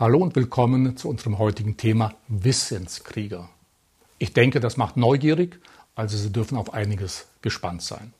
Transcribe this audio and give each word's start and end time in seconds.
Hallo 0.00 0.16
und 0.16 0.34
willkommen 0.34 0.96
zu 0.96 1.10
unserem 1.10 1.38
heutigen 1.38 1.76
Thema 1.76 2.14
Wissenskrieger. 2.26 3.50
Ich 4.16 4.32
denke, 4.32 4.58
das 4.58 4.78
macht 4.78 4.96
neugierig, 4.96 5.60
also 5.94 6.16
Sie 6.16 6.32
dürfen 6.32 6.56
auf 6.56 6.72
einiges 6.72 7.28
gespannt 7.42 7.82
sein. 7.82 8.14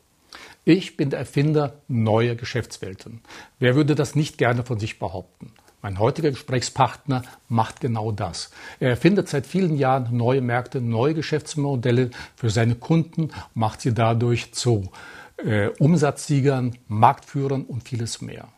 Ich 0.67 0.99
bin 0.99 1.09
der 1.09 1.21
Erfinder 1.21 1.81
neuer 1.89 2.35
Geschäftswelten. 2.35 3.23
Wer 3.61 3.77
würde 3.77 3.95
das 3.95 4.15
nicht 4.15 4.37
gerne 4.37 4.63
von 4.63 4.79
sich 4.79 4.99
behaupten? 4.99 5.55
Mein 5.81 5.99
heutiger 5.99 6.29
Gesprächspartner 6.29 7.23
macht 7.49 7.81
genau 7.81 8.13
das. 8.13 8.51
Er 8.79 8.91
erfindet 8.91 9.31
seit 9.31 9.47
vielen 9.47 9.79
Jahren 9.79 10.15
neue 10.15 10.43
Märkte, 10.43 10.83
neue 10.83 11.15
Geschäftsmodelle 11.15 12.11
für 12.37 12.51
seine 12.51 12.75
Kunden, 12.75 13.31
macht 13.55 13.81
sie 13.81 13.95
dadurch 13.95 14.53
zu 14.53 14.93
äh, 15.39 15.69
Umsatzsiegern, 15.79 16.77
Marktführern 16.89 17.65
und 17.65 17.85
vieles 17.85 18.21
mehr. 18.21 18.49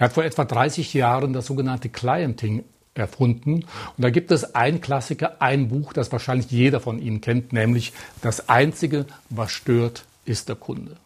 Er 0.00 0.06
hat 0.06 0.14
vor 0.14 0.24
etwa 0.24 0.46
30 0.46 0.94
Jahren 0.94 1.34
das 1.34 1.44
sogenannte 1.44 1.90
Clienting 1.90 2.64
erfunden. 2.94 3.56
Und 3.56 3.64
da 3.98 4.08
gibt 4.08 4.30
es 4.30 4.54
ein 4.54 4.80
Klassiker, 4.80 5.42
ein 5.42 5.68
Buch, 5.68 5.92
das 5.92 6.10
wahrscheinlich 6.10 6.50
jeder 6.50 6.80
von 6.80 6.98
Ihnen 6.98 7.20
kennt, 7.20 7.52
nämlich 7.52 7.92
Das 8.22 8.48
Einzige, 8.48 9.04
was 9.28 9.52
stört, 9.52 10.04
ist 10.24 10.48
der 10.48 10.56
Kunde. 10.56 10.96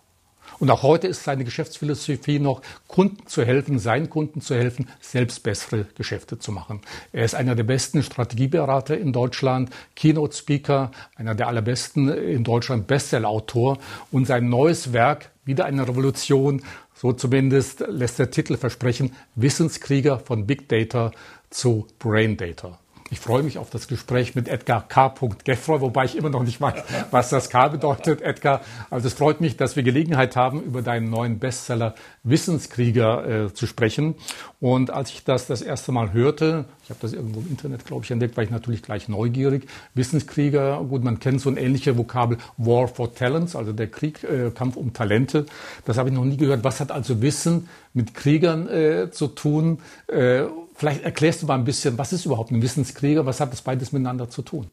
Und 0.61 0.71
auch 0.71 0.85
heute 0.85 1.09
ist 1.09 1.25
seine 1.25 1.43
Geschäftsphilosophie 1.43 2.39
noch, 2.39 2.63
Kunden 2.87 3.27
zu 3.27 3.45
helfen, 3.45 3.81
seinen 3.81 4.09
Kunden 4.09 4.41
zu 4.41 4.55
helfen, 4.55 4.89
selbst 5.01 5.43
bessere 5.43 5.87
Geschäfte 5.97 6.39
zu 6.39 6.53
machen. 6.53 6.81
Er 7.13 7.25
ist 7.25 7.35
einer 7.35 7.57
der 7.57 7.65
besten 7.65 8.05
Strategieberater 8.05 8.97
in 8.97 9.13
Deutschland, 9.13 9.71
Keynote 9.97 10.37
Speaker, 10.37 10.93
einer 11.17 11.35
der 11.35 11.49
allerbesten 11.49 12.09
in 12.09 12.45
Deutschland, 12.45 12.87
Bestsellerautor. 12.87 13.79
Und 14.13 14.27
sein 14.27 14.49
neues 14.49 14.93
Werk, 14.93 15.31
wieder 15.45 15.65
eine 15.65 15.87
Revolution, 15.87 16.63
so 17.05 17.13
zumindest 17.13 17.85
lässt 17.87 18.19
der 18.19 18.31
Titel 18.31 18.57
versprechen, 18.57 19.15
Wissenskrieger 19.35 20.19
von 20.21 20.47
Big 20.47 20.71
Data 20.71 21.13
zu 21.51 21.87
Brain 21.99 22.39
Data. 22.39 22.79
Ich 23.11 23.21
freue 23.21 23.43
mich 23.43 23.59
auf 23.59 23.69
das 23.69 23.87
Gespräch 23.87 24.35
mit 24.35 24.49
Edgar 24.49 24.89
K. 24.89 25.15
Geffroy, 25.45 25.83
wobei 25.83 26.07
ich 26.07 26.17
immer 26.17 26.31
noch 26.31 26.43
nicht 26.43 26.61
weiß, 26.63 26.83
was 27.11 27.29
das 27.29 27.51
K 27.51 27.69
bedeutet. 27.69 28.23
Edgar, 28.23 28.63
also 28.89 29.09
es 29.09 29.15
freut 29.15 29.43
mich, 29.43 29.59
dass 29.59 29.77
wir 29.77 29.83
Gelegenheit 29.83 30.37
haben, 30.37 30.63
über 30.63 30.81
deinen 30.81 31.11
neuen 31.11 31.39
Bestseller 31.39 31.95
Wissenskrieger 32.23 33.45
äh, 33.45 33.53
zu 33.53 33.67
sprechen. 33.67 34.15
Und 34.59 34.91
als 34.91 35.11
ich 35.11 35.23
das 35.23 35.47
das 35.47 35.61
erste 35.61 35.93
Mal 35.93 36.15
hörte, 36.15 36.65
ich 36.83 36.89
habe 36.89 36.99
das 37.03 37.13
irgendwo 37.13 37.41
im 37.41 37.49
Internet, 37.49 37.85
glaube 37.85 38.05
ich, 38.05 38.11
entdeckt, 38.11 38.39
war 38.39 38.45
ich 38.45 38.51
natürlich 38.51 38.83
gleich 38.83 39.07
neugierig. 39.07 39.69
Wissenskrieger, 39.93 40.83
gut, 40.89 41.05
man 41.05 41.19
kennt 41.19 41.43
so 41.43 41.51
ein 41.51 41.59
ähnliches 41.59 41.99
Vokabel 41.99 42.39
War 42.57 42.89
for 42.89 43.15
Talents, 43.15 43.55
also 43.55 43.75
der 43.75 43.89
Krieg, 43.89 44.25
äh, 44.25 44.51
Kampf 44.51 44.77
um 44.77 44.95
Talente. 44.95 45.45
Das 45.85 45.99
habe 45.99 46.09
ich 46.09 46.15
noch 46.15 46.25
nie 46.25 46.39
gehört. 46.39 46.65
Was 46.65 46.81
hat 46.81 46.91
also 46.91 47.21
Wissen 47.21 47.69
mit 47.93 48.15
Kriegern 48.15 48.67
äh, 48.67 49.11
zu 49.11 49.29
tun? 49.29 49.79
Vielleicht 50.75 51.05
erklärst 51.05 51.43
du 51.43 51.47
mal 51.47 51.55
ein 51.55 51.65
bisschen, 51.65 51.97
was 51.99 52.13
ist 52.13 52.27
überhaupt 52.27 52.51
ein 52.51 52.61
Wissenskrieger? 52.61 53.25
Was 53.25 53.41
hat 53.41 53.53
das 53.53 53.63
beides 53.63 53.93
miteinander 53.93 54.29
zu 54.29 54.43
tun? 54.43 54.67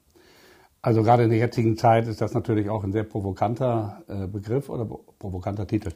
Also 0.81 1.03
gerade 1.03 1.23
in 1.23 1.30
der 1.30 1.38
jetzigen 1.38 1.77
Zeit 1.77 2.08
ist 2.08 2.21
das 2.21 2.33
natürlich 2.33 2.69
auch 2.69 2.83
ein 2.83 2.91
sehr 2.91 3.03
provokanter 3.03 4.02
äh, 4.08 4.25
Begriff 4.25 4.67
oder 4.67 4.85
provokanter 5.19 5.67
Titel. 5.67 5.91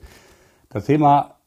Das 0.70 0.86
Thema, 0.86 1.38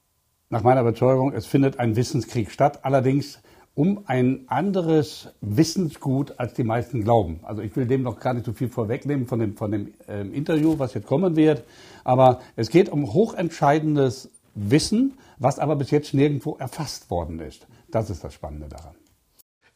nach 0.50 0.65
meiner 0.65 0.81
Überzeugung, 0.81 1.33
es 1.33 1.47
findet 1.47 1.78
ein 1.78 1.95
Wissenskrieg 1.95 2.50
statt, 2.50 2.81
allerdings 2.83 3.41
um 3.77 4.03
ein 4.06 4.48
anderes 4.48 5.28
Wissensgut, 5.41 6.41
als 6.41 6.55
die 6.55 6.65
meisten 6.65 7.05
glauben. 7.05 7.39
Also 7.45 7.62
ich 7.62 7.77
will 7.77 7.87
dem 7.87 8.03
noch 8.03 8.19
gar 8.19 8.34
nicht 8.34 8.45
so 8.45 8.53
viel 8.53 8.69
vorwegnehmen 8.69 9.28
von 9.28 9.39
dem, 9.39 9.56
von 9.56 9.70
dem 9.70 9.95
äh, 10.09 10.22
Interview, 10.22 10.81
was 10.81 10.95
jetzt 10.95 11.06
kommen 11.06 11.37
wird, 11.37 11.62
aber 12.03 12.41
es 12.56 12.70
geht 12.70 12.89
um 12.89 13.12
hochentscheidendes 13.12 14.31
Wissen, 14.56 15.15
was 15.39 15.61
aber 15.61 15.77
bis 15.77 15.93
jetzt 15.93 16.12
nirgendwo 16.12 16.56
erfasst 16.56 17.09
worden 17.09 17.39
ist. 17.39 17.69
Das 17.91 18.11
ist 18.11 18.25
das 18.25 18.34
Spannende 18.34 18.69
daran. 18.69 18.94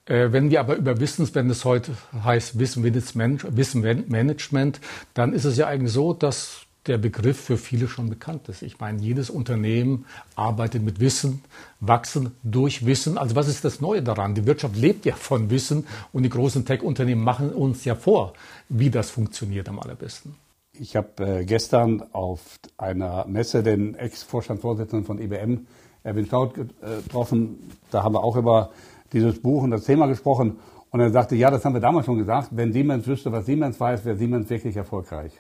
Äh, 0.06 0.32
wenn 0.32 0.50
wir 0.50 0.60
aber 0.60 0.76
über 0.76 1.00
Wissens, 1.00 1.34
wenn 1.34 1.50
es 1.50 1.64
heute 1.64 1.92
heißt 2.24 2.58
Wissenmanagement, 2.58 4.80
dann 5.14 5.32
ist 5.32 5.44
es 5.44 5.56
ja 5.56 5.66
eigentlich 5.66 5.92
so, 5.92 6.12
dass 6.12 6.66
der 6.86 6.98
Begriff 6.98 7.40
für 7.40 7.56
viele 7.56 7.86
schon 7.86 8.10
bekannt 8.10 8.48
ist. 8.48 8.62
Ich 8.62 8.80
meine, 8.80 9.00
jedes 9.00 9.30
Unternehmen 9.30 10.04
arbeitet 10.34 10.82
mit 10.82 10.98
Wissen, 10.98 11.44
wachsen 11.78 12.32
durch 12.42 12.84
Wissen. 12.84 13.18
Also 13.18 13.36
was 13.36 13.46
ist 13.46 13.64
das 13.64 13.80
Neue 13.80 14.02
daran? 14.02 14.34
Die 14.34 14.46
Wirtschaft 14.46 14.76
lebt 14.76 15.06
ja 15.06 15.14
von 15.14 15.50
Wissen 15.50 15.86
und 16.12 16.24
die 16.24 16.28
großen 16.28 16.64
Tech-Unternehmen 16.64 17.22
machen 17.22 17.52
uns 17.52 17.84
ja 17.84 17.94
vor, 17.94 18.32
wie 18.68 18.90
das 18.90 19.10
funktioniert 19.10 19.68
am 19.68 19.78
allerbesten. 19.78 20.34
Ich 20.72 20.96
habe 20.96 21.24
äh, 21.24 21.44
gestern 21.44 22.02
auf 22.12 22.40
einer 22.78 23.26
Messe 23.26 23.62
den 23.62 23.94
Ex-Vorstandsvorsitzenden 23.94 25.06
von 25.06 25.20
IBM 25.20 25.66
Erwin 26.04 26.26
Schaut 26.26 26.54
getroffen. 26.54 27.70
Da 27.90 28.02
haben 28.02 28.14
wir 28.14 28.24
auch 28.24 28.36
über 28.36 28.70
dieses 29.12 29.40
Buch 29.40 29.62
und 29.62 29.70
das 29.70 29.84
Thema 29.84 30.06
gesprochen. 30.06 30.58
Und 30.90 31.00
er 31.00 31.10
sagte, 31.10 31.36
ja, 31.36 31.50
das 31.50 31.64
haben 31.64 31.72
wir 31.72 31.80
damals 31.80 32.06
schon 32.06 32.18
gesagt. 32.18 32.48
Wenn 32.50 32.72
Siemens 32.72 33.06
wüsste, 33.06 33.32
was 33.32 33.46
Siemens 33.46 33.80
weiß, 33.80 34.04
wäre 34.04 34.16
Siemens 34.16 34.50
wirklich 34.50 34.76
erfolgreich. 34.76 35.32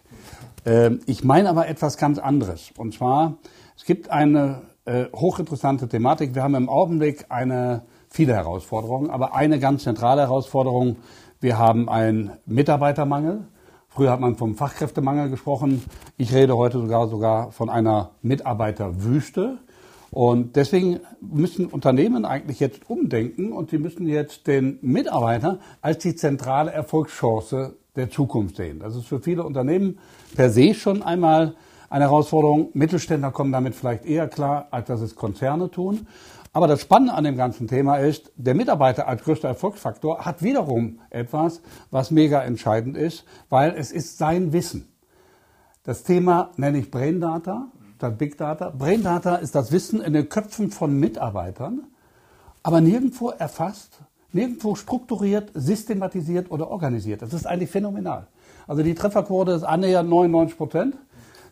Ähm, 0.64 1.00
ich 1.06 1.24
meine 1.24 1.50
aber 1.50 1.68
etwas 1.68 1.98
ganz 1.98 2.18
anderes. 2.18 2.70
Und 2.78 2.94
zwar, 2.94 3.36
es 3.76 3.84
gibt 3.84 4.10
eine 4.10 4.62
äh, 4.86 5.06
hochinteressante 5.14 5.88
Thematik. 5.88 6.34
Wir 6.34 6.42
haben 6.42 6.54
im 6.54 6.68
Augenblick 6.68 7.26
eine, 7.28 7.82
viele 8.08 8.34
Herausforderungen, 8.34 9.10
aber 9.10 9.34
eine 9.34 9.58
ganz 9.58 9.82
zentrale 9.82 10.22
Herausforderung. 10.22 10.96
Wir 11.40 11.58
haben 11.58 11.88
einen 11.88 12.32
Mitarbeitermangel. 12.46 13.46
Früher 13.88 14.10
hat 14.10 14.20
man 14.20 14.36
vom 14.36 14.54
Fachkräftemangel 14.54 15.28
gesprochen. 15.28 15.84
Ich 16.16 16.32
rede 16.32 16.56
heute 16.56 16.78
sogar, 16.78 17.08
sogar 17.08 17.52
von 17.52 17.68
einer 17.68 18.12
Mitarbeiterwüste. 18.22 19.58
Und 20.12 20.56
deswegen 20.56 21.00
müssen 21.22 21.66
Unternehmen 21.68 22.26
eigentlich 22.26 22.60
jetzt 22.60 22.90
umdenken 22.90 23.50
und 23.50 23.70
sie 23.70 23.78
müssen 23.78 24.06
jetzt 24.06 24.46
den 24.46 24.78
Mitarbeiter 24.82 25.58
als 25.80 25.98
die 26.00 26.14
zentrale 26.14 26.70
Erfolgschance 26.70 27.78
der 27.96 28.10
Zukunft 28.10 28.56
sehen. 28.56 28.78
Das 28.78 28.94
ist 28.94 29.06
für 29.06 29.20
viele 29.20 29.42
Unternehmen 29.42 29.98
per 30.36 30.50
se 30.50 30.74
schon 30.74 31.02
einmal 31.02 31.54
eine 31.88 32.04
Herausforderung. 32.04 32.68
Mittelständler 32.74 33.30
kommen 33.30 33.52
damit 33.52 33.74
vielleicht 33.74 34.04
eher 34.04 34.28
klar, 34.28 34.68
als 34.70 34.88
dass 34.88 35.00
es 35.00 35.14
Konzerne 35.14 35.70
tun. 35.70 36.06
Aber 36.52 36.66
das 36.66 36.82
Spannende 36.82 37.14
an 37.14 37.24
dem 37.24 37.38
ganzen 37.38 37.66
Thema 37.66 37.96
ist, 37.96 38.32
der 38.36 38.54
Mitarbeiter 38.54 39.08
als 39.08 39.24
größter 39.24 39.48
Erfolgsfaktor 39.48 40.26
hat 40.26 40.42
wiederum 40.42 41.00
etwas, 41.08 41.62
was 41.90 42.10
mega 42.10 42.42
entscheidend 42.42 42.98
ist, 42.98 43.24
weil 43.48 43.74
es 43.78 43.90
ist 43.90 44.18
sein 44.18 44.52
Wissen. 44.52 44.92
Das 45.84 46.02
Thema 46.02 46.50
nenne 46.56 46.80
ich 46.80 46.90
Brain 46.90 47.18
Data 47.18 47.72
statt 48.02 48.18
Big 48.18 48.36
Data. 48.36 48.70
Brain 48.76 49.04
Data 49.04 49.36
ist 49.36 49.54
das 49.54 49.70
Wissen 49.70 50.00
in 50.00 50.12
den 50.12 50.28
Köpfen 50.28 50.72
von 50.72 50.98
Mitarbeitern, 50.98 51.84
aber 52.64 52.80
nirgendwo 52.80 53.30
erfasst, 53.30 54.00
nirgendwo 54.32 54.74
strukturiert, 54.74 55.52
systematisiert 55.54 56.50
oder 56.50 56.68
organisiert. 56.68 57.22
Das 57.22 57.32
ist 57.32 57.46
eigentlich 57.46 57.70
phänomenal. 57.70 58.26
Also 58.66 58.82
die 58.82 58.96
Trefferquote 58.96 59.52
ist 59.52 59.62
annähernd 59.62 60.10
99 60.10 60.58
Prozent. 60.58 60.96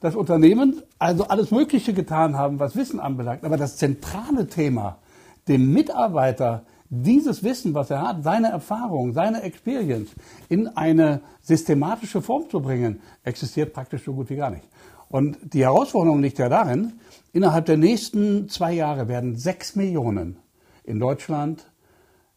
Das 0.00 0.16
Unternehmen 0.16 0.82
also 0.98 1.28
alles 1.28 1.52
Mögliche 1.52 1.94
getan 1.94 2.36
haben, 2.36 2.58
was 2.58 2.74
Wissen 2.74 2.98
anbelangt. 2.98 3.44
Aber 3.44 3.56
das 3.56 3.76
zentrale 3.76 4.48
Thema, 4.48 4.98
dem 5.46 5.72
Mitarbeiter 5.72 6.64
dieses 6.88 7.44
Wissen, 7.44 7.74
was 7.74 7.90
er 7.90 8.02
hat, 8.02 8.24
seine 8.24 8.48
Erfahrung, 8.48 9.12
seine 9.12 9.42
Experience 9.42 10.10
in 10.48 10.66
eine 10.66 11.20
systematische 11.42 12.20
Form 12.20 12.50
zu 12.50 12.58
bringen, 12.60 13.00
existiert 13.22 13.72
praktisch 13.72 14.04
so 14.04 14.12
gut 14.12 14.28
wie 14.30 14.36
gar 14.36 14.50
nicht. 14.50 14.64
Und 15.10 15.38
die 15.54 15.64
Herausforderung 15.64 16.22
liegt 16.22 16.38
ja 16.38 16.48
darin, 16.48 16.92
innerhalb 17.32 17.66
der 17.66 17.76
nächsten 17.76 18.48
zwei 18.48 18.72
Jahre 18.72 19.08
werden 19.08 19.36
sechs 19.36 19.74
Millionen 19.74 20.38
in 20.84 21.00
Deutschland 21.00 21.70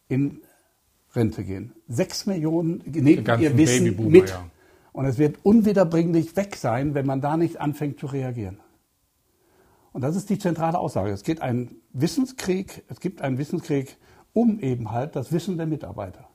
in 0.08 0.40
Rente 1.14 1.44
gehen. 1.44 1.72
Sechs 1.86 2.26
Millionen 2.26 2.82
nehmen 2.84 3.24
ihr 3.40 3.56
Wissen 3.56 4.10
mit. 4.10 4.30
Ja. 4.30 4.44
Und 4.92 5.06
es 5.06 5.18
wird 5.18 5.38
unwiederbringlich 5.44 6.36
weg 6.36 6.56
sein, 6.56 6.94
wenn 6.94 7.06
man 7.06 7.20
da 7.20 7.36
nicht 7.36 7.60
anfängt 7.60 8.00
zu 8.00 8.06
reagieren. 8.06 8.58
Und 9.92 10.02
das 10.02 10.16
ist 10.16 10.28
die 10.28 10.40
zentrale 10.40 10.78
Aussage. 10.78 11.10
Es 11.10 11.22
geht 11.22 11.40
einen 11.40 11.80
Wissenskrieg, 11.92 12.82
es 12.88 12.98
gibt 12.98 13.22
einen 13.22 13.38
Wissenskrieg 13.38 13.96
um 14.32 14.58
eben 14.58 14.90
halt 14.90 15.14
das 15.14 15.30
Wissen 15.30 15.56
der 15.56 15.66
Mitarbeiter. 15.66 16.28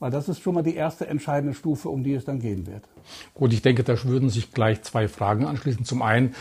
Weil 0.00 0.10
das 0.10 0.28
ist 0.28 0.40
schon 0.40 0.54
mal 0.54 0.62
die 0.62 0.76
erste 0.76 1.06
entscheidende 1.06 1.54
Stufe, 1.54 1.88
um 1.88 2.04
die 2.04 2.14
es 2.14 2.24
dann 2.24 2.38
gehen 2.38 2.66
wird. 2.66 2.84
Gut, 3.34 3.52
ich 3.52 3.62
denke, 3.62 3.82
da 3.82 4.02
würden 4.04 4.30
sich 4.30 4.52
gleich 4.52 4.82
zwei 4.82 5.08
Fragen 5.08 5.44
anschließen. 5.44 5.84
Zum 5.84 6.02
einen 6.02 6.34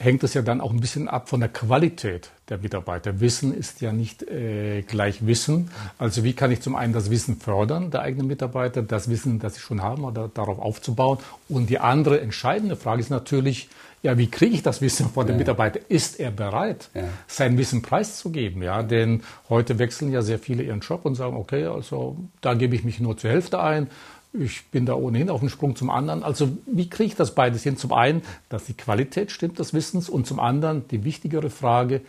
hängt 0.00 0.24
es 0.24 0.32
ja 0.32 0.40
dann 0.40 0.62
auch 0.62 0.70
ein 0.70 0.80
bisschen 0.80 1.08
ab 1.08 1.28
von 1.28 1.40
der 1.40 1.50
Qualität 1.50 2.30
der 2.48 2.58
Mitarbeiter. 2.58 3.20
Wissen 3.20 3.54
ist 3.54 3.82
ja 3.82 3.92
nicht 3.92 4.22
äh, 4.22 4.80
gleich 4.82 5.26
Wissen. 5.26 5.70
Also 5.98 6.24
wie 6.24 6.32
kann 6.32 6.50
ich 6.50 6.62
zum 6.62 6.74
einen 6.74 6.94
das 6.94 7.10
Wissen 7.10 7.36
fördern 7.36 7.90
der 7.90 8.00
eigenen 8.00 8.26
Mitarbeiter, 8.26 8.82
das 8.82 9.10
Wissen, 9.10 9.38
das 9.38 9.54
sie 9.54 9.60
schon 9.60 9.82
haben, 9.82 10.04
oder 10.04 10.28
darauf 10.28 10.58
aufzubauen. 10.58 11.18
Und 11.50 11.68
die 11.68 11.78
andere 11.78 12.20
entscheidende 12.20 12.76
Frage 12.76 13.00
ist 13.00 13.10
natürlich, 13.10 13.68
ja, 14.02 14.16
wie 14.16 14.30
kriege 14.30 14.54
ich 14.54 14.62
das 14.62 14.80
Wissen 14.80 15.10
von 15.10 15.26
dem 15.26 15.34
ja. 15.34 15.40
Mitarbeiter? 15.40 15.80
Ist 15.88 16.18
er 16.18 16.30
bereit, 16.30 16.88
ja. 16.94 17.04
sein 17.26 17.58
Wissen 17.58 17.82
preiszugeben? 17.82 18.62
Ja, 18.62 18.82
denn 18.82 19.22
heute 19.50 19.78
wechseln 19.78 20.10
ja 20.10 20.22
sehr 20.22 20.38
viele 20.38 20.62
ihren 20.62 20.80
Job 20.80 21.04
und 21.04 21.16
sagen, 21.16 21.36
okay, 21.36 21.66
also 21.66 22.16
da 22.40 22.54
gebe 22.54 22.74
ich 22.74 22.84
mich 22.84 23.00
nur 23.00 23.18
zur 23.18 23.30
Hälfte 23.30 23.60
ein. 23.60 23.88
Ich 24.32 24.68
bin 24.68 24.86
da 24.86 24.94
ohnehin 24.94 25.28
auf 25.28 25.40
dem 25.40 25.48
Sprung 25.48 25.74
zum 25.74 25.90
anderen. 25.90 26.22
Also 26.22 26.50
wie 26.66 26.88
kriege 26.88 27.08
ich 27.08 27.16
das 27.16 27.34
beides 27.34 27.62
hin? 27.62 27.76
Zum 27.76 27.92
einen, 27.92 28.22
dass 28.48 28.64
die 28.64 28.74
Qualität 28.74 29.32
stimmt 29.32 29.58
des 29.58 29.74
Wissens 29.74 30.08
und 30.08 30.26
zum 30.26 30.38
anderen 30.38 30.86
die 30.88 31.04
wichtigere 31.04 31.50
Frage, 31.50 32.02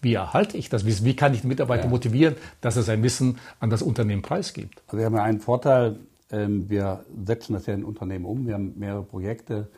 wie 0.00 0.14
erhalte 0.14 0.56
ich 0.56 0.68
das 0.68 0.84
Wissen? 0.84 1.04
Wie 1.04 1.16
kann 1.16 1.34
ich 1.34 1.40
den 1.40 1.48
Mitarbeiter 1.48 1.84
ja. 1.84 1.90
motivieren, 1.90 2.36
dass 2.60 2.76
er 2.76 2.84
sein 2.84 3.02
Wissen 3.02 3.38
an 3.58 3.70
das 3.70 3.82
Unternehmen 3.82 4.22
preisgibt? 4.22 4.82
Also 4.86 4.98
wir 4.98 5.06
haben 5.06 5.16
ja 5.16 5.24
einen 5.24 5.40
Vorteil, 5.40 5.98
ähm, 6.30 6.70
wir 6.70 7.04
setzen 7.26 7.54
das 7.54 7.66
ja 7.66 7.74
in 7.74 7.84
Unternehmen 7.84 8.24
um. 8.24 8.46
Wir 8.46 8.54
haben 8.54 8.74
mehrere 8.76 9.02
Projekte 9.02 9.68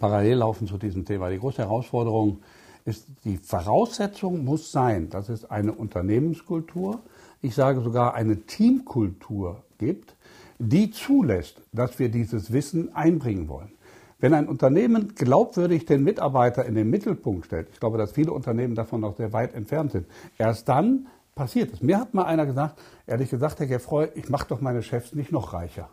parallel 0.00 0.38
laufen 0.38 0.66
zu 0.66 0.78
diesem 0.78 1.04
Thema. 1.04 1.30
Die 1.30 1.38
große 1.38 1.58
Herausforderung 1.58 2.40
ist, 2.84 3.06
die 3.24 3.36
Voraussetzung 3.36 4.44
muss 4.44 4.72
sein, 4.72 5.10
dass 5.10 5.28
es 5.28 5.48
eine 5.48 5.72
Unternehmenskultur, 5.72 7.00
ich 7.42 7.54
sage 7.54 7.80
sogar 7.80 8.14
eine 8.14 8.46
Teamkultur 8.46 9.62
gibt, 9.78 10.16
die 10.58 10.90
zulässt, 10.90 11.60
dass 11.72 11.98
wir 11.98 12.08
dieses 12.08 12.52
Wissen 12.52 12.94
einbringen 12.94 13.48
wollen. 13.48 13.72
Wenn 14.20 14.34
ein 14.34 14.48
Unternehmen 14.48 15.14
glaubwürdig 15.14 15.86
den 15.86 16.02
Mitarbeiter 16.02 16.64
in 16.64 16.74
den 16.74 16.90
Mittelpunkt 16.90 17.46
stellt, 17.46 17.68
ich 17.72 17.78
glaube, 17.78 17.98
dass 17.98 18.12
viele 18.12 18.32
Unternehmen 18.32 18.74
davon 18.74 19.00
noch 19.00 19.16
sehr 19.16 19.32
weit 19.32 19.54
entfernt 19.54 19.92
sind, 19.92 20.06
erst 20.38 20.68
dann 20.68 21.06
passiert 21.36 21.72
es. 21.72 21.82
Mir 21.82 22.00
hat 22.00 22.14
mal 22.14 22.24
einer 22.24 22.44
gesagt, 22.44 22.80
ehrlich 23.06 23.30
gesagt, 23.30 23.60
Herr 23.60 23.68
Geffroy, 23.68 24.08
ich 24.16 24.28
mache 24.28 24.48
doch 24.48 24.60
meine 24.60 24.82
Chefs 24.82 25.14
nicht 25.14 25.30
noch 25.30 25.52
reicher. 25.52 25.88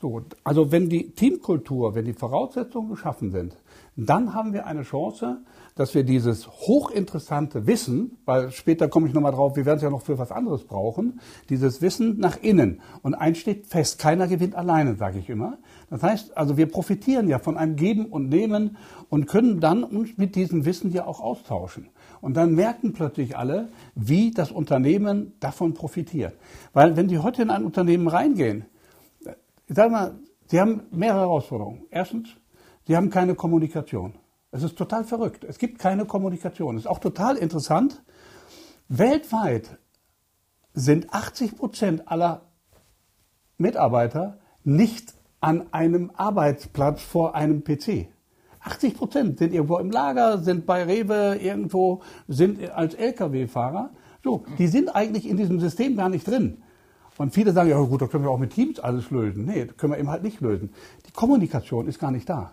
So, 0.00 0.22
also 0.42 0.72
wenn 0.72 0.88
die 0.88 1.10
Teamkultur, 1.10 1.94
wenn 1.94 2.06
die 2.06 2.14
Voraussetzungen 2.14 2.90
geschaffen 2.90 3.30
sind, 3.30 3.56
dann 3.96 4.32
haben 4.32 4.54
wir 4.54 4.66
eine 4.66 4.82
Chance, 4.82 5.42
dass 5.74 5.94
wir 5.94 6.02
dieses 6.02 6.48
hochinteressante 6.48 7.66
Wissen, 7.66 8.18
weil 8.24 8.50
später 8.50 8.88
komme 8.88 9.06
ich 9.06 9.14
nochmal 9.14 9.32
drauf, 9.32 9.56
wir 9.56 9.66
werden 9.66 9.76
es 9.76 9.82
ja 9.82 9.90
noch 9.90 10.02
für 10.02 10.18
was 10.18 10.32
anderes 10.32 10.64
brauchen, 10.64 11.20
dieses 11.50 11.82
Wissen 11.82 12.18
nach 12.18 12.38
innen. 12.42 12.80
Und 13.02 13.14
eins 13.14 13.38
steht 13.38 13.66
fest, 13.66 13.98
keiner 13.98 14.28
gewinnt 14.28 14.54
alleine, 14.54 14.96
sage 14.96 15.18
ich 15.18 15.28
immer. 15.28 15.58
Das 15.90 16.02
heißt, 16.02 16.36
also 16.36 16.56
wir 16.56 16.70
profitieren 16.70 17.28
ja 17.28 17.38
von 17.38 17.58
einem 17.58 17.76
Geben 17.76 18.06
und 18.06 18.30
Nehmen 18.30 18.78
und 19.10 19.26
können 19.26 19.60
dann 19.60 19.84
uns 19.84 20.16
mit 20.16 20.36
diesem 20.36 20.64
Wissen 20.64 20.90
ja 20.90 21.06
auch 21.06 21.20
austauschen. 21.20 21.88
Und 22.22 22.36
dann 22.36 22.54
merken 22.54 22.92
plötzlich 22.94 23.36
alle, 23.36 23.68
wie 23.94 24.30
das 24.30 24.52
Unternehmen 24.52 25.34
davon 25.40 25.74
profitiert. 25.74 26.34
Weil 26.72 26.96
wenn 26.96 27.08
Sie 27.08 27.18
heute 27.18 27.42
in 27.42 27.50
ein 27.50 27.64
Unternehmen 27.64 28.08
reingehen, 28.08 28.64
ich 29.66 29.76
sage 29.76 29.90
mal, 29.90 30.14
Sie 30.46 30.60
haben 30.60 30.82
mehrere 30.90 31.20
Herausforderungen. 31.20 31.82
Erstens, 31.90 32.28
Sie 32.86 32.96
haben 32.96 33.10
keine 33.10 33.34
Kommunikation. 33.34 34.14
Es 34.50 34.62
ist 34.62 34.76
total 34.76 35.04
verrückt. 35.04 35.44
Es 35.44 35.58
gibt 35.58 35.78
keine 35.78 36.04
Kommunikation. 36.04 36.76
Es 36.76 36.82
ist 36.82 36.90
auch 36.90 36.98
total 36.98 37.36
interessant. 37.36 38.02
Weltweit 38.88 39.78
sind 40.74 41.12
80 41.12 41.56
Prozent 41.56 42.08
aller 42.08 42.42
Mitarbeiter 43.56 44.38
nicht 44.64 45.14
an 45.40 45.72
einem 45.72 46.10
Arbeitsplatz 46.14 47.02
vor 47.02 47.34
einem 47.34 47.64
PC. 47.64 48.08
80 48.60 48.94
Prozent 48.94 49.38
sind 49.38 49.52
irgendwo 49.52 49.78
im 49.78 49.90
Lager, 49.90 50.38
sind 50.38 50.66
bei 50.66 50.84
Rewe 50.84 51.36
irgendwo, 51.40 52.02
sind 52.28 52.70
als 52.70 52.94
Lkw-Fahrer. 52.94 53.90
So, 54.22 54.44
die 54.58 54.68
sind 54.68 54.94
eigentlich 54.94 55.28
in 55.28 55.36
diesem 55.36 55.58
System 55.58 55.96
gar 55.96 56.08
nicht 56.08 56.26
drin. 56.28 56.62
Und 57.18 57.34
viele 57.34 57.52
sagen, 57.52 57.70
ja 57.70 57.78
gut, 57.80 58.02
da 58.02 58.06
können 58.06 58.24
wir 58.24 58.30
auch 58.30 58.38
mit 58.38 58.52
Teams 58.52 58.78
alles 58.78 59.10
lösen. 59.10 59.44
Nee, 59.44 59.66
das 59.66 59.76
können 59.76 59.92
wir 59.92 59.98
eben 59.98 60.10
halt 60.10 60.22
nicht 60.22 60.40
lösen. 60.40 60.70
Die 61.06 61.12
Kommunikation 61.12 61.86
ist 61.88 61.98
gar 61.98 62.10
nicht 62.10 62.28
da. 62.28 62.52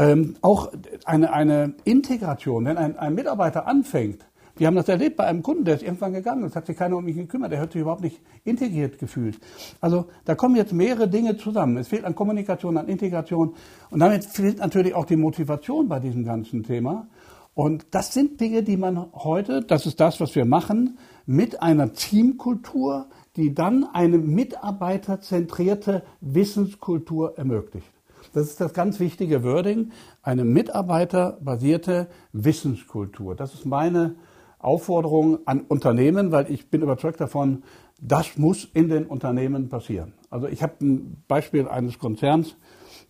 Ähm, 0.00 0.36
auch 0.40 0.72
eine, 1.04 1.30
eine 1.30 1.74
Integration, 1.84 2.64
wenn 2.64 2.78
ein, 2.78 2.98
ein 2.98 3.14
Mitarbeiter 3.14 3.66
anfängt, 3.66 4.24
wir 4.56 4.66
haben 4.66 4.76
das 4.76 4.88
erlebt 4.88 5.18
bei 5.18 5.24
einem 5.24 5.42
Kunden, 5.42 5.66
der 5.66 5.74
ist 5.74 5.82
irgendwann 5.82 6.14
gegangen, 6.14 6.44
es 6.44 6.56
hat 6.56 6.64
sich 6.64 6.76
keiner 6.76 6.96
um 6.96 7.04
mich 7.04 7.16
gekümmert, 7.16 7.52
der 7.52 7.60
hat 7.60 7.72
sich 7.72 7.82
überhaupt 7.82 8.02
nicht 8.02 8.18
integriert 8.44 8.98
gefühlt. 8.98 9.38
Also 9.78 10.06
da 10.24 10.34
kommen 10.34 10.56
jetzt 10.56 10.72
mehrere 10.72 11.06
Dinge 11.06 11.36
zusammen. 11.36 11.76
Es 11.76 11.88
fehlt 11.88 12.04
an 12.04 12.14
Kommunikation, 12.14 12.78
an 12.78 12.88
Integration 12.88 13.54
und 13.90 14.00
damit 14.00 14.24
fehlt 14.24 14.58
natürlich 14.58 14.94
auch 14.94 15.04
die 15.04 15.16
Motivation 15.16 15.88
bei 15.88 16.00
diesem 16.00 16.24
ganzen 16.24 16.62
Thema. 16.62 17.06
Und 17.52 17.86
das 17.90 18.14
sind 18.14 18.40
Dinge, 18.40 18.62
die 18.62 18.78
man 18.78 19.12
heute, 19.12 19.60
das 19.60 19.84
ist 19.84 20.00
das, 20.00 20.18
was 20.18 20.34
wir 20.34 20.46
machen, 20.46 20.96
mit 21.26 21.60
einer 21.60 21.92
Teamkultur, 21.92 23.08
die 23.36 23.52
dann 23.52 23.84
eine 23.92 24.16
mitarbeiterzentrierte 24.16 26.04
Wissenskultur 26.22 27.36
ermöglicht. 27.36 27.99
Das 28.32 28.46
ist 28.46 28.60
das 28.60 28.72
ganz 28.72 29.00
wichtige 29.00 29.42
Wording, 29.42 29.90
eine 30.22 30.44
mitarbeiterbasierte 30.44 32.08
Wissenskultur. 32.32 33.34
Das 33.34 33.54
ist 33.54 33.66
meine 33.66 34.14
Aufforderung 34.60 35.40
an 35.46 35.62
Unternehmen, 35.62 36.30
weil 36.30 36.50
ich 36.50 36.70
bin 36.70 36.82
überzeugt 36.82 37.20
davon, 37.20 37.64
das 38.00 38.38
muss 38.38 38.64
in 38.64 38.88
den 38.88 39.06
Unternehmen 39.06 39.68
passieren. 39.68 40.12
Also 40.30 40.46
ich 40.46 40.62
habe 40.62 40.74
ein 40.80 41.24
Beispiel 41.26 41.66
eines 41.66 41.98
Konzerns, 41.98 42.56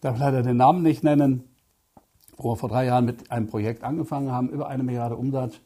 darf 0.01 0.19
leider 0.19 0.43
den 0.43 0.57
Namen 0.57 0.83
nicht 0.83 1.05
nennen, 1.05 1.45
wo 2.39 2.53
wir 2.53 2.57
vor 2.57 2.71
drei 2.71 2.87
Jahren 2.87 3.05
mit 3.05 3.31
einem 3.31 3.47
Projekt 3.47 3.85
angefangen 3.85 4.33
haben, 4.33 4.49
über 4.49 4.69
eine 4.69 4.83
Milliarde 4.83 5.17
Umsatz. 5.17 5.61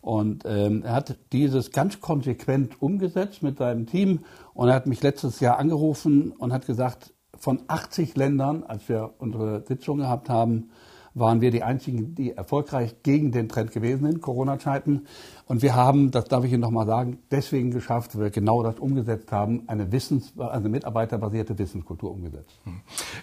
Und 0.00 0.44
ähm, 0.46 0.82
er 0.84 0.94
hat 0.94 1.16
dieses 1.32 1.70
ganz 1.70 2.00
konsequent 2.00 2.80
umgesetzt 2.82 3.42
mit 3.42 3.58
seinem 3.58 3.86
Team. 3.86 4.20
Und 4.54 4.68
er 4.68 4.74
hat 4.74 4.86
mich 4.86 5.02
letztes 5.02 5.40
Jahr 5.40 5.58
angerufen 5.58 6.32
und 6.32 6.52
hat 6.52 6.66
gesagt, 6.66 7.12
von 7.38 7.60
80 7.68 8.16
Ländern, 8.16 8.64
als 8.64 8.88
wir 8.88 9.14
unsere 9.18 9.64
Sitzung 9.66 9.98
gehabt 9.98 10.28
haben, 10.28 10.70
waren 11.16 11.40
wir 11.40 11.50
die 11.50 11.62
einzigen, 11.62 12.14
die 12.14 12.32
erfolgreich 12.32 12.96
gegen 13.02 13.32
den 13.32 13.48
Trend 13.48 13.72
gewesen 13.72 14.04
sind, 14.04 14.20
Corona-Zeiten. 14.20 15.06
Und 15.46 15.62
wir 15.62 15.74
haben, 15.74 16.10
das 16.10 16.26
darf 16.26 16.44
ich 16.44 16.52
Ihnen 16.52 16.60
nochmal 16.60 16.86
sagen, 16.86 17.18
deswegen 17.30 17.70
geschafft, 17.70 18.14
weil 18.14 18.24
wir 18.24 18.30
genau 18.30 18.62
das 18.62 18.78
umgesetzt 18.78 19.32
haben, 19.32 19.62
eine 19.66 19.90
Wissens-, 19.92 20.34
also 20.36 20.68
mitarbeiterbasierte 20.68 21.58
Wissenskultur 21.58 22.10
umgesetzt. 22.10 22.58
Hm. 22.64 22.80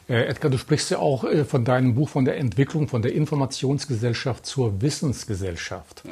Äh, 0.10 0.24
Edgar, 0.26 0.50
du 0.50 0.58
sprichst 0.58 0.90
ja 0.90 0.98
auch 0.98 1.24
äh, 1.24 1.46
von 1.46 1.66
deinem 1.66 1.94
Buch 1.94 2.10
von 2.10 2.26
der 2.26 2.38
Entwicklung 2.38 2.88
von 2.88 3.04
der 3.04 3.14
Informationsgesellschaft 3.14 4.46
zur 4.46 4.82
Wissensgesellschaft. 4.82 6.04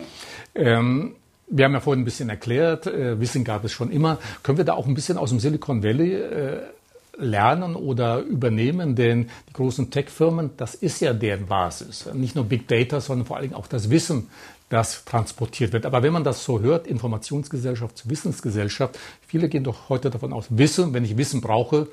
Ja. 0.53 0.62
Ähm, 0.62 1.15
wir 1.48 1.65
haben 1.65 1.74
ja 1.74 1.80
vorhin 1.80 2.03
ein 2.03 2.06
bisschen 2.06 2.30
erklärt, 2.30 2.88
äh, 2.88 3.19
Wissen 3.19 3.44
gab 3.44 3.65
es 3.65 3.71
schon 3.71 3.92
immer. 3.92 4.19
Können 4.44 4.57
wir 4.57 4.65
da 4.65 4.74
auch 4.74 4.88
ein 4.88 4.94
bisschen 4.94 5.18
aus 5.18 5.31
dem 5.31 5.39
Silicon 5.39 5.83
Valley 5.83 6.13
äh, 6.13 6.62
lernen 7.21 7.75
oder 7.75 8.19
übernehmen, 8.19 8.95
denn 8.95 9.29
die 9.50 9.53
großen 9.53 9.91
Tech-Firmen, 9.91 10.51
das 10.57 10.75
ist 10.75 11.00
ja 11.01 11.13
deren 11.13 11.47
Basis. 11.47 12.09
Nicht 12.13 12.35
nur 12.35 12.45
Big 12.45 12.68
Data, 12.68 13.00
sondern 13.00 13.25
vor 13.25 13.38
allem 13.38 13.53
auch 13.53 13.68
das 13.68 13.89
Wissen, 13.89 14.29
das 14.69 15.06
transportiert 15.06 15.73
wird. 15.73 15.85
Aber 15.85 16.01
wenn 16.01 16.13
man 16.13 16.23
das 16.23 16.44
so 16.44 16.62
hört, 16.62 16.88
Informationsgesellschaft 16.88 18.09
Wissensgesellschaft, 18.09 18.97
viele 19.25 19.50
gehen 19.50 19.63
doch 19.63 19.89
heute 19.89 20.09
davon 20.09 20.33
aus, 20.33 20.47
Wissen, 20.50 20.94
wenn 20.94 21.03
ich 21.03 21.18
Wissen 21.18 21.41
brauche, 21.41 21.88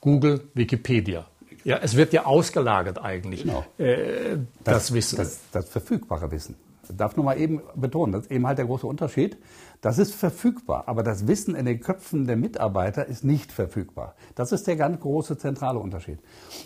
Google, 0.00 0.40
Wikipedia. 0.54 1.26
Ja, 1.64 1.78
es 1.78 1.96
wird 1.96 2.12
ja 2.12 2.24
ausgelagert 2.24 2.98
eigentlich, 2.98 3.42
genau. 3.42 3.64
äh, 3.78 4.38
das, 4.64 4.86
das, 4.88 4.92
Wissen. 4.94 5.16
Das, 5.16 5.40
das 5.52 5.68
verfügbare 5.68 6.30
Wissen. 6.30 6.56
Darf 6.96 7.16
nur 7.16 7.24
mal 7.24 7.38
eben 7.38 7.60
betonen, 7.74 8.12
das 8.12 8.22
ist 8.22 8.30
eben 8.30 8.46
halt 8.46 8.58
der 8.58 8.66
große 8.66 8.86
Unterschied. 8.86 9.38
Das 9.80 9.98
ist 9.98 10.14
verfügbar, 10.14 10.84
aber 10.86 11.02
das 11.02 11.26
Wissen 11.26 11.54
in 11.54 11.64
den 11.64 11.80
Köpfen 11.80 12.26
der 12.26 12.36
Mitarbeiter 12.36 13.06
ist 13.06 13.24
nicht 13.24 13.50
verfügbar. 13.50 14.14
Das 14.34 14.52
ist 14.52 14.66
der 14.66 14.76
ganz 14.76 15.00
große 15.00 15.38
zentrale 15.38 15.78
Unterschied. 15.78 16.18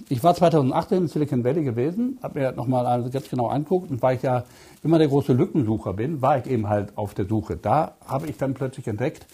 Ich 0.09 0.25
war 0.25 0.35
2018 0.35 0.99
in 0.99 1.09
Silicon 1.09 1.45
Valley 1.45 1.63
gewesen, 1.63 2.19
habe 2.23 2.41
mir 2.41 2.53
nochmal 2.53 3.09
ganz 3.11 3.29
genau 3.29 3.47
angeguckt 3.47 3.91
und 3.91 4.03
weil 4.03 4.17
ich 4.17 4.23
ja 4.23 4.45
immer 4.83 4.99
der 4.99 5.09
große 5.09 5.33
Lückensucher 5.33 5.93
bin, 5.93 6.23
war 6.23 6.39
ich 6.39 6.47
eben 6.47 6.69
halt 6.69 6.99
auf 6.99 7.15
der 7.15 7.27
Suche. 7.27 7.57
Da 7.57 7.95
habe 8.05 8.27
ich 8.27 8.37
dann 8.37 8.55
plötzlich 8.55 8.89
entdeckt, 8.89 9.27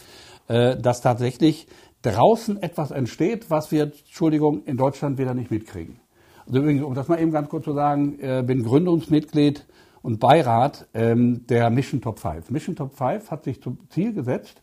äh, 0.49 0.77
dass 0.77 1.01
tatsächlich 1.01 1.67
draußen 2.03 2.63
etwas 2.63 2.91
entsteht, 2.91 3.51
was 3.51 3.73
wir, 3.73 3.85
Entschuldigung, 3.85 4.65
in 4.65 4.77
Deutschland 4.77 5.19
wieder 5.19 5.35
nicht 5.35 5.51
mitkriegen. 5.51 6.01
Also 6.47 6.59
übrigens, 6.59 6.83
um 6.83 6.95
das 6.95 7.09
mal 7.09 7.21
eben 7.21 7.31
ganz 7.31 7.49
kurz 7.49 7.65
zu 7.65 7.73
sagen, 7.73 8.19
äh, 8.21 8.43
bin 8.45 8.63
Gründungsmitglied 8.63 9.67
und 10.03 10.21
Beirat 10.21 10.89
ähm, 10.95 11.47
der 11.47 11.71
Mission 11.71 12.01
Top 12.01 12.19
5. 12.19 12.51
Mission 12.51 12.77
Top 12.77 12.95
5 12.97 13.31
hat 13.31 13.45
sich 13.45 13.63
zum 13.63 13.79
Ziel 13.91 14.13
gesetzt, 14.13 14.63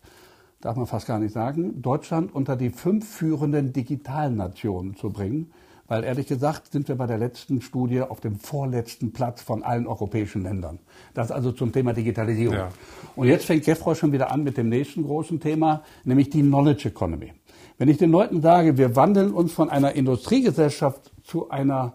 darf 0.61 0.75
man 0.75 0.87
fast 0.87 1.07
gar 1.07 1.19
nicht 1.19 1.33
sagen, 1.33 1.81
Deutschland 1.81 2.33
unter 2.33 2.55
die 2.55 2.69
fünf 2.69 3.07
führenden 3.07 3.73
digitalen 3.73 4.35
Nationen 4.35 4.95
zu 4.95 5.09
bringen. 5.09 5.51
Weil 5.89 6.03
ehrlich 6.03 6.27
gesagt 6.27 6.73
sind 6.73 6.89
wir 6.89 6.95
bei 6.95 7.07
der 7.07 7.17
letzten 7.17 7.61
Studie 7.61 8.01
auf 8.01 8.19
dem 8.19 8.37
vorletzten 8.37 9.13
Platz 9.13 9.41
von 9.41 9.63
allen 9.63 9.87
europäischen 9.87 10.43
Ländern. 10.43 10.79
Das 11.13 11.31
also 11.31 11.53
zum 11.53 11.71
Thema 11.71 11.93
Digitalisierung. 11.93 12.57
Ja. 12.57 12.69
Und 13.15 13.27
jetzt 13.27 13.45
fängt 13.45 13.63
Gefroy 13.63 13.95
schon 13.95 14.11
wieder 14.11 14.29
an 14.31 14.43
mit 14.43 14.57
dem 14.57 14.67
nächsten 14.67 15.03
großen 15.03 15.39
Thema, 15.39 15.83
nämlich 16.03 16.29
die 16.29 16.41
Knowledge 16.41 16.89
Economy. 16.89 17.31
Wenn 17.77 17.87
ich 17.87 17.97
den 17.97 18.11
Leuten 18.11 18.41
sage, 18.41 18.77
wir 18.77 18.97
wandeln 18.97 19.31
uns 19.31 19.53
von 19.53 19.69
einer 19.69 19.93
Industriegesellschaft 19.93 21.13
zu 21.23 21.49
einer 21.49 21.93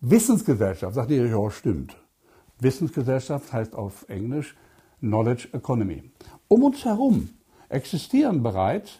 Wissensgesellschaft, 0.00 0.94
sagt 0.94 1.10
ihr, 1.10 1.26
ja, 1.26 1.50
stimmt. 1.50 1.96
Wissensgesellschaft 2.60 3.52
heißt 3.52 3.74
auf 3.74 4.06
Englisch 4.08 4.54
Knowledge 5.00 5.48
Economy. 5.52 6.02
Um 6.48 6.62
uns 6.62 6.84
herum 6.84 7.30
existieren 7.68 8.42
bereits 8.42 8.98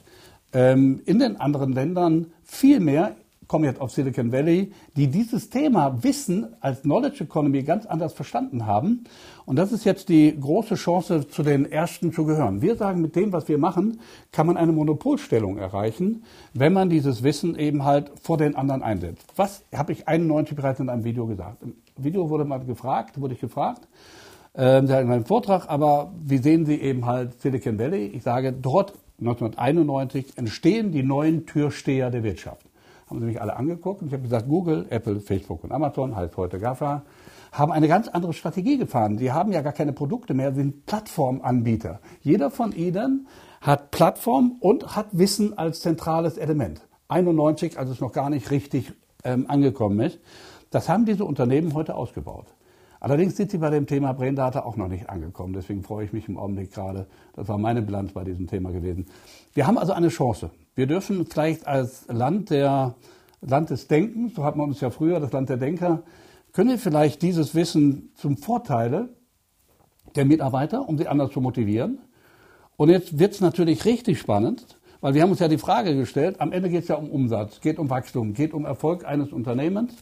ähm, 0.52 1.00
in 1.04 1.18
den 1.18 1.36
anderen 1.40 1.72
Ländern 1.72 2.32
viel 2.42 2.80
mehr, 2.80 3.16
komme 3.46 3.66
jetzt 3.66 3.80
auf 3.80 3.90
Silicon 3.90 4.32
Valley, 4.32 4.72
die 4.96 5.08
dieses 5.08 5.50
Thema 5.50 6.02
Wissen 6.02 6.46
als 6.60 6.82
Knowledge 6.82 7.24
Economy 7.24 7.62
ganz 7.62 7.86
anders 7.86 8.12
verstanden 8.12 8.66
haben. 8.66 9.04
Und 9.44 9.56
das 9.56 9.72
ist 9.72 9.84
jetzt 9.84 10.08
die 10.08 10.38
große 10.38 10.76
Chance, 10.76 11.28
zu 11.28 11.42
den 11.42 11.70
Ersten 11.70 12.12
zu 12.12 12.24
gehören. 12.24 12.62
Wir 12.62 12.76
sagen, 12.76 13.02
mit 13.02 13.16
dem, 13.16 13.32
was 13.32 13.48
wir 13.48 13.58
machen, 13.58 14.00
kann 14.32 14.46
man 14.46 14.56
eine 14.56 14.72
Monopolstellung 14.72 15.58
erreichen, 15.58 16.24
wenn 16.54 16.72
man 16.72 16.88
dieses 16.88 17.22
Wissen 17.22 17.56
eben 17.58 17.84
halt 17.84 18.10
vor 18.20 18.38
den 18.38 18.56
anderen 18.56 18.82
einsetzt. 18.82 19.26
Was 19.36 19.62
habe 19.74 19.92
ich 19.92 20.08
91 20.08 20.56
bereits 20.56 20.80
in 20.80 20.88
einem 20.88 21.04
Video 21.04 21.26
gesagt? 21.26 21.62
Video 21.96 22.28
wurde 22.28 22.44
mal 22.44 22.58
gefragt, 22.58 23.20
wurde 23.20 23.34
ich 23.34 23.40
gefragt, 23.40 23.86
ähm, 24.56 24.88
in 24.88 25.08
meinem 25.08 25.24
Vortrag, 25.24 25.68
aber 25.68 26.12
wie 26.22 26.38
sehen 26.38 26.66
Sie 26.66 26.80
eben 26.80 27.06
halt 27.06 27.40
Silicon 27.40 27.78
Valley? 27.78 28.06
Ich 28.06 28.22
sage, 28.22 28.52
dort 28.52 28.94
1991 29.20 30.36
entstehen 30.36 30.92
die 30.92 31.02
neuen 31.02 31.46
Türsteher 31.46 32.10
der 32.10 32.22
Wirtschaft. 32.22 32.66
Haben 33.08 33.20
Sie 33.20 33.26
mich 33.26 33.40
alle 33.40 33.56
angeguckt 33.56 34.02
und 34.02 34.08
ich 34.08 34.14
habe 34.14 34.22
gesagt, 34.22 34.48
Google, 34.48 34.86
Apple, 34.90 35.20
Facebook 35.20 35.62
und 35.62 35.72
Amazon, 35.72 36.16
heißt 36.16 36.36
heute 36.36 36.58
GAFA, 36.58 37.02
haben 37.52 37.70
eine 37.70 37.86
ganz 37.86 38.08
andere 38.08 38.32
Strategie 38.32 38.78
gefahren. 38.78 39.18
Sie 39.18 39.30
haben 39.30 39.52
ja 39.52 39.62
gar 39.62 39.72
keine 39.72 39.92
Produkte 39.92 40.34
mehr, 40.34 40.52
sind 40.52 40.86
Plattformanbieter. 40.86 42.00
Jeder 42.20 42.50
von 42.50 42.72
ihnen 42.72 43.28
hat 43.60 43.92
Plattform 43.92 44.56
und 44.60 44.96
hat 44.96 45.06
Wissen 45.12 45.56
als 45.56 45.80
zentrales 45.80 46.36
Element. 46.38 46.80
91, 47.08 47.78
als 47.78 47.90
es 47.90 48.00
noch 48.00 48.12
gar 48.12 48.30
nicht 48.30 48.50
richtig 48.50 48.92
ähm, 49.22 49.46
angekommen 49.48 50.00
ist. 50.00 50.18
Das 50.74 50.88
haben 50.88 51.06
diese 51.06 51.24
Unternehmen 51.24 51.72
heute 51.74 51.94
ausgebaut. 51.94 52.46
Allerdings 52.98 53.36
sind 53.36 53.52
sie 53.52 53.58
bei 53.58 53.70
dem 53.70 53.86
Thema 53.86 54.12
Braindata 54.12 54.64
auch 54.64 54.76
noch 54.76 54.88
nicht 54.88 55.08
angekommen. 55.08 55.52
Deswegen 55.52 55.84
freue 55.84 56.04
ich 56.04 56.12
mich 56.12 56.28
im 56.28 56.36
Augenblick 56.36 56.72
gerade. 56.72 57.06
Das 57.36 57.46
war 57.46 57.58
meine 57.58 57.80
Bilanz 57.80 58.10
bei 58.10 58.24
diesem 58.24 58.48
Thema 58.48 58.72
gewesen. 58.72 59.06
Wir 59.52 59.68
haben 59.68 59.78
also 59.78 59.92
eine 59.92 60.08
Chance. 60.08 60.50
Wir 60.74 60.88
dürfen 60.88 61.26
vielleicht 61.26 61.68
als 61.68 62.08
Land 62.08 62.50
der 62.50 62.96
Land 63.40 63.70
des 63.70 63.86
Denkens, 63.86 64.34
so 64.34 64.42
hat 64.42 64.56
man 64.56 64.68
uns 64.68 64.80
ja 64.80 64.90
früher 64.90 65.20
das 65.20 65.30
Land 65.30 65.48
der 65.48 65.58
Denker, 65.58 66.02
können 66.52 66.70
wir 66.70 66.78
vielleicht 66.78 67.22
dieses 67.22 67.54
Wissen 67.54 68.10
zum 68.16 68.36
Vorteile 68.36 69.10
der 70.16 70.24
Mitarbeiter, 70.24 70.88
um 70.88 70.98
sie 70.98 71.06
anders 71.06 71.30
zu 71.30 71.40
motivieren. 71.40 71.98
Und 72.76 72.88
jetzt 72.88 73.16
wird 73.16 73.32
es 73.32 73.40
natürlich 73.40 73.84
richtig 73.84 74.18
spannend, 74.18 74.76
weil 75.00 75.14
wir 75.14 75.22
haben 75.22 75.30
uns 75.30 75.38
ja 75.38 75.46
die 75.46 75.58
Frage 75.58 75.94
gestellt, 75.94 76.40
am 76.40 76.50
Ende 76.50 76.68
geht 76.68 76.82
es 76.82 76.88
ja 76.88 76.96
um 76.96 77.10
Umsatz, 77.10 77.60
geht 77.60 77.78
um 77.78 77.90
Wachstum, 77.90 78.34
geht 78.34 78.52
um 78.52 78.64
Erfolg 78.64 79.04
eines 79.04 79.32
Unternehmens. 79.32 79.94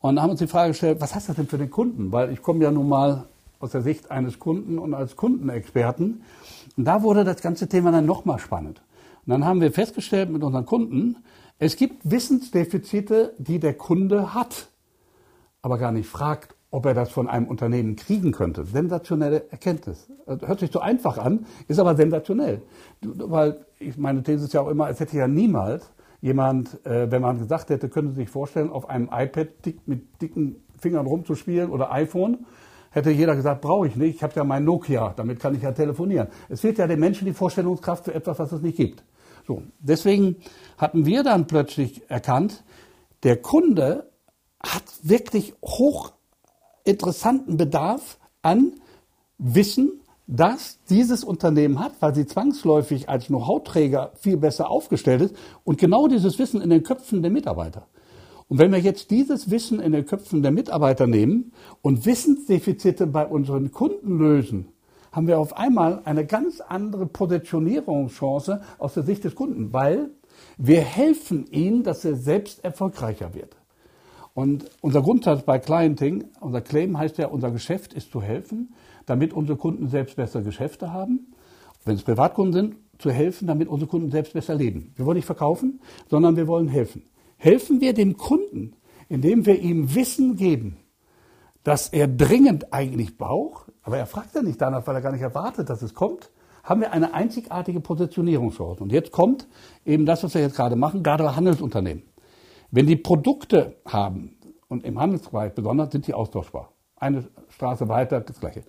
Und 0.00 0.20
haben 0.20 0.30
uns 0.30 0.38
die 0.38 0.46
Frage 0.46 0.70
gestellt, 0.70 1.00
was 1.00 1.14
heißt 1.14 1.28
das 1.28 1.36
denn 1.36 1.46
für 1.46 1.58
den 1.58 1.70
Kunden? 1.70 2.12
Weil 2.12 2.32
ich 2.32 2.42
komme 2.42 2.62
ja 2.62 2.70
nun 2.70 2.88
mal 2.88 3.24
aus 3.58 3.72
der 3.72 3.82
Sicht 3.82 4.10
eines 4.10 4.38
Kunden 4.38 4.78
und 4.78 4.94
als 4.94 5.16
Kundenexperten. 5.16 6.22
Und 6.76 6.84
da 6.84 7.02
wurde 7.02 7.24
das 7.24 7.40
ganze 7.40 7.68
Thema 7.68 7.90
dann 7.90 8.06
nochmal 8.06 8.38
spannend. 8.38 8.82
Und 9.24 9.30
dann 9.30 9.44
haben 9.44 9.60
wir 9.60 9.72
festgestellt 9.72 10.30
mit 10.30 10.42
unseren 10.42 10.66
Kunden, 10.66 11.16
es 11.58 11.76
gibt 11.76 12.10
Wissensdefizite, 12.10 13.32
die 13.38 13.58
der 13.58 13.74
Kunde 13.74 14.34
hat, 14.34 14.68
aber 15.62 15.78
gar 15.78 15.90
nicht 15.90 16.08
fragt, 16.08 16.54
ob 16.70 16.84
er 16.84 16.92
das 16.92 17.10
von 17.10 17.28
einem 17.28 17.46
Unternehmen 17.46 17.96
kriegen 17.96 18.32
könnte. 18.32 18.66
Sensationelle 18.66 19.50
Erkenntnis. 19.50 20.08
Hört 20.26 20.60
sich 20.60 20.70
so 20.70 20.80
einfach 20.80 21.16
an, 21.16 21.46
ist 21.68 21.78
aber 21.78 21.96
sensationell. 21.96 22.60
Weil 23.00 23.64
ich, 23.78 23.96
meine 23.96 24.22
These 24.22 24.44
ist 24.44 24.52
ja 24.52 24.60
auch 24.60 24.68
immer, 24.68 24.90
es 24.90 25.00
hätte 25.00 25.16
ja 25.16 25.26
niemals 25.26 25.90
jemand, 26.20 26.84
äh, 26.86 27.10
wenn 27.10 27.22
man 27.22 27.38
gesagt 27.38 27.70
hätte, 27.70 27.88
können 27.88 28.10
Sie 28.10 28.16
sich 28.16 28.30
vorstellen, 28.30 28.70
auf 28.70 28.88
einem 28.88 29.08
iPad 29.12 29.48
dick, 29.64 29.86
mit 29.86 30.20
dicken 30.20 30.56
Fingern 30.78 31.06
rumzuspielen 31.06 31.70
oder 31.70 31.92
iPhone, 31.92 32.46
hätte 32.90 33.10
jeder 33.10 33.36
gesagt, 33.36 33.60
brauche 33.60 33.86
ich 33.86 33.96
nicht, 33.96 34.16
ich 34.16 34.22
habe 34.22 34.32
ja 34.36 34.44
mein 34.44 34.64
Nokia, 34.64 35.12
damit 35.16 35.40
kann 35.40 35.54
ich 35.54 35.62
ja 35.62 35.72
telefonieren. 35.72 36.28
Es 36.48 36.60
fehlt 36.60 36.78
ja 36.78 36.86
den 36.86 37.00
Menschen 37.00 37.26
die 37.26 37.34
Vorstellungskraft 37.34 38.04
für 38.06 38.14
etwas, 38.14 38.38
was 38.38 38.52
es 38.52 38.62
nicht 38.62 38.76
gibt. 38.76 39.04
So, 39.46 39.62
deswegen 39.78 40.36
hatten 40.78 41.06
wir 41.06 41.22
dann 41.22 41.46
plötzlich 41.46 42.10
erkannt, 42.10 42.64
der 43.22 43.36
Kunde 43.36 44.10
hat 44.62 44.84
wirklich 45.02 45.54
hochinteressanten 45.62 47.56
Bedarf 47.56 48.18
an 48.42 48.72
Wissen, 49.38 50.00
das 50.26 50.78
dieses 50.90 51.22
Unternehmen 51.22 51.78
hat, 51.78 51.92
weil 52.00 52.14
sie 52.14 52.26
zwangsläufig 52.26 53.08
als 53.08 53.26
Know-how-Träger 53.26 54.12
viel 54.20 54.36
besser 54.36 54.70
aufgestellt 54.70 55.22
ist 55.22 55.36
und 55.64 55.78
genau 55.78 56.08
dieses 56.08 56.38
Wissen 56.38 56.60
in 56.60 56.70
den 56.70 56.82
Köpfen 56.82 57.22
der 57.22 57.30
Mitarbeiter. 57.30 57.86
Und 58.48 58.58
wenn 58.58 58.72
wir 58.72 58.78
jetzt 58.78 59.10
dieses 59.10 59.50
Wissen 59.50 59.80
in 59.80 59.92
den 59.92 60.06
Köpfen 60.06 60.42
der 60.42 60.52
Mitarbeiter 60.52 61.06
nehmen 61.06 61.52
und 61.82 62.06
Wissensdefizite 62.06 63.06
bei 63.06 63.26
unseren 63.26 63.72
Kunden 63.72 64.18
lösen, 64.18 64.68
haben 65.12 65.26
wir 65.26 65.38
auf 65.38 65.56
einmal 65.56 66.02
eine 66.04 66.26
ganz 66.26 66.60
andere 66.60 67.06
Positionierungschance 67.06 68.60
aus 68.78 68.94
der 68.94 69.02
Sicht 69.02 69.24
des 69.24 69.34
Kunden, 69.34 69.72
weil 69.72 70.10
wir 70.58 70.80
helfen 70.80 71.46
ihnen, 71.50 71.82
dass 71.82 72.04
er 72.04 72.16
selbst 72.16 72.64
erfolgreicher 72.64 73.34
wird. 73.34 73.56
Und 74.34 74.70
unser 74.82 75.00
Grundsatz 75.00 75.42
bei 75.42 75.58
Clienting, 75.58 76.24
unser 76.40 76.60
Claim 76.60 76.98
heißt 76.98 77.16
ja, 77.16 77.28
unser 77.28 77.50
Geschäft 77.50 77.94
ist 77.94 78.12
zu 78.12 78.20
helfen 78.20 78.74
damit 79.06 79.32
unsere 79.32 79.56
Kunden 79.56 79.88
selbst 79.88 80.16
besser 80.16 80.42
Geschäfte 80.42 80.92
haben. 80.92 81.32
Wenn 81.84 81.94
es 81.94 82.02
Privatkunden 82.02 82.52
sind, 82.52 82.76
zu 82.98 83.10
helfen, 83.10 83.46
damit 83.46 83.68
unsere 83.68 83.88
Kunden 83.88 84.10
selbst 84.10 84.32
besser 84.32 84.54
leben. 84.54 84.92
Wir 84.96 85.06
wollen 85.06 85.16
nicht 85.16 85.26
verkaufen, 85.26 85.80
sondern 86.08 86.36
wir 86.36 86.46
wollen 86.46 86.68
helfen. 86.68 87.04
Helfen 87.36 87.80
wir 87.80 87.92
dem 87.92 88.16
Kunden, 88.16 88.74
indem 89.08 89.46
wir 89.46 89.60
ihm 89.60 89.94
Wissen 89.94 90.36
geben, 90.36 90.78
dass 91.62 91.88
er 91.88 92.08
dringend 92.08 92.72
eigentlich 92.72 93.18
braucht, 93.18 93.72
aber 93.82 93.98
er 93.98 94.06
fragt 94.06 94.34
ja 94.34 94.42
nicht 94.42 94.60
danach, 94.60 94.86
weil 94.86 94.96
er 94.96 95.02
gar 95.02 95.12
nicht 95.12 95.22
erwartet, 95.22 95.68
dass 95.68 95.82
es 95.82 95.94
kommt, 95.94 96.30
haben 96.64 96.80
wir 96.80 96.92
eine 96.92 97.14
einzigartige 97.14 97.80
Positionierungschance. 97.80 98.82
Und 98.82 98.92
jetzt 98.92 99.12
kommt 99.12 99.46
eben 99.84 100.06
das, 100.06 100.24
was 100.24 100.34
wir 100.34 100.40
jetzt 100.40 100.56
gerade 100.56 100.74
machen, 100.74 101.02
gerade 101.02 101.36
Handelsunternehmen. 101.36 102.02
Wenn 102.70 102.86
die 102.86 102.96
Produkte 102.96 103.76
haben, 103.84 104.32
und 104.68 104.84
im 104.84 104.98
Handelsbereich 104.98 105.54
besonders, 105.54 105.92
sind 105.92 106.08
die 106.08 106.14
austauschbar. 106.14 106.72
Eine 106.96 107.28
Straße 107.50 107.88
weiter, 107.88 108.20
das 108.20 108.40
Gleiche 108.40 108.64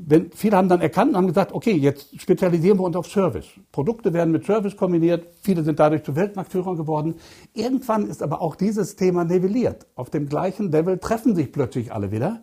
wenn, 0.00 0.30
viele 0.30 0.56
haben 0.56 0.68
dann 0.68 0.80
erkannt 0.80 1.10
und 1.10 1.16
haben 1.16 1.26
gesagt, 1.26 1.52
okay, 1.52 1.72
jetzt 1.72 2.20
spezialisieren 2.20 2.78
wir 2.78 2.84
uns 2.84 2.94
auf 2.94 3.08
Service. 3.08 3.46
Produkte 3.72 4.12
werden 4.12 4.30
mit 4.30 4.44
Service 4.44 4.76
kombiniert, 4.76 5.26
viele 5.42 5.64
sind 5.64 5.80
dadurch 5.80 6.04
zu 6.04 6.14
Weltmarktführern 6.14 6.76
geworden. 6.76 7.16
Irgendwann 7.52 8.06
ist 8.06 8.22
aber 8.22 8.40
auch 8.40 8.54
dieses 8.54 8.94
Thema 8.94 9.24
nivelliert. 9.24 9.86
Auf 9.96 10.10
dem 10.10 10.28
gleichen 10.28 10.70
Level 10.70 10.98
treffen 10.98 11.34
sich 11.34 11.50
plötzlich 11.50 11.92
alle 11.92 12.12
wieder. 12.12 12.40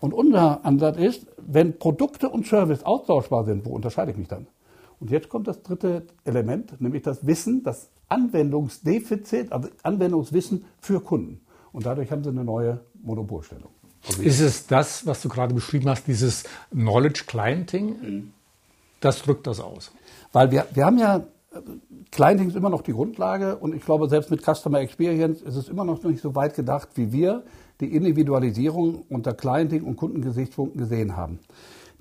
Und 0.00 0.12
unser 0.12 0.64
Ansatz 0.64 0.96
ist, 0.98 1.26
wenn 1.36 1.78
Produkte 1.78 2.28
und 2.30 2.46
Service 2.46 2.82
austauschbar 2.82 3.44
sind, 3.44 3.64
wo 3.64 3.70
unterscheide 3.70 4.10
ich 4.10 4.16
mich 4.16 4.28
dann? 4.28 4.48
Und 4.98 5.12
jetzt 5.12 5.28
kommt 5.28 5.46
das 5.46 5.62
dritte 5.62 6.02
Element, 6.24 6.80
nämlich 6.80 7.02
das 7.02 7.24
Wissen, 7.24 7.62
das 7.62 7.90
Anwendungsdefizit, 8.08 9.52
also 9.52 9.68
Anwendungswissen 9.84 10.64
für 10.80 11.00
Kunden. 11.00 11.40
Und 11.72 11.86
dadurch 11.86 12.10
haben 12.10 12.24
sie 12.24 12.30
eine 12.30 12.44
neue 12.44 12.80
Monopolstellung. 13.02 13.70
Ist 14.22 14.40
es 14.40 14.66
das, 14.66 15.06
was 15.06 15.22
du 15.22 15.28
gerade 15.28 15.54
beschrieben 15.54 15.88
hast, 15.88 16.06
dieses 16.06 16.44
Knowledge 16.70 17.24
Clienting? 17.26 17.86
Mhm. 18.00 18.32
Das 19.00 19.22
drückt 19.22 19.46
das 19.46 19.60
aus. 19.60 19.92
Weil 20.32 20.50
wir, 20.50 20.66
wir 20.72 20.84
haben 20.84 20.98
ja, 20.98 21.24
Clienting 22.10 22.48
ist 22.48 22.56
immer 22.56 22.70
noch 22.70 22.82
die 22.82 22.92
Grundlage 22.92 23.56
und 23.56 23.74
ich 23.74 23.84
glaube, 23.84 24.08
selbst 24.08 24.30
mit 24.30 24.42
Customer 24.42 24.80
Experience 24.80 25.42
ist 25.42 25.56
es 25.56 25.68
immer 25.68 25.84
noch 25.84 26.02
nicht 26.02 26.20
so 26.20 26.34
weit 26.34 26.54
gedacht, 26.54 26.88
wie 26.94 27.12
wir 27.12 27.44
die 27.80 27.94
Individualisierung 27.94 29.04
unter 29.08 29.34
Clienting 29.34 29.84
und 29.84 29.96
Kundengesichtspunkten 29.96 30.80
gesehen 30.80 31.16
haben. 31.16 31.38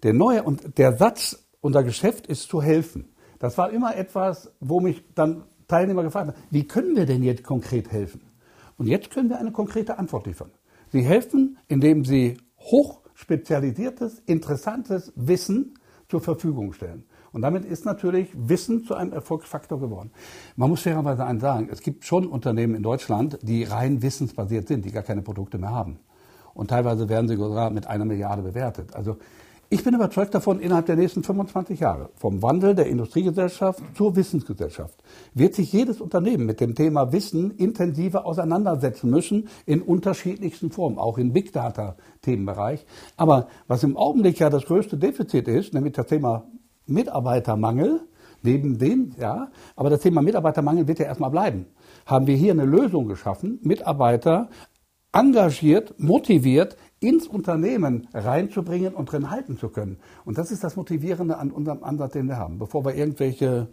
Der 0.04 0.14
neue 0.14 0.44
und 0.44 0.78
der 0.78 0.98
Satz, 0.98 1.44
unser 1.62 1.84
Geschäft 1.84 2.28
ist 2.28 2.50
zu 2.50 2.62
helfen. 2.62 3.10
Das 3.40 3.58
war 3.58 3.70
immer 3.70 3.96
etwas, 3.96 4.52
wo 4.60 4.80
mich 4.80 5.04
dann 5.14 5.44
Teilnehmer 5.68 6.04
gefragt 6.04 6.30
haben, 6.30 6.38
wie 6.50 6.64
können 6.64 6.96
wir 6.96 7.06
denn 7.06 7.24
jetzt 7.24 7.44
konkret 7.44 7.92
helfen? 7.92 8.22
Und 8.78 8.88
jetzt 8.88 9.12
können 9.12 9.30
wir 9.30 9.40
eine 9.40 9.52
konkrete 9.52 9.98
Antwort 9.98 10.28
liefern. 10.28 10.52
Sie 10.92 11.02
helfen, 11.02 11.57
indem 11.68 12.06
sie 12.06 12.38
hochspezialisiertes, 12.60 14.22
interessantes 14.26 15.14
Wissen 15.16 15.76
zur 16.10 16.22
Verfügung 16.22 16.74
stellen. 16.74 17.04
Und 17.32 17.42
damit 17.42 17.66
ist 17.66 17.86
natürlich 17.86 18.30
Wissen 18.34 18.84
zu 18.86 18.96
einem 18.96 19.14
Erfolgsfaktor 19.14 19.80
geworden. 19.80 20.12
Man 20.56 20.70
muss 20.70 20.82
fairerweise 20.82 21.26
eins 21.26 21.42
sagen, 21.42 21.70
es 21.72 21.82
gibt 21.82 22.06
schon 22.06 22.26
Unternehmen 22.26 22.76
in 22.76 22.84
Deutschland, 22.84 23.38
die 23.42 23.64
rein 23.64 24.02
wissensbasiert 24.02 24.68
sind, 24.68 24.86
die 24.86 24.92
gar 24.92 25.04
keine 25.04 25.22
Produkte 25.22 25.58
mehr 25.58 25.72
haben. 25.72 26.00
Und 26.54 26.70
teilweise 26.70 27.10
werden 27.10 27.28
sie 27.28 27.36
sogar 27.36 27.70
mit 27.70 27.86
einer 27.86 28.06
Milliarde 28.06 28.42
bewertet. 28.42 28.96
Also 28.96 29.18
ich 29.70 29.84
bin 29.84 29.94
überzeugt 29.94 30.34
davon, 30.34 30.62
innerhalb 30.62 30.86
der 30.86 30.96
nächsten 30.96 31.24
25 31.24 31.82
Jahre, 31.82 32.10
vom 32.16 32.42
Wandel 32.42 32.74
der 32.74 32.88
Industriegesellschaft 32.88 33.84
zur 33.96 34.16
Wissensgesellschaft, 34.16 35.04
wird 35.34 35.56
sich 35.56 35.74
jedes 35.74 36.00
Unternehmen 36.00 36.46
mit 36.46 36.62
dem 36.62 36.74
Thema 36.74 37.12
Wissen 37.12 37.52
intensiver 37.52 38.26
auseinandersetzen 38.26 39.10
müssen, 39.10 39.50
in 39.66 39.82
unterschiedlichsten 39.82 40.72
Formen, 40.72 40.98
auch 40.98 41.18
im 41.18 41.34
Big 41.34 41.52
Data-Themenbereich. 41.52 42.86
Aber 43.18 43.48
was 43.68 43.84
im 43.84 43.98
Augenblick 43.98 44.40
ja 44.40 44.50
das 44.50 44.66
größte 44.66 44.98
Defizit 44.98 45.50
ist, 45.50 45.74
nämlich 45.74 45.94
das 45.94 46.08
Thema 46.08 46.46
Mitarbeitermangel, 46.86 48.08
neben 48.44 48.78
dem, 48.78 49.12
ja, 49.20 49.50
aber 49.76 49.90
das 49.90 50.00
Thema 50.00 50.22
Mitarbeitermangel 50.22 50.88
wird 50.88 51.00
ja 51.00 51.06
erstmal 51.06 51.32
bleiben. 51.32 51.66
Haben 52.06 52.28
wir 52.28 52.36
hier 52.38 52.54
eine 52.54 52.66
Lösung 52.66 53.08
geschaffen, 53.08 53.60
Mitarbeiter 53.64 54.50
engagiert, 55.12 55.96
motiviert 55.98 56.78
ins 57.00 57.28
Unternehmen 57.28 58.08
reinzubringen 58.14 58.94
und 58.94 59.12
drin 59.12 59.30
halten 59.30 59.58
zu 59.58 59.70
können. 59.70 59.98
Und 60.26 60.38
das 60.38 60.52
ist 60.52 60.64
das 60.64 60.76
Motivierende 60.76 61.38
an 61.38 61.52
unserem 61.52 61.84
Ansatz, 61.84 62.14
den 62.14 62.28
wir 62.28 62.38
haben. 62.38 62.58
Bevor 62.58 62.86
wir 62.86 62.96
irgendwelche 62.96 63.68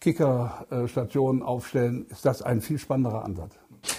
Kickerstationen 0.00 1.42
aufstellen, 1.42 2.06
ist 2.10 2.24
das 2.24 2.42
ein 2.42 2.60
viel 2.60 2.78
spannenderer 2.78 3.24
Ansatz. 3.24 3.54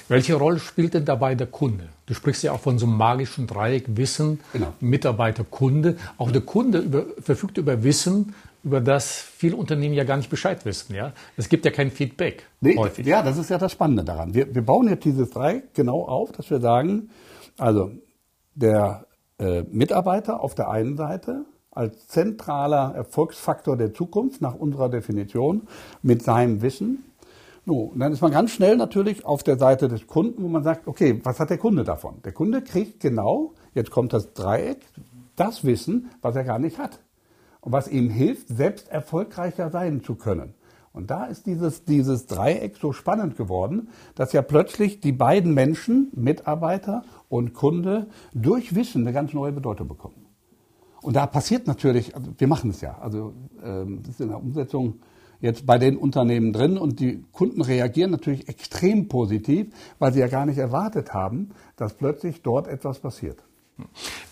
Welche 0.07 0.35
Rolle 0.35 0.59
spielt 0.59 0.93
denn 0.93 1.05
dabei 1.05 1.35
der 1.35 1.47
Kunde? 1.47 1.89
Du 2.05 2.13
sprichst 2.13 2.43
ja 2.43 2.51
auch 2.53 2.59
von 2.59 2.79
so 2.79 2.85
einem 2.85 2.97
magischen 2.97 3.47
Dreieck 3.47 3.85
Wissen, 3.97 4.39
genau. 4.53 4.73
Mitarbeiter, 4.79 5.43
Kunde. 5.43 5.97
Auch 6.17 6.31
der 6.31 6.41
Kunde 6.41 6.79
über, 6.79 7.05
verfügt 7.19 7.57
über 7.57 7.83
Wissen, 7.83 8.33
über 8.63 8.81
das 8.81 9.11
viele 9.11 9.55
Unternehmen 9.55 9.93
ja 9.93 10.03
gar 10.03 10.17
nicht 10.17 10.29
Bescheid 10.29 10.65
wissen. 10.65 10.95
Ja? 10.95 11.13
Es 11.37 11.49
gibt 11.49 11.65
ja 11.65 11.71
kein 11.71 11.91
Feedback 11.91 12.47
nee, 12.61 12.75
häufig. 12.77 13.05
Ja, 13.05 13.21
das 13.21 13.37
ist 13.37 13.49
ja 13.49 13.59
das 13.59 13.71
Spannende 13.71 14.03
daran. 14.03 14.33
Wir, 14.33 14.53
wir 14.53 14.63
bauen 14.63 14.87
jetzt 14.87 15.05
dieses 15.05 15.29
Dreieck 15.29 15.73
genau 15.75 16.03
auf, 16.07 16.31
dass 16.31 16.49
wir 16.49 16.59
sagen, 16.59 17.09
also 17.57 17.91
der 18.55 19.05
äh, 19.37 19.63
Mitarbeiter 19.63 20.41
auf 20.41 20.55
der 20.55 20.69
einen 20.69 20.97
Seite 20.97 21.45
als 21.71 22.07
zentraler 22.07 22.93
Erfolgsfaktor 22.95 23.75
der 23.75 23.93
Zukunft 23.93 24.41
nach 24.41 24.55
unserer 24.55 24.89
Definition 24.89 25.67
mit 26.01 26.23
seinem 26.23 26.61
Wissen. 26.61 27.03
No, 27.65 27.91
dann 27.95 28.13
ist 28.13 28.21
man 28.21 28.31
ganz 28.31 28.51
schnell 28.51 28.77
natürlich 28.77 29.25
auf 29.25 29.43
der 29.43 29.57
Seite 29.57 29.87
des 29.87 30.07
Kunden, 30.07 30.43
wo 30.43 30.47
man 30.47 30.63
sagt, 30.63 30.87
okay, 30.87 31.19
was 31.23 31.39
hat 31.39 31.49
der 31.49 31.57
Kunde 31.57 31.83
davon? 31.83 32.21
Der 32.23 32.31
Kunde 32.31 32.61
kriegt 32.61 32.99
genau, 33.01 33.53
jetzt 33.73 33.91
kommt 33.91 34.13
das 34.13 34.33
Dreieck, 34.33 34.85
das 35.35 35.65
Wissen, 35.65 36.11
was 36.21 36.35
er 36.35 36.43
gar 36.43 36.59
nicht 36.59 36.77
hat. 36.77 36.99
Und 37.59 37.71
was 37.71 37.87
ihm 37.87 38.09
hilft, 38.09 38.47
selbst 38.47 38.89
erfolgreicher 38.89 39.71
sein 39.71 40.03
zu 40.03 40.15
können. 40.15 40.53
Und 40.93 41.11
da 41.11 41.25
ist 41.25 41.45
dieses, 41.45 41.83
dieses 41.83 42.25
Dreieck 42.25 42.77
so 42.77 42.93
spannend 42.93 43.35
geworden, 43.35 43.89
dass 44.13 44.31
ja 44.31 44.41
plötzlich 44.41 45.01
die 45.01 45.11
beiden 45.11 45.53
Menschen, 45.53 46.09
Mitarbeiter 46.13 47.03
und 47.29 47.53
Kunde, 47.53 48.07
durch 48.33 48.75
Wissen 48.75 49.01
eine 49.01 49.13
ganz 49.13 49.33
neue 49.33 49.51
Bedeutung 49.51 49.87
bekommen. 49.87 50.25
Und 51.01 51.15
da 51.15 51.27
passiert 51.27 51.67
natürlich, 51.67 52.15
also 52.15 52.31
wir 52.37 52.47
machen 52.47 52.71
es 52.71 52.81
ja, 52.81 52.97
also 52.99 53.33
ähm, 53.63 53.99
das 54.01 54.15
ist 54.15 54.21
in 54.21 54.29
der 54.29 54.39
Umsetzung 54.39 54.95
jetzt 55.39 55.65
bei 55.65 55.77
den 55.77 55.97
Unternehmen 55.97 56.53
drin 56.53 56.77
und 56.77 56.99
die 56.99 57.23
Kunden 57.31 57.61
reagieren 57.61 58.11
natürlich 58.11 58.47
extrem 58.49 59.07
positiv, 59.07 59.67
weil 59.99 60.13
sie 60.13 60.19
ja 60.19 60.27
gar 60.27 60.45
nicht 60.45 60.57
erwartet 60.57 61.13
haben, 61.13 61.51
dass 61.75 61.93
plötzlich 61.93 62.41
dort 62.41 62.67
etwas 62.67 62.99
passiert. 62.99 63.43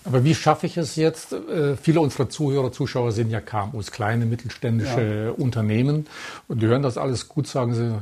Aber 0.06 0.24
wie 0.24 0.36
schaffe 0.36 0.66
ich 0.66 0.78
es 0.78 0.96
jetzt? 0.96 1.34
Äh, 1.34 1.76
viele 1.76 2.00
unserer 2.00 2.30
Zuhörer, 2.30 2.72
Zuschauer 2.72 3.12
sind 3.12 3.30
ja 3.30 3.42
KMUs, 3.42 3.92
kleine 3.92 4.26
mittelständische 4.26 5.26
ja. 5.26 5.44
Unternehmen. 5.44 6.08
Und 6.48 6.62
die 6.62 6.68
hören 6.68 6.82
das 6.82 6.98
alles 6.98 7.28
gut, 7.28 7.48
sagen 7.48 7.74
sie, 7.74 8.00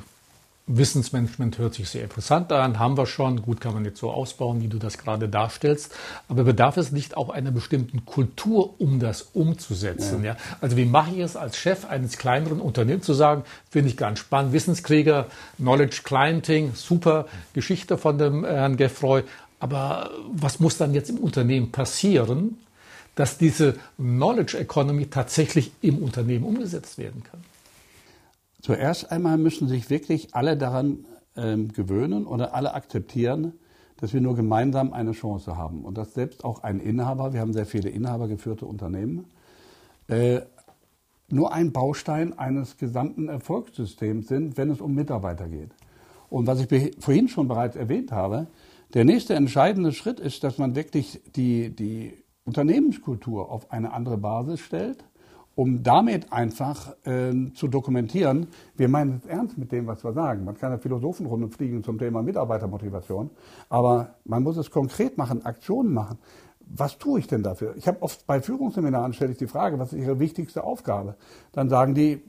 Wissensmanagement 0.68 1.58
hört 1.58 1.74
sich 1.74 1.90
sehr 1.90 2.04
interessant 2.04 2.52
an, 2.52 2.80
haben 2.80 2.98
wir 2.98 3.06
schon. 3.06 3.42
Gut, 3.42 3.60
kann 3.60 3.74
man 3.74 3.84
jetzt 3.84 4.00
so 4.00 4.12
ausbauen, 4.12 4.62
wie 4.62 4.68
du 4.68 4.78
das 4.78 4.98
gerade 4.98 5.28
darstellst. 5.28 5.94
Aber 6.28 6.44
bedarf 6.44 6.78
es 6.78 6.92
nicht 6.92 7.18
auch 7.18 7.30
einer 7.30 7.52
bestimmten 7.52 8.06
Kultur, 8.06 8.80
um 8.80 9.00
das 9.00 9.24
umzusetzen? 9.34 10.24
Ja. 10.24 10.34
ja? 10.34 10.38
Also 10.62 10.78
wie 10.78 10.86
mache 10.86 11.12
ich 11.12 11.20
es 11.20 11.36
als 11.36 11.58
Chef 11.58 11.86
eines 11.86 12.18
kleineren 12.18 12.62
Unternehmens 12.62 13.06
zu 13.06 13.14
sagen, 13.14 13.44
finde 13.70 13.90
ich 13.90 13.98
ganz 13.98 14.20
spannend, 14.20 14.54
Wissenskrieger, 14.54 15.28
Knowledge 15.58 16.02
Clienting, 16.04 16.74
super 16.76 17.26
Geschichte 17.54 17.98
von 17.98 18.18
dem 18.18 18.46
Herrn 18.46 18.78
Geffroy. 18.78 19.24
Aber 19.60 20.12
was 20.32 20.60
muss 20.60 20.78
dann 20.78 20.94
jetzt 20.94 21.10
im 21.10 21.18
Unternehmen 21.18 21.72
passieren, 21.72 22.58
dass 23.16 23.38
diese 23.38 23.76
Knowledge 23.98 24.58
Economy 24.58 25.08
tatsächlich 25.08 25.72
im 25.82 25.98
Unternehmen 25.98 26.46
umgesetzt 26.46 26.98
werden 26.98 27.24
kann? 27.30 27.42
Zuerst 28.62 29.12
einmal 29.12 29.38
müssen 29.38 29.68
sich 29.68 29.90
wirklich 29.90 30.36
alle 30.36 30.56
daran 30.56 31.06
ähm, 31.36 31.70
gewöhnen 31.70 32.26
oder 32.28 32.54
alle 32.54 32.74
akzeptieren, 32.74 33.54
dass 33.98 34.14
wir 34.14 34.22
nur 34.22 34.36
gemeinsam 34.36 34.94
eine 34.94 35.12
Chance 35.12 35.58
haben. 35.58 35.84
Und 35.84 35.98
dass 35.98 36.14
selbst 36.14 36.44
auch 36.44 36.64
ein 36.64 36.80
Inhaber, 36.80 37.34
wir 37.34 37.40
haben 37.40 37.54
sehr 37.54 37.66
viele 37.66 37.90
inhabergeführte 37.90 38.66
Unternehmen, 38.66 39.26
äh, 40.08 40.42
nur 41.30 41.54
ein 41.54 41.72
Baustein 41.72 42.38
eines 42.38 42.78
gesamten 42.78 43.30
Erfolgssystems 43.30 44.28
sind, 44.28 44.58
wenn 44.58 44.70
es 44.70 44.82
um 44.82 44.94
Mitarbeiter 44.94 45.48
geht. 45.48 45.72
Und 46.30 46.48
was 46.48 46.62
ich 46.62 46.96
vorhin 47.00 47.30
schon 47.30 47.48
bereits 47.48 47.76
erwähnt 47.76 48.12
habe, 48.12 48.48
der 48.94 49.06
nächste 49.06 49.36
entscheidende 49.36 49.94
Schritt 49.94 50.20
ist, 50.20 50.44
dass 50.44 50.58
man 50.58 50.76
wirklich 50.76 51.22
die, 51.36 51.74
die 51.74 52.14
Unternehmenskultur 52.44 53.50
auf 53.50 53.72
eine 53.72 53.94
andere 53.94 54.18
Basis 54.18 54.60
stellt, 54.60 55.04
um 55.62 55.84
damit 55.84 56.34
einfach 56.34 56.96
äh, 57.06 57.54
zu 57.54 57.68
dokumentieren, 57.68 58.48
wir 58.78 58.90
meinen 58.90 59.22
es 59.24 59.28
ernst 59.28 59.60
mit 59.60 59.72
dem, 59.72 59.86
was 59.86 60.04
wir 60.04 60.12
sagen. 60.12 60.44
Man 60.44 60.58
kann 60.58 60.72
eine 60.72 60.82
Philosophenrunde 60.82 61.50
fliegen 61.50 61.84
zum 61.84 62.00
Thema 62.00 62.24
Mitarbeitermotivation, 62.24 63.30
aber 63.70 64.16
man 64.26 64.42
muss 64.42 64.58
es 64.58 64.72
konkret 64.72 65.20
machen, 65.20 65.46
Aktionen 65.46 65.94
machen. 65.94 66.18
Was 66.62 66.98
tue 66.98 67.20
ich 67.20 67.28
denn 67.28 67.44
dafür? 67.44 67.76
Ich 67.78 67.88
habe 67.88 68.02
oft 68.02 68.26
bei 68.26 68.42
Führungsseminaren 68.42 69.14
stelle 69.14 69.34
ich 69.34 69.38
die 69.38 69.46
Frage, 69.46 69.78
was 69.78 69.94
ist 69.94 70.00
Ihre 70.00 70.20
wichtigste 70.20 70.64
Aufgabe? 70.64 71.16
Dann 71.52 71.70
sagen 71.70 71.94
die, 71.94 72.24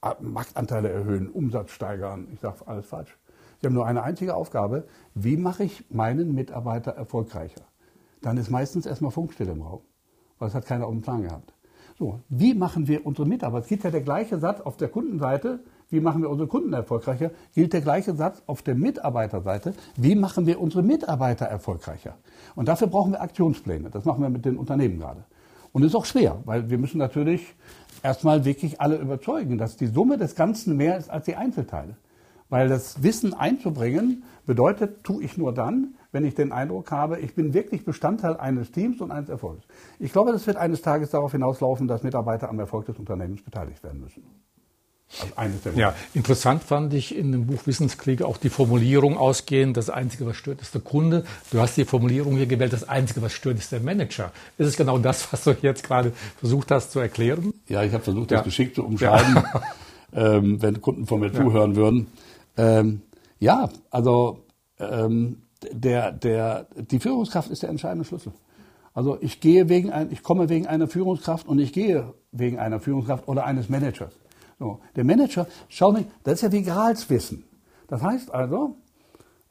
ah, 0.00 0.16
Marktanteile 0.20 0.88
erhöhen, 0.88 1.30
Umsatz 1.30 1.70
steigern. 1.70 2.26
Ich 2.32 2.40
sage 2.40 2.66
alles 2.66 2.86
falsch. 2.86 3.16
Sie 3.60 3.68
haben 3.68 3.74
nur 3.74 3.86
eine 3.86 4.02
einzige 4.02 4.34
Aufgabe. 4.34 4.88
Wie 5.14 5.36
mache 5.36 5.62
ich 5.62 5.88
meinen 5.92 6.34
Mitarbeiter 6.34 6.90
erfolgreicher? 6.90 7.62
Dann 8.20 8.36
ist 8.36 8.50
meistens 8.50 8.84
erstmal 8.84 9.12
Funkstille 9.12 9.52
im 9.52 9.62
Raum, 9.62 9.82
weil 10.40 10.48
es 10.48 10.56
hat 10.56 10.66
keiner 10.66 10.88
auf 10.88 10.92
dem 10.92 11.02
Plan 11.02 11.22
gehabt. 11.22 11.54
So, 12.02 12.18
wie 12.30 12.52
machen 12.52 12.88
wir 12.88 13.06
unsere 13.06 13.28
Mitarbeiter? 13.28 13.62
Es 13.62 13.68
gilt 13.68 13.84
ja 13.84 13.90
der 13.92 14.00
gleiche 14.00 14.40
Satz 14.40 14.60
auf 14.60 14.76
der 14.76 14.88
Kundenseite. 14.88 15.60
Wie 15.88 16.00
machen 16.00 16.20
wir 16.20 16.30
unsere 16.30 16.48
Kunden 16.48 16.72
erfolgreicher? 16.72 17.30
Gilt 17.54 17.72
der 17.72 17.80
gleiche 17.80 18.16
Satz 18.16 18.42
auf 18.48 18.60
der 18.62 18.74
Mitarbeiterseite. 18.74 19.72
Wie 19.94 20.16
machen 20.16 20.44
wir 20.46 20.60
unsere 20.60 20.82
Mitarbeiter 20.82 21.46
erfolgreicher? 21.46 22.16
Und 22.56 22.66
dafür 22.66 22.88
brauchen 22.88 23.12
wir 23.12 23.20
Aktionspläne. 23.20 23.88
Das 23.88 24.04
machen 24.04 24.20
wir 24.20 24.30
mit 24.30 24.44
den 24.44 24.56
Unternehmen 24.56 24.98
gerade. 24.98 25.22
Und 25.70 25.84
ist 25.84 25.94
auch 25.94 26.04
schwer, 26.04 26.40
weil 26.44 26.70
wir 26.70 26.78
müssen 26.78 26.98
natürlich 26.98 27.54
erstmal 28.02 28.44
wirklich 28.44 28.80
alle 28.80 28.96
überzeugen, 28.96 29.56
dass 29.56 29.76
die 29.76 29.86
Summe 29.86 30.18
des 30.18 30.34
Ganzen 30.34 30.76
mehr 30.76 30.96
ist 30.96 31.08
als 31.08 31.26
die 31.26 31.36
Einzelteile. 31.36 31.94
Weil 32.52 32.68
das 32.68 33.02
Wissen 33.02 33.32
einzubringen 33.32 34.24
bedeutet, 34.44 35.04
tue 35.04 35.24
ich 35.24 35.38
nur 35.38 35.54
dann, 35.54 35.94
wenn 36.12 36.22
ich 36.26 36.34
den 36.34 36.52
Eindruck 36.52 36.90
habe, 36.90 37.18
ich 37.18 37.34
bin 37.34 37.54
wirklich 37.54 37.86
Bestandteil 37.86 38.36
eines 38.36 38.70
Teams 38.70 39.00
und 39.00 39.10
eines 39.10 39.30
Erfolgs. 39.30 39.64
Ich 39.98 40.12
glaube, 40.12 40.32
das 40.32 40.46
wird 40.46 40.58
eines 40.58 40.82
Tages 40.82 41.08
darauf 41.08 41.32
hinauslaufen, 41.32 41.88
dass 41.88 42.02
Mitarbeiter 42.02 42.50
am 42.50 42.58
Erfolg 42.58 42.84
des 42.84 42.98
Unternehmens 42.98 43.40
beteiligt 43.40 43.82
werden 43.82 44.02
müssen. 44.02 44.22
Also 45.34 45.70
ja, 45.76 45.94
interessant 46.12 46.62
fand 46.62 46.92
ich 46.92 47.16
in 47.16 47.32
dem 47.32 47.46
Buch 47.46 47.66
Wissenskriege 47.66 48.26
auch 48.26 48.36
die 48.36 48.50
Formulierung 48.50 49.16
ausgehend, 49.16 49.78
das 49.78 49.88
Einzige, 49.88 50.26
was 50.26 50.36
stört, 50.36 50.60
ist 50.60 50.74
der 50.74 50.82
Kunde. 50.82 51.24
Du 51.52 51.58
hast 51.58 51.78
die 51.78 51.86
Formulierung 51.86 52.36
hier 52.36 52.46
gewählt, 52.46 52.74
das 52.74 52.86
Einzige, 52.86 53.22
was 53.22 53.32
stört, 53.32 53.56
ist 53.56 53.72
der 53.72 53.80
Manager. 53.80 54.30
Ist 54.58 54.66
es 54.66 54.76
genau 54.76 54.98
das, 54.98 55.32
was 55.32 55.44
du 55.44 55.56
jetzt 55.62 55.84
gerade 55.84 56.12
versucht 56.38 56.70
hast 56.70 56.92
zu 56.92 57.00
erklären? 57.00 57.54
Ja, 57.68 57.82
ich 57.82 57.94
habe 57.94 58.04
versucht, 58.04 58.30
das 58.30 58.40
ja. 58.40 58.42
geschickt 58.42 58.74
zu 58.74 58.84
umschreiben, 58.84 59.36
ja. 59.36 59.62
ähm, 60.36 60.60
wenn 60.60 60.82
Kunden 60.82 61.06
von 61.06 61.20
mir 61.20 61.32
zuhören 61.32 61.76
würden. 61.76 62.08
Ähm, 62.56 63.02
ja, 63.38 63.68
also 63.90 64.44
ähm, 64.78 65.42
der, 65.72 66.12
der, 66.12 66.66
die 66.76 66.98
Führungskraft 66.98 67.50
ist 67.50 67.62
der 67.62 67.70
entscheidende 67.70 68.04
Schlüssel. 68.04 68.32
Also 68.94 69.18
ich 69.20 69.40
gehe 69.40 69.68
wegen 69.68 69.90
ein, 69.90 70.10
ich 70.12 70.22
komme 70.22 70.48
wegen 70.48 70.66
einer 70.66 70.86
Führungskraft 70.86 71.46
und 71.46 71.58
ich 71.58 71.72
gehe 71.72 72.12
wegen 72.30 72.58
einer 72.58 72.80
Führungskraft 72.80 73.26
oder 73.26 73.44
eines 73.46 73.68
Managers. 73.68 74.12
So, 74.58 74.80
der 74.96 75.04
Manager, 75.04 75.46
schau 75.68 75.92
mich, 75.92 76.06
das 76.22 76.34
ist 76.34 76.42
ja 76.42 76.52
wie 76.52 76.62
Gehaltswissen. 76.62 77.44
Das 77.88 78.02
heißt 78.02 78.32
also, 78.32 78.76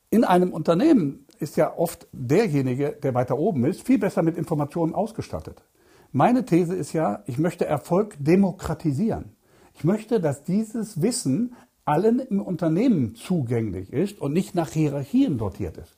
in 0.10 0.24
einem 0.24 0.54
Unternehmen 0.54 1.26
ist 1.40 1.58
ja 1.58 1.76
oft 1.76 2.08
derjenige, 2.12 2.98
der 3.02 3.14
weiter 3.14 3.38
oben 3.38 3.66
ist, 3.66 3.82
viel 3.82 3.98
besser 3.98 4.22
mit 4.22 4.38
Informationen 4.38 4.94
ausgestattet. 4.94 5.64
Meine 6.12 6.46
These 6.46 6.76
ist 6.76 6.94
ja, 6.94 7.24
ich 7.26 7.38
möchte 7.38 7.66
Erfolg 7.66 8.16
demokratisieren. 8.20 9.36
Ich 9.74 9.84
möchte, 9.84 10.20
dass 10.20 10.44
dieses 10.44 11.02
Wissen 11.02 11.56
allen 11.86 12.20
im 12.20 12.42
Unternehmen 12.42 13.16
zugänglich 13.16 13.92
ist 13.92 14.22
und 14.22 14.34
nicht 14.34 14.56
nach 14.56 14.70
Hierarchien 14.70 15.38
sortiert 15.38 15.78
ist. 15.78 15.98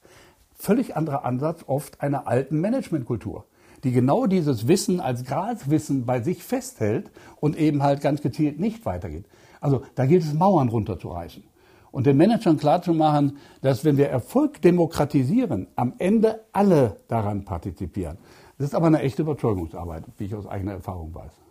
Völlig 0.55 0.95
anderer 0.95 1.25
Ansatz 1.25 1.63
oft 1.67 2.01
einer 2.01 2.27
alten 2.27 2.61
Managementkultur, 2.61 3.45
die 3.83 3.91
genau 3.91 4.27
dieses 4.27 4.67
Wissen 4.67 4.99
als 4.99 5.25
Graswissen 5.25 6.05
bei 6.05 6.21
sich 6.21 6.43
festhält 6.43 7.11
und 7.39 7.57
eben 7.57 7.83
halt 7.83 8.01
ganz 8.01 8.21
gezielt 8.21 8.59
nicht 8.59 8.85
weitergeht. 8.85 9.25
Also 9.59 9.83
da 9.95 10.05
gilt 10.05 10.23
es, 10.23 10.33
Mauern 10.33 10.69
runterzureißen 10.69 11.43
und 11.91 12.07
den 12.07 12.17
Managern 12.17 12.57
klarzumachen, 12.57 13.37
dass 13.61 13.85
wenn 13.85 13.97
wir 13.97 14.09
Erfolg 14.09 14.61
demokratisieren, 14.61 15.67
am 15.75 15.93
Ende 15.99 16.43
alle 16.51 16.97
daran 17.07 17.45
partizipieren. 17.45 18.17
Das 18.57 18.67
ist 18.67 18.75
aber 18.75 18.87
eine 18.87 19.01
echte 19.01 19.21
Überzeugungsarbeit, 19.21 20.03
wie 20.17 20.25
ich 20.25 20.35
aus 20.35 20.47
eigener 20.47 20.73
Erfahrung 20.73 21.13
weiß. 21.13 21.42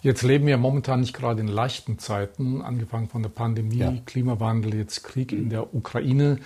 Jetzt 0.00 0.22
leben 0.22 0.46
wir 0.46 0.58
momentan 0.58 1.00
nicht 1.00 1.12
gerade 1.12 1.40
in 1.40 1.48
leichten 1.48 1.98
Zeiten, 1.98 2.62
angefangen 2.62 3.08
von 3.08 3.22
der 3.22 3.30
Pandemie, 3.30 3.78
ja. 3.78 3.94
Klimawandel, 4.06 4.74
jetzt 4.74 5.02
Krieg 5.02 5.32
in 5.32 5.50
der 5.50 5.74
Ukraine. 5.74 6.38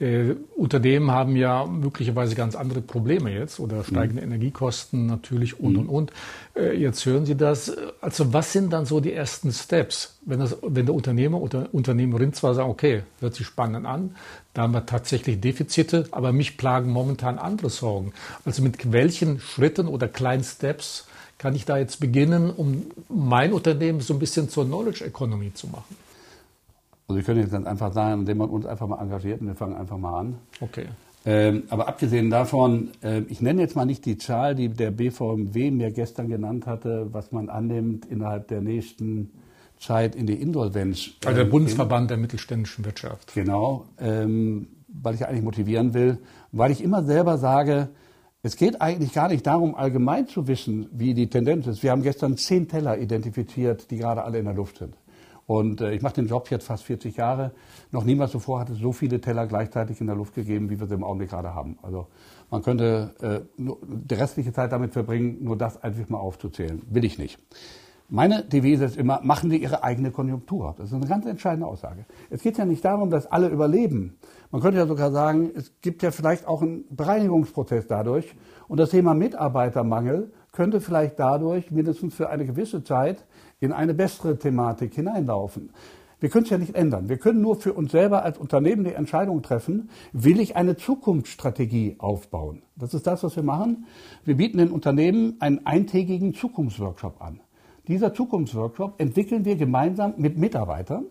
Äh, 0.00 0.36
Unternehmen 0.56 1.10
haben 1.10 1.36
ja 1.36 1.66
möglicherweise 1.66 2.34
ganz 2.34 2.54
andere 2.54 2.80
Probleme 2.80 3.30
jetzt 3.30 3.60
oder 3.60 3.84
steigende 3.84 4.22
mhm. 4.22 4.32
Energiekosten 4.32 5.04
natürlich 5.06 5.60
und 5.60 5.72
mhm. 5.72 5.78
und 5.80 5.88
und. 5.88 6.12
Äh, 6.56 6.74
jetzt 6.78 7.04
hören 7.04 7.26
Sie 7.26 7.36
das. 7.36 7.76
Also 8.00 8.32
was 8.32 8.52
sind 8.52 8.72
dann 8.72 8.86
so 8.86 9.00
die 9.00 9.12
ersten 9.12 9.52
Steps, 9.52 10.18
wenn, 10.24 10.40
das, 10.40 10.56
wenn 10.62 10.86
der 10.86 10.94
Unternehmer 10.94 11.42
oder 11.42 11.68
Unternehmerin 11.72 12.32
zwar 12.32 12.54
sagen, 12.54 12.70
okay, 12.70 13.02
hört 13.18 13.34
sich 13.34 13.46
spannend 13.46 13.86
an, 13.86 14.16
da 14.54 14.62
haben 14.62 14.72
wir 14.72 14.86
tatsächlich 14.86 15.40
Defizite, 15.40 16.06
aber 16.12 16.32
mich 16.32 16.56
plagen 16.56 16.90
momentan 16.90 17.38
andere 17.38 17.68
Sorgen. 17.68 18.14
Also 18.46 18.62
mit 18.62 18.92
welchen 18.92 19.38
Schritten 19.38 19.86
oder 19.86 20.08
kleinen 20.08 20.44
Steps 20.44 21.08
kann 21.40 21.54
ich 21.54 21.64
da 21.64 21.78
jetzt 21.78 22.00
beginnen, 22.00 22.50
um 22.50 22.84
mein 23.08 23.54
Unternehmen 23.54 24.00
so 24.00 24.12
ein 24.12 24.18
bisschen 24.18 24.50
zur 24.50 24.66
Knowledge 24.66 25.06
Economy 25.06 25.54
zu 25.54 25.68
machen? 25.68 25.96
Also 27.08 27.16
wir 27.16 27.22
können 27.24 27.40
jetzt 27.40 27.50
ganz 27.50 27.66
einfach 27.66 27.94
sagen, 27.94 28.20
indem 28.20 28.38
man 28.38 28.50
uns 28.50 28.66
einfach 28.66 28.86
mal 28.86 29.00
engagiert 29.00 29.40
und 29.40 29.46
wir 29.46 29.54
fangen 29.54 29.74
einfach 29.74 29.96
mal 29.96 30.20
an. 30.20 30.34
Okay. 30.60 30.84
Ähm, 31.24 31.62
aber 31.70 31.88
abgesehen 31.88 32.28
davon, 32.28 32.90
äh, 33.02 33.20
ich 33.30 33.40
nenne 33.40 33.62
jetzt 33.62 33.74
mal 33.74 33.86
nicht 33.86 34.04
die 34.04 34.18
Zahl, 34.18 34.54
die 34.54 34.68
der 34.68 34.90
BVMW 34.90 35.70
mir 35.70 35.90
gestern 35.92 36.28
genannt 36.28 36.66
hatte, 36.66 37.08
was 37.12 37.32
man 37.32 37.48
annimmt 37.48 38.04
innerhalb 38.04 38.48
der 38.48 38.60
nächsten 38.60 39.30
Zeit 39.78 40.14
in 40.16 40.26
die 40.26 40.34
Insolvenz. 40.34 41.12
Also 41.24 41.36
der 41.36 41.46
ähm, 41.46 41.50
Bundesverband 41.50 42.10
der 42.10 42.18
mittelständischen 42.18 42.84
Wirtschaft. 42.84 43.32
Genau, 43.32 43.86
ähm, 43.98 44.66
weil 44.88 45.14
ich 45.14 45.26
eigentlich 45.26 45.42
motivieren 45.42 45.94
will, 45.94 46.18
weil 46.52 46.70
ich 46.70 46.84
immer 46.84 47.02
selber 47.02 47.38
sage, 47.38 47.88
Es 48.42 48.56
geht 48.56 48.80
eigentlich 48.80 49.12
gar 49.12 49.28
nicht 49.28 49.46
darum, 49.46 49.74
allgemein 49.74 50.26
zu 50.26 50.48
wissen, 50.48 50.88
wie 50.92 51.12
die 51.12 51.28
Tendenz 51.28 51.66
ist. 51.66 51.82
Wir 51.82 51.90
haben 51.90 52.02
gestern 52.02 52.38
zehn 52.38 52.68
Teller 52.68 52.96
identifiziert, 52.96 53.90
die 53.90 53.98
gerade 53.98 54.24
alle 54.24 54.38
in 54.38 54.46
der 54.46 54.54
Luft 54.54 54.78
sind. 54.78 54.96
Und 55.46 55.82
äh, 55.82 55.92
ich 55.92 56.00
mache 56.00 56.14
den 56.14 56.26
Job 56.26 56.50
jetzt 56.50 56.64
fast 56.64 56.84
40 56.84 57.16
Jahre. 57.16 57.52
Noch 57.90 58.04
niemals 58.04 58.30
zuvor 58.30 58.60
hat 58.60 58.70
es 58.70 58.78
so 58.78 58.92
viele 58.92 59.20
Teller 59.20 59.46
gleichzeitig 59.46 60.00
in 60.00 60.06
der 60.06 60.16
Luft 60.16 60.34
gegeben, 60.34 60.70
wie 60.70 60.80
wir 60.80 60.86
sie 60.86 60.94
im 60.94 61.04
Augenblick 61.04 61.28
gerade 61.28 61.54
haben. 61.54 61.76
Also 61.82 62.06
man 62.50 62.62
könnte 62.62 63.14
äh, 63.20 63.40
die 63.58 64.14
restliche 64.14 64.54
Zeit 64.54 64.72
damit 64.72 64.94
verbringen, 64.94 65.38
nur 65.42 65.58
das 65.58 65.82
einfach 65.82 66.08
mal 66.08 66.18
aufzuzählen. 66.18 66.80
Will 66.88 67.04
ich 67.04 67.18
nicht. 67.18 67.38
Meine 68.12 68.42
Devise 68.42 68.86
ist 68.86 68.96
immer, 68.96 69.20
machen 69.22 69.50
Sie 69.50 69.58
Ihre 69.58 69.84
eigene 69.84 70.10
Konjunktur. 70.10 70.74
Das 70.76 70.88
ist 70.88 70.94
eine 70.94 71.06
ganz 71.06 71.26
entscheidende 71.26 71.68
Aussage. 71.68 72.06
Es 72.28 72.42
geht 72.42 72.58
ja 72.58 72.64
nicht 72.64 72.84
darum, 72.84 73.08
dass 73.08 73.30
alle 73.30 73.46
überleben. 73.46 74.18
Man 74.50 74.60
könnte 74.60 74.78
ja 74.78 74.86
sogar 74.88 75.12
sagen, 75.12 75.52
es 75.54 75.72
gibt 75.80 76.02
ja 76.02 76.10
vielleicht 76.10 76.48
auch 76.48 76.60
einen 76.60 76.84
Bereinigungsprozess 76.90 77.86
dadurch. 77.86 78.34
Und 78.66 78.80
das 78.80 78.90
Thema 78.90 79.14
Mitarbeitermangel 79.14 80.32
könnte 80.50 80.80
vielleicht 80.80 81.20
dadurch 81.20 81.70
mindestens 81.70 82.12
für 82.16 82.30
eine 82.30 82.46
gewisse 82.46 82.82
Zeit 82.82 83.24
in 83.60 83.72
eine 83.72 83.94
bessere 83.94 84.36
Thematik 84.36 84.92
hineinlaufen. 84.92 85.70
Wir 86.18 86.30
können 86.30 86.42
es 86.44 86.50
ja 86.50 86.58
nicht 86.58 86.74
ändern. 86.74 87.08
Wir 87.08 87.18
können 87.18 87.40
nur 87.40 87.60
für 87.60 87.74
uns 87.74 87.92
selber 87.92 88.24
als 88.24 88.38
Unternehmen 88.38 88.82
die 88.82 88.92
Entscheidung 88.92 89.40
treffen, 89.42 89.88
will 90.12 90.40
ich 90.40 90.56
eine 90.56 90.76
Zukunftsstrategie 90.76 91.94
aufbauen. 91.98 92.62
Das 92.74 92.92
ist 92.92 93.06
das, 93.06 93.22
was 93.22 93.36
wir 93.36 93.44
machen. 93.44 93.86
Wir 94.24 94.36
bieten 94.36 94.58
den 94.58 94.72
Unternehmen 94.72 95.36
einen 95.38 95.64
eintägigen 95.64 96.34
Zukunftsworkshop 96.34 97.22
an. 97.22 97.38
Dieser 97.90 98.14
Zukunftsworkshop 98.14 99.00
entwickeln 99.00 99.44
wir 99.44 99.56
gemeinsam 99.56 100.14
mit 100.16 100.38
Mitarbeitern. 100.38 101.06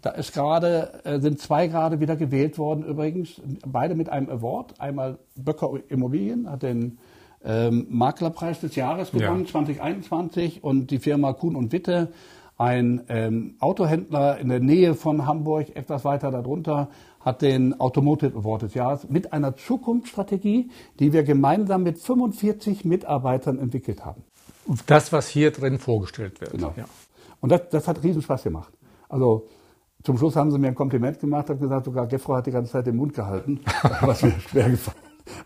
Da 0.00 0.10
ist 0.10 0.32
gerade, 0.32 1.00
äh, 1.02 1.18
sind 1.18 1.40
zwei 1.40 1.66
gerade 1.66 1.98
wieder 1.98 2.14
gewählt 2.14 2.58
worden 2.58 2.84
übrigens, 2.84 3.40
beide 3.66 3.96
mit 3.96 4.08
einem 4.08 4.30
Award. 4.30 4.80
Einmal 4.80 5.18
Böcker 5.34 5.80
Immobilien 5.88 6.48
hat 6.48 6.62
den 6.62 6.98
ähm, 7.44 7.88
Maklerpreis 7.90 8.60
des 8.60 8.76
Jahres 8.76 9.10
gewonnen, 9.10 9.46
ja. 9.46 9.50
2021 9.50 10.62
und 10.62 10.92
die 10.92 11.00
Firma 11.00 11.32
Kuhn 11.32 11.56
und 11.56 11.72
Witte, 11.72 12.12
ein 12.56 13.02
ähm, 13.08 13.56
Autohändler 13.58 14.38
in 14.38 14.48
der 14.48 14.60
Nähe 14.60 14.94
von 14.94 15.26
Hamburg, 15.26 15.74
etwas 15.74 16.04
weiter 16.04 16.30
darunter, 16.30 16.88
hat 17.18 17.42
den 17.42 17.80
Automotive 17.80 18.38
Award 18.38 18.62
des 18.62 18.74
Jahres 18.74 19.08
mit 19.08 19.32
einer 19.32 19.56
Zukunftsstrategie, 19.56 20.70
die 21.00 21.12
wir 21.12 21.24
gemeinsam 21.24 21.82
mit 21.82 21.98
45 21.98 22.84
Mitarbeitern 22.84 23.58
entwickelt 23.58 24.04
haben. 24.04 24.22
Das, 24.86 25.12
was 25.12 25.28
hier 25.28 25.50
drin 25.50 25.78
vorgestellt 25.78 26.40
wird. 26.40 26.52
Genau. 26.52 26.72
Ja. 26.76 26.84
Und 27.40 27.50
das, 27.50 27.62
das 27.70 27.88
hat 27.88 28.02
riesen 28.02 28.22
Spaß 28.22 28.44
gemacht. 28.44 28.72
Also 29.08 29.48
zum 30.02 30.18
Schluss 30.18 30.36
haben 30.36 30.50
sie 30.50 30.58
mir 30.58 30.68
ein 30.68 30.74
Kompliment 30.74 31.20
gemacht, 31.20 31.48
haben 31.48 31.60
gesagt, 31.60 31.84
sogar 31.84 32.06
Gefro 32.06 32.34
hat 32.34 32.46
die 32.46 32.50
ganze 32.50 32.72
Zeit 32.72 32.86
den 32.86 32.96
Mund 32.96 33.14
gehalten, 33.14 33.60
was 34.00 34.22
mir 34.22 34.32
schwer 34.40 34.70
gefallen 34.70 34.96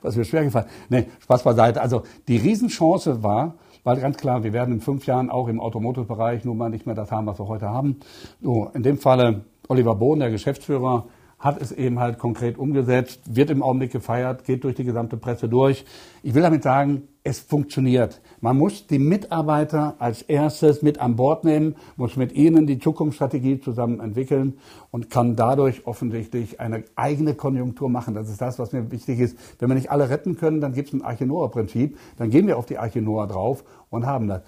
was 0.02 0.16
mir 0.16 0.24
schwer 0.24 0.44
gefallen. 0.44 0.66
Nee, 0.88 1.06
Spaß 1.20 1.42
beiseite. 1.42 1.80
Also 1.80 2.02
die 2.28 2.36
Riesenchance 2.36 3.22
war, 3.22 3.54
weil 3.84 4.00
ganz 4.00 4.16
klar, 4.16 4.42
wir 4.42 4.52
werden 4.52 4.74
in 4.74 4.80
fünf 4.80 5.06
Jahren 5.06 5.30
auch 5.30 5.48
im 5.48 5.60
Automotive-Bereich 5.60 6.44
nun 6.44 6.56
mal 6.56 6.70
nicht 6.70 6.86
mehr 6.86 6.94
das 6.94 7.10
haben, 7.12 7.26
was 7.26 7.38
wir 7.38 7.46
heute 7.46 7.68
haben. 7.68 8.00
So, 8.40 8.70
in 8.74 8.82
dem 8.82 8.98
Falle 8.98 9.44
Oliver 9.68 9.94
Bohn, 9.94 10.18
der 10.18 10.30
Geschäftsführer, 10.30 11.06
hat 11.38 11.60
es 11.60 11.70
eben 11.70 12.00
halt 12.00 12.18
konkret 12.18 12.56
umgesetzt, 12.56 13.20
wird 13.36 13.50
im 13.50 13.62
Augenblick 13.62 13.92
gefeiert, 13.92 14.44
geht 14.44 14.64
durch 14.64 14.74
die 14.74 14.84
gesamte 14.84 15.18
Presse 15.18 15.48
durch. 15.48 15.84
Ich 16.22 16.34
will 16.34 16.40
damit 16.42 16.62
sagen, 16.62 17.08
es 17.24 17.40
funktioniert. 17.40 18.22
Man 18.46 18.58
muss 18.58 18.86
die 18.86 19.00
Mitarbeiter 19.00 19.96
als 19.98 20.22
erstes 20.22 20.80
mit 20.80 21.00
an 21.00 21.16
Bord 21.16 21.42
nehmen, 21.42 21.74
muss 21.96 22.14
mit 22.14 22.30
ihnen 22.30 22.68
die 22.68 22.78
Zukunftsstrategie 22.78 23.58
zusammen 23.58 23.98
entwickeln 23.98 24.58
und 24.92 25.10
kann 25.10 25.34
dadurch 25.34 25.84
offensichtlich 25.84 26.60
eine 26.60 26.84
eigene 26.94 27.34
Konjunktur 27.34 27.88
machen. 27.88 28.14
Das 28.14 28.30
ist 28.30 28.40
das, 28.40 28.60
was 28.60 28.70
mir 28.70 28.92
wichtig 28.92 29.18
ist. 29.18 29.36
Wenn 29.58 29.68
wir 29.68 29.74
nicht 29.74 29.90
alle 29.90 30.10
retten 30.10 30.36
können, 30.36 30.60
dann 30.60 30.74
gibt 30.74 30.90
es 30.90 30.94
ein 30.94 31.02
Archinoa-Prinzip. 31.02 31.98
Dann 32.18 32.30
gehen 32.30 32.46
wir 32.46 32.56
auf 32.56 32.66
die 32.66 32.78
Archinoa 32.78 33.26
drauf 33.26 33.64
und 33.90 34.06
haben 34.06 34.28
das. 34.28 34.42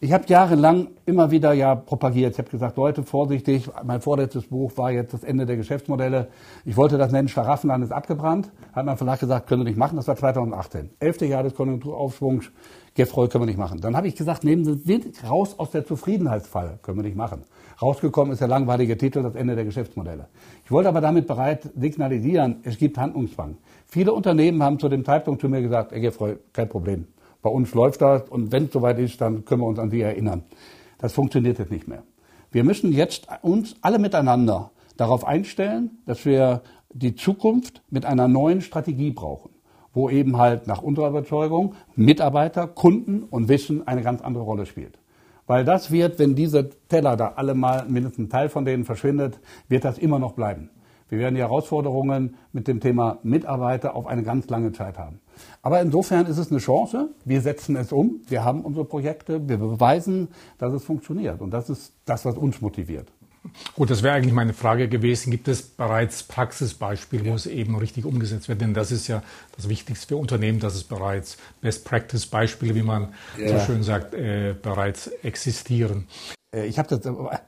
Ich 0.00 0.12
habe 0.12 0.24
jahrelang 0.26 0.88
immer 1.06 1.30
wieder 1.30 1.52
ja 1.52 1.76
propagiert. 1.76 2.32
Ich 2.32 2.38
habe 2.38 2.50
gesagt, 2.50 2.76
Leute, 2.76 3.04
vorsichtig. 3.04 3.70
Mein 3.84 4.00
vorletztes 4.00 4.48
Buch 4.48 4.72
war 4.76 4.90
jetzt 4.90 5.14
das 5.14 5.22
Ende 5.22 5.46
der 5.46 5.56
Geschäftsmodelle. 5.56 6.26
Ich 6.64 6.76
wollte 6.76 6.98
das 6.98 7.12
nennen, 7.12 7.28
Schlaraffenland 7.28 7.84
ist 7.84 7.92
abgebrannt. 7.92 8.50
Hat 8.72 8.84
mein 8.84 8.96
Verlag 8.96 9.20
gesagt, 9.20 9.46
können 9.46 9.62
Sie 9.62 9.68
nicht 9.68 9.78
machen. 9.78 9.94
Das 9.94 10.08
war 10.08 10.16
2018. 10.16 10.90
Elfte 10.98 11.26
Jahr 11.26 11.44
des 11.44 11.54
Konjunkturaufschwungs. 11.54 12.50
Gefreut 12.94 13.32
können 13.32 13.42
wir 13.42 13.46
nicht 13.46 13.58
machen. 13.58 13.80
Dann 13.80 13.96
habe 13.96 14.06
ich 14.06 14.14
gesagt, 14.14 14.44
nehmen 14.44 14.64
Sie 14.64 15.02
raus 15.28 15.58
aus 15.58 15.72
der 15.72 15.84
Zufriedenheitsfalle. 15.84 16.78
Können 16.80 16.98
wir 16.98 17.02
nicht 17.02 17.16
machen. 17.16 17.42
Rausgekommen 17.82 18.32
ist 18.32 18.40
der 18.40 18.46
langweilige 18.46 18.96
Titel, 18.96 19.22
das 19.22 19.34
Ende 19.34 19.56
der 19.56 19.64
Geschäftsmodelle. 19.64 20.28
Ich 20.64 20.70
wollte 20.70 20.88
aber 20.88 21.00
damit 21.00 21.26
bereit 21.26 21.68
signalisieren, 21.76 22.60
es 22.62 22.78
gibt 22.78 22.96
Handlungszwang. 22.96 23.56
Viele 23.86 24.12
Unternehmen 24.12 24.62
haben 24.62 24.78
zu 24.78 24.88
dem 24.88 25.04
Zeitpunkt 25.04 25.40
zu 25.40 25.48
mir 25.48 25.60
gesagt, 25.60 25.90
Herr 25.90 25.98
Gefreu, 25.98 26.36
kein 26.52 26.68
Problem. 26.68 27.08
Bei 27.42 27.50
uns 27.50 27.74
läuft 27.74 28.00
das 28.00 28.28
und 28.28 28.52
wenn 28.52 28.66
es 28.66 28.72
soweit 28.72 28.98
ist, 29.00 29.20
dann 29.20 29.44
können 29.44 29.62
wir 29.62 29.66
uns 29.66 29.80
an 29.80 29.90
Sie 29.90 30.00
erinnern. 30.00 30.44
Das 30.98 31.12
funktioniert 31.12 31.58
jetzt 31.58 31.72
nicht 31.72 31.88
mehr. 31.88 32.04
Wir 32.52 32.62
müssen 32.62 32.92
jetzt 32.92 33.26
uns 33.42 33.74
alle 33.80 33.98
miteinander 33.98 34.70
darauf 34.96 35.24
einstellen, 35.24 35.98
dass 36.06 36.24
wir 36.24 36.62
die 36.92 37.16
Zukunft 37.16 37.82
mit 37.90 38.06
einer 38.06 38.28
neuen 38.28 38.60
Strategie 38.60 39.10
brauchen 39.10 39.53
wo 39.94 40.10
eben 40.10 40.36
halt 40.36 40.66
nach 40.66 40.82
unserer 40.82 41.08
Überzeugung 41.08 41.74
Mitarbeiter, 41.96 42.66
Kunden 42.66 43.22
und 43.22 43.48
Wissen 43.48 43.86
eine 43.86 44.02
ganz 44.02 44.20
andere 44.20 44.44
Rolle 44.44 44.66
spielt. 44.66 44.98
Weil 45.46 45.64
das 45.64 45.90
wird, 45.90 46.18
wenn 46.18 46.34
diese 46.34 46.70
Teller 46.88 47.16
da 47.16 47.34
alle 47.36 47.54
mal 47.54 47.84
mindestens 47.86 48.26
ein 48.26 48.30
Teil 48.30 48.48
von 48.48 48.64
denen 48.64 48.84
verschwindet, 48.84 49.40
wird 49.68 49.84
das 49.84 49.98
immer 49.98 50.18
noch 50.18 50.32
bleiben. 50.32 50.70
Wir 51.10 51.18
werden 51.18 51.34
die 51.34 51.42
Herausforderungen 51.42 52.36
mit 52.52 52.66
dem 52.66 52.80
Thema 52.80 53.18
Mitarbeiter 53.22 53.94
auf 53.94 54.06
eine 54.06 54.22
ganz 54.22 54.48
lange 54.48 54.72
Zeit 54.72 54.98
haben. 54.98 55.20
Aber 55.62 55.80
insofern 55.80 56.26
ist 56.26 56.38
es 56.38 56.50
eine 56.50 56.60
Chance. 56.60 57.10
Wir 57.24 57.40
setzen 57.40 57.76
es 57.76 57.92
um. 57.92 58.22
Wir 58.26 58.42
haben 58.42 58.62
unsere 58.62 58.84
Projekte. 58.86 59.48
Wir 59.48 59.58
beweisen, 59.58 60.28
dass 60.58 60.72
es 60.72 60.82
funktioniert. 60.82 61.40
Und 61.40 61.50
das 61.50 61.68
ist 61.68 61.92
das, 62.06 62.24
was 62.24 62.36
uns 62.36 62.60
motiviert. 62.60 63.12
Gut, 63.74 63.90
das 63.90 64.02
wäre 64.02 64.14
eigentlich 64.14 64.32
meine 64.32 64.54
Frage 64.54 64.88
gewesen. 64.88 65.30
Gibt 65.30 65.48
es 65.48 65.62
bereits 65.62 66.22
Praxisbeispiele, 66.22 67.24
ja. 67.24 67.32
wo 67.32 67.36
es 67.36 67.46
eben 67.46 67.76
richtig 67.76 68.04
umgesetzt 68.04 68.48
wird? 68.48 68.60
Denn 68.60 68.74
das 68.74 68.90
ist 68.90 69.08
ja 69.08 69.22
das 69.56 69.68
Wichtigste 69.68 70.08
für 70.08 70.16
Unternehmen, 70.16 70.60
dass 70.60 70.74
es 70.74 70.84
bereits 70.84 71.36
Best 71.60 71.84
Practice 71.84 72.26
Beispiele, 72.26 72.74
wie 72.74 72.82
man 72.82 73.14
ja. 73.38 73.58
so 73.58 73.66
schön 73.66 73.82
sagt, 73.82 74.14
äh, 74.14 74.54
bereits 74.60 75.08
existieren. 75.22 76.06
Äh, 76.54 76.66
ich 76.66 76.78
habe 76.78 76.88
das, 76.88 77.00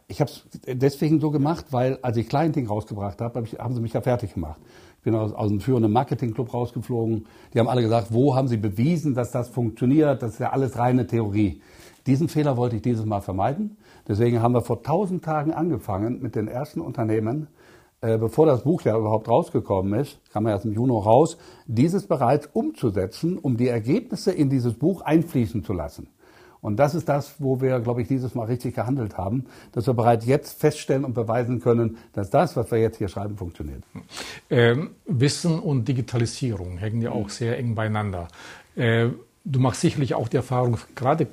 ich 0.08 0.20
habe 0.20 0.30
es 0.30 0.44
deswegen 0.66 1.20
so 1.20 1.30
gemacht, 1.30 1.66
weil 1.70 1.98
als 2.02 2.16
ich 2.16 2.28
Clienting 2.28 2.66
rausgebracht 2.66 3.20
habe, 3.20 3.40
hab 3.40 3.58
haben 3.58 3.74
sie 3.74 3.80
mich 3.80 3.92
ja 3.92 4.00
fertig 4.00 4.34
gemacht. 4.34 4.60
Ich 4.98 5.04
bin 5.04 5.14
aus, 5.14 5.32
aus 5.32 5.48
dem 5.48 5.60
führenden 5.60 5.92
Marketingclub 5.92 6.52
rausgeflogen. 6.52 7.26
Die 7.54 7.60
haben 7.60 7.68
alle 7.68 7.82
gesagt, 7.82 8.08
wo 8.10 8.34
haben 8.34 8.48
sie 8.48 8.56
bewiesen, 8.56 9.14
dass 9.14 9.30
das 9.30 9.48
funktioniert? 9.48 10.22
Das 10.22 10.34
ist 10.34 10.40
ja 10.40 10.50
alles 10.50 10.76
reine 10.76 11.06
Theorie. 11.06 11.62
Diesen 12.06 12.28
Fehler 12.28 12.56
wollte 12.56 12.76
ich 12.76 12.82
dieses 12.82 13.04
Mal 13.04 13.20
vermeiden. 13.20 13.76
Deswegen 14.08 14.40
haben 14.40 14.54
wir 14.54 14.62
vor 14.62 14.82
tausend 14.82 15.24
Tagen 15.24 15.52
angefangen 15.52 16.20
mit 16.22 16.36
den 16.36 16.48
ersten 16.48 16.80
Unternehmen, 16.80 17.48
äh, 18.00 18.18
bevor 18.18 18.46
das 18.46 18.62
Buch 18.62 18.82
ja 18.82 18.96
überhaupt 18.96 19.28
rausgekommen 19.28 19.98
ist, 19.98 20.18
kam 20.32 20.46
ja 20.46 20.52
erst 20.52 20.64
im 20.64 20.72
Juni 20.72 20.92
raus, 20.92 21.38
dieses 21.66 22.06
bereits 22.06 22.48
umzusetzen, 22.52 23.38
um 23.38 23.56
die 23.56 23.68
Ergebnisse 23.68 24.32
in 24.32 24.50
dieses 24.50 24.74
Buch 24.74 25.00
einfließen 25.02 25.64
zu 25.64 25.72
lassen. 25.72 26.08
Und 26.60 26.76
das 26.76 26.94
ist 26.94 27.08
das, 27.08 27.34
wo 27.38 27.60
wir, 27.60 27.78
glaube 27.80 28.02
ich, 28.02 28.08
dieses 28.08 28.34
Mal 28.34 28.44
richtig 28.44 28.74
gehandelt 28.74 29.16
haben, 29.16 29.44
dass 29.72 29.86
wir 29.86 29.94
bereits 29.94 30.26
jetzt 30.26 30.58
feststellen 30.58 31.04
und 31.04 31.14
beweisen 31.14 31.60
können, 31.60 31.98
dass 32.12 32.30
das, 32.30 32.56
was 32.56 32.70
wir 32.70 32.78
jetzt 32.78 32.98
hier 32.98 33.08
schreiben, 33.08 33.36
funktioniert. 33.36 33.82
Ähm, 34.50 34.90
Wissen 35.06 35.58
und 35.58 35.86
Digitalisierung 35.86 36.78
hängen 36.78 37.02
ja 37.02 37.12
auch 37.12 37.28
sehr 37.28 37.58
eng 37.58 37.74
beieinander. 37.74 38.28
Äh, 38.74 39.08
du 39.44 39.60
machst 39.60 39.80
sicherlich 39.80 40.14
auch 40.14 40.28
die 40.28 40.38
Erfahrung, 40.38 40.78
gerade 40.94 41.28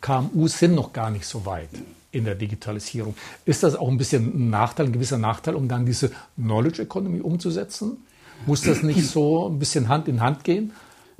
KMUs 0.00 0.58
sind 0.58 0.74
noch 0.74 0.92
gar 0.92 1.10
nicht 1.10 1.26
so 1.26 1.44
weit 1.44 1.68
in 2.10 2.24
der 2.24 2.34
Digitalisierung. 2.34 3.14
Ist 3.44 3.62
das 3.62 3.76
auch 3.76 3.88
ein 3.88 3.98
bisschen 3.98 4.34
ein 4.34 4.50
Nachteil, 4.50 4.86
ein 4.86 4.92
gewisser 4.92 5.18
Nachteil, 5.18 5.54
um 5.54 5.68
dann 5.68 5.84
diese 5.84 6.10
Knowledge 6.36 6.82
Economy 6.82 7.20
umzusetzen? 7.20 7.98
Muss 8.46 8.62
das 8.62 8.82
nicht 8.82 9.04
so 9.04 9.48
ein 9.48 9.58
bisschen 9.58 9.88
Hand 9.88 10.08
in 10.08 10.20
Hand 10.20 10.44
gehen? 10.44 10.72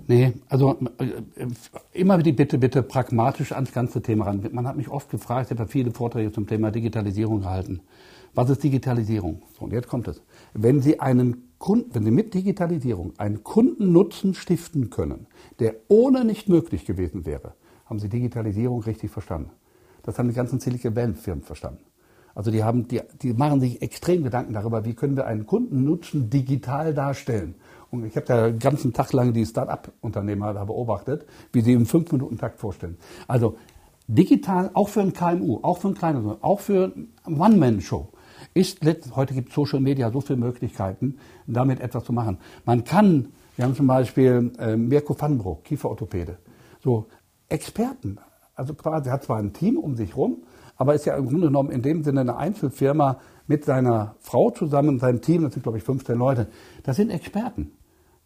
Nee, 0.06 0.34
also 0.48 0.78
äh, 0.98 1.46
immer 1.92 2.18
die 2.18 2.32
Bitte, 2.32 2.56
bitte 2.56 2.82
pragmatisch 2.82 3.52
ans 3.52 3.72
ganze 3.72 4.00
Thema 4.00 4.26
ran. 4.26 4.48
Man 4.52 4.66
hat 4.66 4.76
mich 4.76 4.88
oft 4.88 5.10
gefragt, 5.10 5.50
ich 5.50 5.58
habe 5.58 5.68
viele 5.68 5.90
Vorträge 5.90 6.32
zum 6.32 6.46
Thema 6.46 6.70
Digitalisierung 6.70 7.40
gehalten. 7.40 7.80
Was 8.34 8.48
ist 8.50 8.62
Digitalisierung? 8.62 9.42
So, 9.58 9.64
und 9.64 9.72
jetzt 9.72 9.88
kommt 9.88 10.06
es. 10.06 10.22
Wenn 10.54 10.80
Sie 10.80 11.00
einen 11.00 11.48
Kunden, 11.58 11.94
wenn 11.94 12.04
Sie 12.04 12.10
mit 12.10 12.34
Digitalisierung 12.34 13.12
einen 13.18 13.42
Kundennutzen 13.42 14.34
stiften 14.34 14.90
können, 14.90 15.26
der 15.58 15.74
ohne 15.88 16.24
nicht 16.24 16.48
möglich 16.48 16.84
gewesen 16.84 17.26
wäre, 17.26 17.54
haben 17.86 17.98
Sie 17.98 18.08
Digitalisierung 18.08 18.82
richtig 18.82 19.10
verstanden. 19.10 19.50
Das 20.08 20.18
haben 20.18 20.28
die 20.28 20.34
ganzen 20.34 20.58
Silicon 20.58 20.96
Valley 20.96 21.12
Firmen 21.12 21.44
verstanden. 21.44 21.84
Also 22.34 22.50
die 22.50 22.64
haben, 22.64 22.88
die, 22.88 23.02
die 23.20 23.34
machen 23.34 23.60
sich 23.60 23.82
extrem 23.82 24.24
Gedanken 24.24 24.54
darüber, 24.54 24.86
wie 24.86 24.94
können 24.94 25.16
wir 25.16 25.26
einen 25.26 25.44
Kundennutzen 25.44 26.30
digital 26.30 26.94
darstellen. 26.94 27.56
Und 27.90 28.06
ich 28.06 28.16
habe 28.16 28.24
da 28.24 28.46
den 28.46 28.58
ganzen 28.58 28.94
Tag 28.94 29.12
lang 29.12 29.34
die 29.34 29.44
Start-up-Unternehmer 29.44 30.54
da 30.54 30.64
beobachtet, 30.64 31.26
wie 31.52 31.60
sie 31.60 31.74
im 31.74 31.84
fünf 31.84 32.10
Minuten 32.10 32.38
Takt 32.38 32.58
vorstellen. 32.58 32.96
Also 33.26 33.58
digital, 34.06 34.70
auch 34.72 34.88
für 34.88 35.02
ein 35.02 35.12
KMU, 35.12 35.58
auch 35.60 35.76
für 35.76 35.88
ein 35.88 35.94
kleines, 35.94 36.24
auch 36.40 36.60
für 36.60 36.90
ein 37.24 37.38
One-Man-Show, 37.38 38.08
ist 38.54 38.80
heute 39.14 39.34
gibt 39.34 39.52
Social 39.52 39.80
Media 39.80 40.10
so 40.10 40.22
viele 40.22 40.38
Möglichkeiten, 40.38 41.18
damit 41.46 41.80
etwas 41.80 42.04
zu 42.04 42.14
machen. 42.14 42.38
Man 42.64 42.84
kann 42.84 43.28
Wir 43.56 43.64
haben 43.64 43.74
zum 43.74 43.88
Beispiel 43.88 44.52
äh, 44.60 44.76
Mirko 44.76 45.20
Vanbroek, 45.20 45.64
Kieferorthopäde. 45.64 46.38
So 46.80 47.08
Experten. 47.48 48.18
Also 48.58 48.74
quasi 48.74 49.08
hat 49.08 49.22
zwar 49.22 49.38
ein 49.38 49.52
Team 49.52 49.78
um 49.78 49.94
sich 49.94 50.16
rum, 50.16 50.42
aber 50.76 50.94
ist 50.94 51.06
ja 51.06 51.16
im 51.16 51.28
Grunde 51.28 51.46
genommen 51.46 51.70
in 51.70 51.80
dem 51.80 52.02
Sinne 52.02 52.22
eine 52.22 52.36
Einzelfirma 52.36 53.18
mit 53.46 53.64
seiner 53.64 54.16
Frau 54.18 54.50
zusammen, 54.50 54.98
seinem 54.98 55.20
Team, 55.20 55.42
das 55.42 55.52
sind 55.52 55.62
glaube 55.62 55.78
ich 55.78 55.84
15 55.84 56.18
Leute. 56.18 56.48
Das 56.82 56.96
sind 56.96 57.10
Experten. 57.10 57.70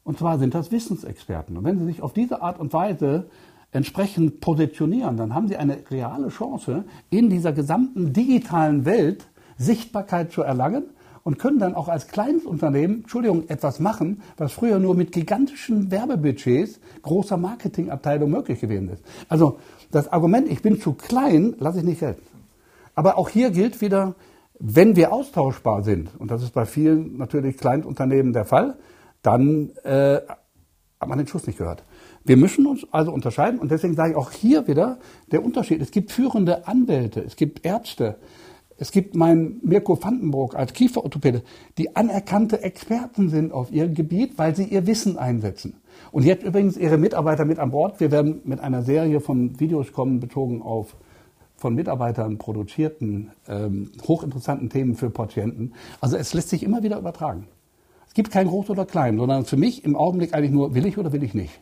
Und 0.05 0.19
zwar 0.19 0.39
sind 0.39 0.55
das 0.55 0.73
Wissensexperten. 0.73 1.59
Und 1.59 1.65
wenn 1.65 1.79
sie 1.79 1.85
sich 1.85 2.01
auf 2.01 2.15
diese 2.15 2.41
Art 2.41 2.59
und 2.59 2.73
Weise 2.73 3.27
entsprechend 3.73 4.41
positionieren, 4.41 5.19
dann 5.19 5.35
haben 5.35 5.49
sie 5.49 5.57
eine 5.59 5.79
reale 5.91 6.29
Chance, 6.29 6.85
in 7.11 7.29
dieser 7.29 7.53
gesamten 7.53 8.15
digitalen 8.15 8.87
Welt 8.87 9.27
Sichtbarkeit 9.59 10.33
zu 10.33 10.41
erlangen 10.41 10.85
und 11.25 11.39
können 11.39 11.59
dann 11.59 11.75
auch 11.75 11.89
als 11.89 12.09
kleines 12.09 12.45
Unternehmen, 12.45 13.03
Entschuldigung, 13.03 13.49
etwas 13.49 13.81
machen, 13.81 14.23
was 14.37 14.53
früher 14.53 14.79
nur 14.79 14.95
mit 14.95 15.13
gigantischen 15.13 15.91
Werbebudgets 15.91 16.81
großer 17.03 17.37
Marketingabteilung 17.37 18.31
möglich 18.31 18.61
gewesen 18.61 18.89
ist. 18.89 19.05
Also 19.29 19.59
das 19.93 20.09
Argument, 20.09 20.51
ich 20.51 20.63
bin 20.63 20.81
zu 20.81 20.95
klein, 20.95 21.55
lasse 21.59 21.79
ich 21.79 21.85
nicht 21.85 22.01
gelten. 22.01 22.23
Aber 22.95 23.19
auch 23.19 23.29
hier 23.29 23.51
gilt 23.51 23.81
wieder, 23.81 24.17
wenn 24.59 24.97
wir 24.97 25.13
austauschbar 25.13 25.83
sind, 25.83 26.11
und 26.19 26.31
das 26.31 26.43
ist 26.43 26.53
bei 26.53 26.67
vielen 26.67 27.17
natürlich 27.17 27.57
Kleinunternehmen 27.57 28.33
der 28.33 28.45
Fall, 28.45 28.77
dann 29.23 29.71
äh, 29.85 30.21
hat 31.01 31.09
man 31.09 31.19
den 31.19 31.27
Schuss 31.27 31.47
nicht 31.47 31.59
gehört. 31.59 31.85
Wir 32.25 32.37
müssen 32.37 32.67
uns 32.67 32.87
also 32.93 33.13
unterscheiden 33.13 33.59
und 33.59 33.71
deswegen 33.71 33.95
sage 33.95 34.13
ich 34.13 34.17
auch 34.17 34.31
hier 34.31 34.69
wieder 34.69 34.99
der 35.31 35.45
Unterschied. 35.45 35.83
Es 35.83 35.91
gibt 35.91 36.13
führende 36.13 36.67
Anwälte, 36.67 37.21
es 37.21 37.37
gibt 37.37 37.65
Ärzte, 37.67 38.17
es 38.79 38.93
gibt 38.93 39.15
meinen 39.15 39.61
Mirko 39.63 40.03
Vandenbroek 40.03 40.55
als 40.55 40.73
Kieferorthopäde, 40.73 41.43
die 41.79 41.95
anerkannte 41.97 42.63
Experten 42.63 43.29
sind 43.29 43.53
auf 43.53 43.71
ihrem 43.71 43.95
Gebiet, 43.95 44.39
weil 44.39 44.57
sie 44.57 44.65
ihr 44.65 44.87
Wissen 44.87 45.19
einsetzen. 45.19 45.82
Und 46.11 46.25
jetzt 46.25 46.45
übrigens 46.45 46.77
ihre 46.77 46.99
Mitarbeiter 46.99 47.45
mit 47.45 47.59
an 47.59 47.71
Bord. 47.71 48.01
Wir 48.01 48.11
werden 48.11 48.41
mit 48.45 48.61
einer 48.61 48.83
Serie 48.83 49.21
von 49.21 49.59
Videos 49.59 49.93
kommen, 49.93 50.21
bezogen 50.21 50.63
auf 50.63 50.97
von 51.57 51.75
Mitarbeitern 51.77 52.39
produzierten, 52.39 53.31
ähm, 53.49 53.93
hochinteressanten 54.07 54.69
Themen 54.69 54.97
für 54.97 55.11
Patienten. 55.11 55.73
Also 56.01 56.17
es 56.17 56.35
lässt 56.35 56.49
sich 56.49 56.65
immer 56.65 56.83
wieder 56.83 56.99
übertragen. 56.99 57.47
Es 58.09 58.15
gibt 58.15 58.31
kein 58.31 58.49
Groß 58.49 58.69
oder 58.69 58.85
Klein, 58.85 59.17
sondern 59.17 59.45
für 59.45 59.57
mich 59.57 59.85
im 59.85 59.97
Augenblick 59.97 60.35
eigentlich 60.35 60.51
nur, 60.51 60.75
will 60.75 60.85
ich 60.85 60.99
oder 60.99 61.13
will 61.13 61.23
ich 61.23 61.35
nicht. 61.35 61.61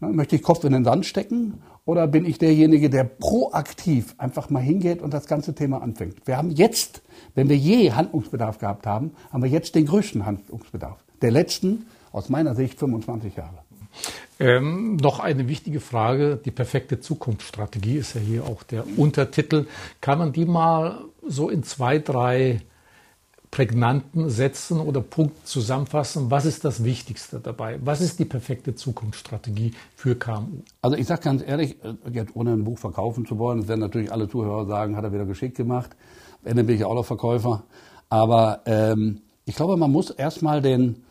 Möchte 0.00 0.34
ich 0.34 0.42
Kopf 0.42 0.64
in 0.64 0.72
den 0.72 0.82
Sand 0.82 1.06
stecken 1.06 1.62
oder 1.84 2.08
bin 2.08 2.24
ich 2.24 2.38
derjenige, 2.38 2.90
der 2.90 3.04
proaktiv 3.04 4.16
einfach 4.18 4.50
mal 4.50 4.62
hingeht 4.62 5.00
und 5.00 5.14
das 5.14 5.26
ganze 5.26 5.54
Thema 5.54 5.82
anfängt? 5.82 6.26
Wir 6.26 6.36
haben 6.36 6.50
jetzt, 6.50 7.02
wenn 7.36 7.48
wir 7.48 7.56
je 7.56 7.92
Handlungsbedarf 7.92 8.58
gehabt 8.58 8.86
haben, 8.86 9.12
haben 9.30 9.42
wir 9.42 9.50
jetzt 9.50 9.76
den 9.76 9.86
größten 9.86 10.26
Handlungsbedarf. 10.26 11.04
Der 11.20 11.30
letzten, 11.30 11.86
aus 12.12 12.28
meiner 12.28 12.54
Sicht, 12.54 12.78
25 12.78 13.36
Jahre. 13.36 13.58
Ähm, 14.38 14.96
noch 14.96 15.20
eine 15.20 15.48
wichtige 15.48 15.80
Frage. 15.80 16.38
Die 16.42 16.50
perfekte 16.50 17.00
Zukunftsstrategie 17.00 17.96
ist 17.96 18.14
ja 18.14 18.20
hier 18.20 18.44
auch 18.44 18.62
der 18.62 18.84
Untertitel. 18.96 19.66
Kann 20.00 20.18
man 20.18 20.32
die 20.32 20.46
mal 20.46 21.04
so 21.26 21.48
in 21.48 21.62
zwei, 21.62 21.98
drei 21.98 22.60
prägnanten 23.52 24.30
Sätzen 24.30 24.80
oder 24.80 25.02
Punkten 25.02 25.44
zusammenfassen, 25.44 26.30
was 26.30 26.46
ist 26.46 26.64
das 26.64 26.84
Wichtigste 26.84 27.38
dabei? 27.38 27.78
Was 27.84 28.00
ist 28.00 28.18
die 28.18 28.24
perfekte 28.24 28.74
Zukunftsstrategie 28.74 29.74
für 29.94 30.16
KMU? 30.16 30.62
Also 30.80 30.96
ich 30.96 31.06
sage 31.06 31.20
ganz 31.20 31.42
ehrlich, 31.46 31.76
äh, 31.84 31.94
jetzt 32.10 32.34
ohne 32.34 32.54
ein 32.54 32.64
Buch 32.64 32.78
verkaufen 32.78 33.26
zu 33.26 33.38
wollen, 33.38 33.58
das 33.60 33.68
werden 33.68 33.80
natürlich 33.80 34.10
alle 34.10 34.26
Zuhörer 34.26 34.64
sagen, 34.64 34.96
hat 34.96 35.04
er 35.04 35.12
wieder 35.12 35.26
geschickt 35.26 35.58
gemacht. 35.58 35.90
Am 36.42 36.50
Ende 36.50 36.64
bin 36.64 36.76
ich 36.76 36.84
auch 36.84 36.94
noch 36.94 37.04
Verkäufer. 37.04 37.62
Aber 38.08 38.62
ähm, 38.64 39.20
ich 39.44 39.54
glaube, 39.54 39.76
man 39.76 39.92
muss 39.92 40.10
erstmal 40.10 40.62
den, 40.62 41.04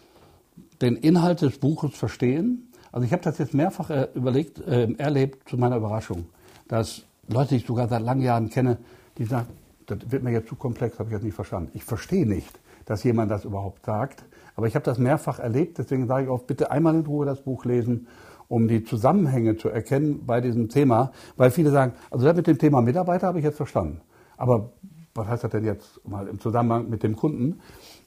den 0.81 0.95
Inhalt 0.95 1.41
des 1.41 1.59
Buches 1.59 1.95
verstehen. 1.95 2.71
Also 2.91 3.05
ich 3.05 3.13
habe 3.13 3.23
das 3.23 3.37
jetzt 3.37 3.53
mehrfach 3.53 3.89
äh, 3.89 4.07
überlegt, 4.13 4.59
äh, 4.59 4.91
erlebt 4.97 5.47
zu 5.49 5.57
meiner 5.57 5.77
Überraschung, 5.77 6.25
dass 6.67 7.03
Leute, 7.27 7.49
die 7.49 7.55
ich 7.57 7.65
sogar 7.65 7.87
seit 7.87 8.01
langen 8.01 8.21
Jahren 8.21 8.49
kenne, 8.49 8.77
die 9.17 9.25
sagen, 9.25 9.47
das 9.85 10.11
wird 10.11 10.23
mir 10.23 10.31
jetzt 10.31 10.49
zu 10.49 10.55
komplex, 10.55 10.99
habe 10.99 11.09
ich 11.09 11.13
jetzt 11.13 11.23
nicht 11.23 11.35
verstanden. 11.35 11.71
Ich 11.73 11.83
verstehe 11.83 12.27
nicht, 12.27 12.59
dass 12.85 13.03
jemand 13.03 13.31
das 13.31 13.45
überhaupt 13.45 13.85
sagt, 13.85 14.25
aber 14.55 14.67
ich 14.67 14.75
habe 14.75 14.83
das 14.83 14.97
mehrfach 14.97 15.39
erlebt, 15.39 15.77
deswegen 15.77 16.07
sage 16.07 16.25
ich 16.25 16.29
auch, 16.29 16.43
bitte 16.43 16.71
einmal 16.71 16.95
in 16.95 17.05
Ruhe 17.05 17.25
das 17.25 17.41
Buch 17.41 17.65
lesen, 17.65 18.07
um 18.47 18.67
die 18.67 18.83
Zusammenhänge 18.83 19.55
zu 19.55 19.69
erkennen 19.69 20.25
bei 20.25 20.41
diesem 20.41 20.67
Thema, 20.67 21.13
weil 21.37 21.51
viele 21.51 21.71
sagen, 21.71 21.93
also 22.09 22.25
das 22.25 22.35
mit 22.35 22.47
dem 22.47 22.57
Thema 22.57 22.81
Mitarbeiter 22.81 23.27
habe 23.27 23.39
ich 23.39 23.45
jetzt 23.45 23.57
verstanden, 23.57 24.01
aber 24.35 24.71
was 25.13 25.27
heißt 25.27 25.43
das 25.43 25.51
denn 25.51 25.65
jetzt 25.65 26.07
mal 26.07 26.27
im 26.27 26.39
Zusammenhang 26.39 26.89
mit 26.89 27.03
dem 27.03 27.15
Kunden? 27.15 27.59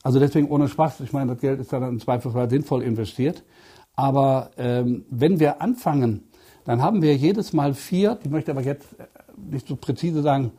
Also 0.03 0.19
deswegen 0.19 0.49
ohne 0.49 0.69
Spaß, 0.69 1.01
ich 1.01 1.13
meine, 1.13 1.33
das 1.33 1.41
Geld 1.41 1.61
ist 1.61 1.73
dann 1.73 1.83
im 1.83 2.01
Zweifelsfall 2.01 2.51
sinnvoll 2.51 2.83
investiert, 2.83 3.45
aber 3.97 4.51
ähm, 4.57 5.05
wenn 5.11 5.41
wir 5.41 5.63
anfangen, 5.63 6.25
dann 6.65 6.83
haben 6.83 7.03
wir 7.03 7.15
jedes 7.15 7.53
Mal 7.53 7.75
vier, 7.75 8.19
ich 8.23 8.31
möchte 8.31 8.51
aber 8.51 8.63
jetzt 8.63 8.89
nicht 9.37 9.69
so 9.69 9.77
präzise 9.77 10.23
sagen, 10.23 10.53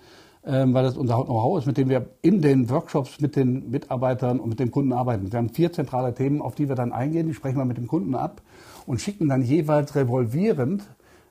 ähm, 0.45 0.73
weil 0.73 0.83
das 0.83 0.97
unser 0.97 1.15
Know-how 1.23 1.57
ist, 1.59 1.65
mit 1.65 1.77
dem 1.77 1.89
wir 1.89 2.09
in 2.21 2.41
den 2.41 2.69
Workshops 2.69 3.19
mit 3.19 3.35
den 3.35 3.71
Mitarbeitern 3.71 4.39
und 4.39 4.49
mit 4.49 4.59
den 4.59 4.69
Kunden 4.69 4.93
arbeiten. 4.93 5.31
Wir 5.31 5.39
haben 5.39 5.49
vier 5.49 5.73
zentrale 5.73 6.13
Themen, 6.13 6.41
auf 6.41 6.55
die 6.55 6.69
wir 6.69 6.75
dann 6.75 6.91
eingehen, 6.91 7.27
die 7.27 7.33
sprechen 7.33 7.57
wir 7.57 7.65
mit 7.65 7.77
dem 7.77 7.87
Kunden 7.87 8.13
ab 8.13 8.41
und 8.85 9.01
schicken 9.01 9.27
dann 9.27 9.41
jeweils 9.41 9.95
revolvierend 9.95 10.83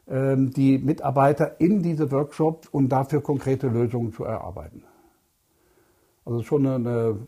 ähm, 0.09 0.51
die 0.51 0.79
Mitarbeiter 0.79 1.61
in 1.61 1.83
diese 1.83 2.11
Workshops 2.11 2.69
und 2.69 2.89
dafür 2.89 3.23
konkrete 3.23 3.69
Lösungen 3.69 4.13
zu 4.13 4.25
erarbeiten. 4.25 4.83
Also 6.25 6.43
schon 6.43 6.67
eine, 6.67 7.19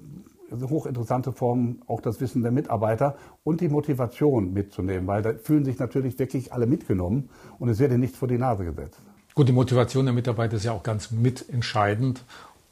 eine 0.51 0.71
hochinteressante 0.71 1.33
Form, 1.33 1.81
auch 1.87 2.01
das 2.01 2.21
Wissen 2.21 2.43
der 2.43 2.53
Mitarbeiter 2.53 3.17
und 3.45 3.61
die 3.61 3.69
Motivation 3.69 4.53
mitzunehmen, 4.53 5.07
weil 5.07 5.23
da 5.23 5.35
fühlen 5.35 5.65
sich 5.65 5.79
natürlich 5.79 6.19
wirklich 6.19 6.53
alle 6.53 6.67
mitgenommen 6.67 7.29
und 7.59 7.69
es 7.69 7.79
wird 7.79 7.91
ihnen 7.91 8.01
nichts 8.01 8.19
vor 8.19 8.29
die 8.29 8.39
Nase 8.39 8.65
gesetzt. 8.65 9.01
Gut, 9.35 9.49
die 9.49 9.53
Motivation 9.53 10.07
der 10.07 10.15
Mitarbeiter 10.15 10.57
ist 10.57 10.65
ja 10.65 10.73
auch 10.73 10.83
ganz 10.83 11.11
mitentscheidend, 11.11 12.25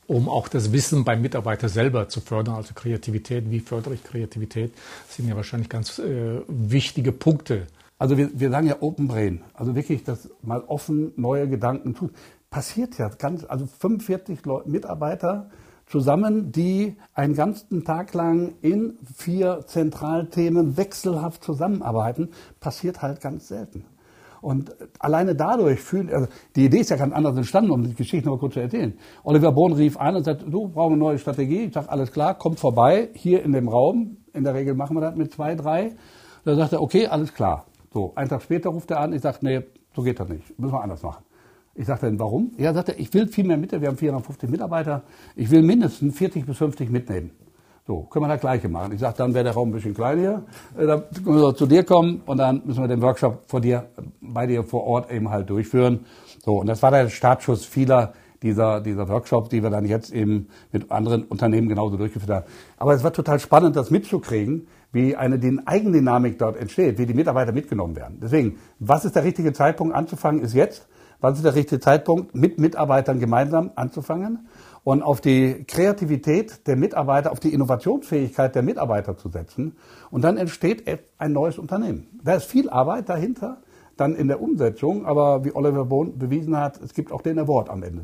um 0.06 0.28
auch 0.28 0.48
das 0.48 0.72
Wissen 0.72 1.04
beim 1.04 1.20
Mitarbeiter 1.20 1.68
selber 1.68 2.08
zu 2.08 2.20
fördern. 2.20 2.54
Also 2.54 2.74
Kreativität, 2.74 3.50
wie 3.50 3.60
fördere 3.60 3.94
ich 3.94 4.04
Kreativität, 4.04 4.72
sind 5.08 5.28
ja 5.28 5.36
wahrscheinlich 5.36 5.68
ganz 5.68 5.98
äh, 5.98 6.40
wichtige 6.48 7.12
Punkte. 7.12 7.66
Also 7.98 8.16
wir, 8.16 8.30
wir 8.38 8.50
sagen 8.50 8.66
ja 8.66 8.76
Open 8.80 9.08
Brain, 9.08 9.42
also 9.54 9.74
wirklich 9.74 10.04
das 10.04 10.28
mal 10.42 10.62
offen 10.66 11.12
neue 11.16 11.48
Gedanken 11.48 11.94
tun. 11.94 12.10
Passiert 12.50 12.98
ja 12.98 13.08
ganz, 13.08 13.44
also 13.44 13.66
45 13.66 14.44
Leute, 14.44 14.68
Mitarbeiter 14.68 15.50
zusammen, 15.86 16.52
die 16.52 16.96
einen 17.14 17.34
ganzen 17.34 17.84
Tag 17.84 18.14
lang 18.14 18.54
in 18.62 18.98
vier 19.16 19.62
Zentralthemen 19.66 20.76
wechselhaft 20.76 21.44
zusammenarbeiten, 21.44 22.30
passiert 22.60 23.02
halt 23.02 23.20
ganz 23.20 23.48
selten. 23.48 23.84
Und 24.40 24.76
alleine 24.98 25.34
dadurch 25.34 25.80
fühlen, 25.80 26.10
also 26.12 26.28
die 26.54 26.66
Idee 26.66 26.80
ist 26.80 26.90
ja 26.90 26.96
ganz 26.96 27.14
anders 27.14 27.34
entstanden, 27.34 27.70
um 27.70 27.82
die 27.82 27.94
Geschichte 27.94 28.26
noch 28.26 28.34
mal 28.34 28.40
kurz 28.40 28.54
zu 28.54 28.60
erzählen. 28.60 28.92
Oliver 29.22 29.52
Bohn 29.52 29.72
rief 29.72 29.96
an 29.96 30.16
und 30.16 30.24
sagte, 30.24 30.44
du 30.44 30.68
brauchst 30.68 30.92
eine 30.92 30.98
neue 30.98 31.18
Strategie. 31.18 31.64
Ich 31.64 31.72
sage, 31.72 31.88
alles 31.88 32.12
klar, 32.12 32.34
kommt 32.34 32.60
vorbei, 32.60 33.08
hier 33.14 33.42
in 33.42 33.52
dem 33.52 33.68
Raum. 33.68 34.18
In 34.34 34.44
der 34.44 34.52
Regel 34.52 34.74
machen 34.74 34.96
wir 34.96 35.00
das 35.00 35.16
mit 35.16 35.32
zwei, 35.32 35.54
drei. 35.54 35.96
Da 36.44 36.56
sagt 36.56 36.74
er, 36.74 36.82
okay, 36.82 37.06
alles 37.06 37.32
klar. 37.32 37.64
So, 37.94 38.12
einen 38.16 38.28
Tag 38.28 38.42
später 38.42 38.68
ruft 38.68 38.90
er 38.90 39.00
an, 39.00 39.14
ich 39.14 39.22
sage, 39.22 39.38
nee, 39.40 39.62
so 39.96 40.02
geht 40.02 40.20
das 40.20 40.28
nicht, 40.28 40.58
müssen 40.58 40.74
wir 40.74 40.82
anders 40.82 41.02
machen. 41.02 41.23
Ich 41.74 41.86
sagte 41.86 42.06
dann, 42.06 42.18
warum? 42.18 42.52
Ja, 42.56 42.72
sagt 42.72 42.90
er, 42.90 42.98
ich 42.98 43.12
will 43.14 43.26
viel 43.28 43.44
mehr 43.44 43.56
mit, 43.56 43.72
wir 43.72 43.88
haben 43.88 43.96
450 43.96 44.48
Mitarbeiter, 44.48 45.02
ich 45.34 45.50
will 45.50 45.62
mindestens 45.62 46.16
40 46.16 46.46
bis 46.46 46.56
50 46.58 46.88
mitnehmen. 46.90 47.30
So, 47.86 48.02
können 48.04 48.24
wir 48.24 48.28
das 48.28 48.40
Gleiche 48.40 48.68
machen. 48.68 48.92
Ich 48.92 49.00
sage, 49.00 49.14
dann 49.18 49.34
wäre 49.34 49.44
der 49.44 49.52
Raum 49.52 49.68
ein 49.68 49.72
bisschen 49.72 49.92
kleiner. 49.92 50.42
Äh, 50.78 50.86
dann 50.86 51.02
können 51.22 51.36
wir 51.36 51.54
zu 51.54 51.66
dir 51.66 51.84
kommen 51.84 52.22
und 52.24 52.38
dann 52.38 52.62
müssen 52.64 52.82
wir 52.82 52.88
den 52.88 53.02
Workshop 53.02 53.42
vor 53.46 53.60
dir, 53.60 53.90
bei 54.22 54.46
dir 54.46 54.64
vor 54.64 54.84
Ort 54.84 55.10
eben 55.10 55.28
halt 55.28 55.50
durchführen. 55.50 56.06
So, 56.42 56.60
und 56.60 56.66
das 56.66 56.82
war 56.82 56.90
der 56.90 57.10
Startschuss 57.10 57.66
vieler 57.66 58.14
dieser, 58.42 58.80
dieser 58.80 59.08
Workshops, 59.08 59.48
die 59.48 59.62
wir 59.62 59.70
dann 59.70 59.84
jetzt 59.84 60.12
eben 60.12 60.48
mit 60.70 60.90
anderen 60.90 61.24
Unternehmen 61.24 61.68
genauso 61.68 61.96
durchgeführt 61.96 62.30
haben. 62.30 62.46
Aber 62.76 62.94
es 62.94 63.02
war 63.02 63.12
total 63.12 63.38
spannend, 63.38 63.74
das 63.76 63.90
mitzukriegen, 63.90 64.66
wie 64.92 65.16
eine 65.16 65.38
die 65.38 65.58
Eigendynamik 65.64 66.38
dort 66.38 66.56
entsteht, 66.56 66.98
wie 66.98 67.06
die 67.06 67.14
Mitarbeiter 67.14 67.52
mitgenommen 67.52 67.96
werden. 67.96 68.18
Deswegen, 68.22 68.58
was 68.78 69.04
ist 69.04 69.16
der 69.16 69.24
richtige 69.24 69.52
Zeitpunkt 69.52 69.94
anzufangen, 69.94 70.40
ist 70.42 70.54
jetzt. 70.54 70.86
Was 71.20 71.36
ist 71.36 71.44
der 71.44 71.54
richtige 71.54 71.80
Zeitpunkt, 71.80 72.34
mit 72.34 72.58
Mitarbeitern 72.58 73.20
gemeinsam 73.20 73.70
anzufangen? 73.74 74.48
und 74.84 75.02
auf 75.02 75.20
die 75.20 75.64
Kreativität 75.66 76.66
der 76.66 76.76
Mitarbeiter, 76.76 77.32
auf 77.32 77.40
die 77.40 77.52
Innovationsfähigkeit 77.52 78.54
der 78.54 78.62
Mitarbeiter 78.62 79.16
zu 79.16 79.30
setzen. 79.30 79.76
Und 80.10 80.22
dann 80.22 80.36
entsteht 80.36 80.84
ein 81.18 81.32
neues 81.32 81.58
Unternehmen. 81.58 82.06
Da 82.22 82.34
ist 82.34 82.44
viel 82.44 82.68
Arbeit 82.68 83.08
dahinter, 83.08 83.62
dann 83.96 84.14
in 84.14 84.28
der 84.28 84.40
Umsetzung, 84.42 85.06
aber 85.06 85.44
wie 85.44 85.54
Oliver 85.54 85.86
Bohn 85.86 86.18
bewiesen 86.18 86.56
hat, 86.56 86.80
es 86.82 86.94
gibt 86.94 87.12
auch 87.12 87.22
den 87.22 87.38
Award 87.38 87.70
am 87.70 87.82
Ende. 87.82 88.02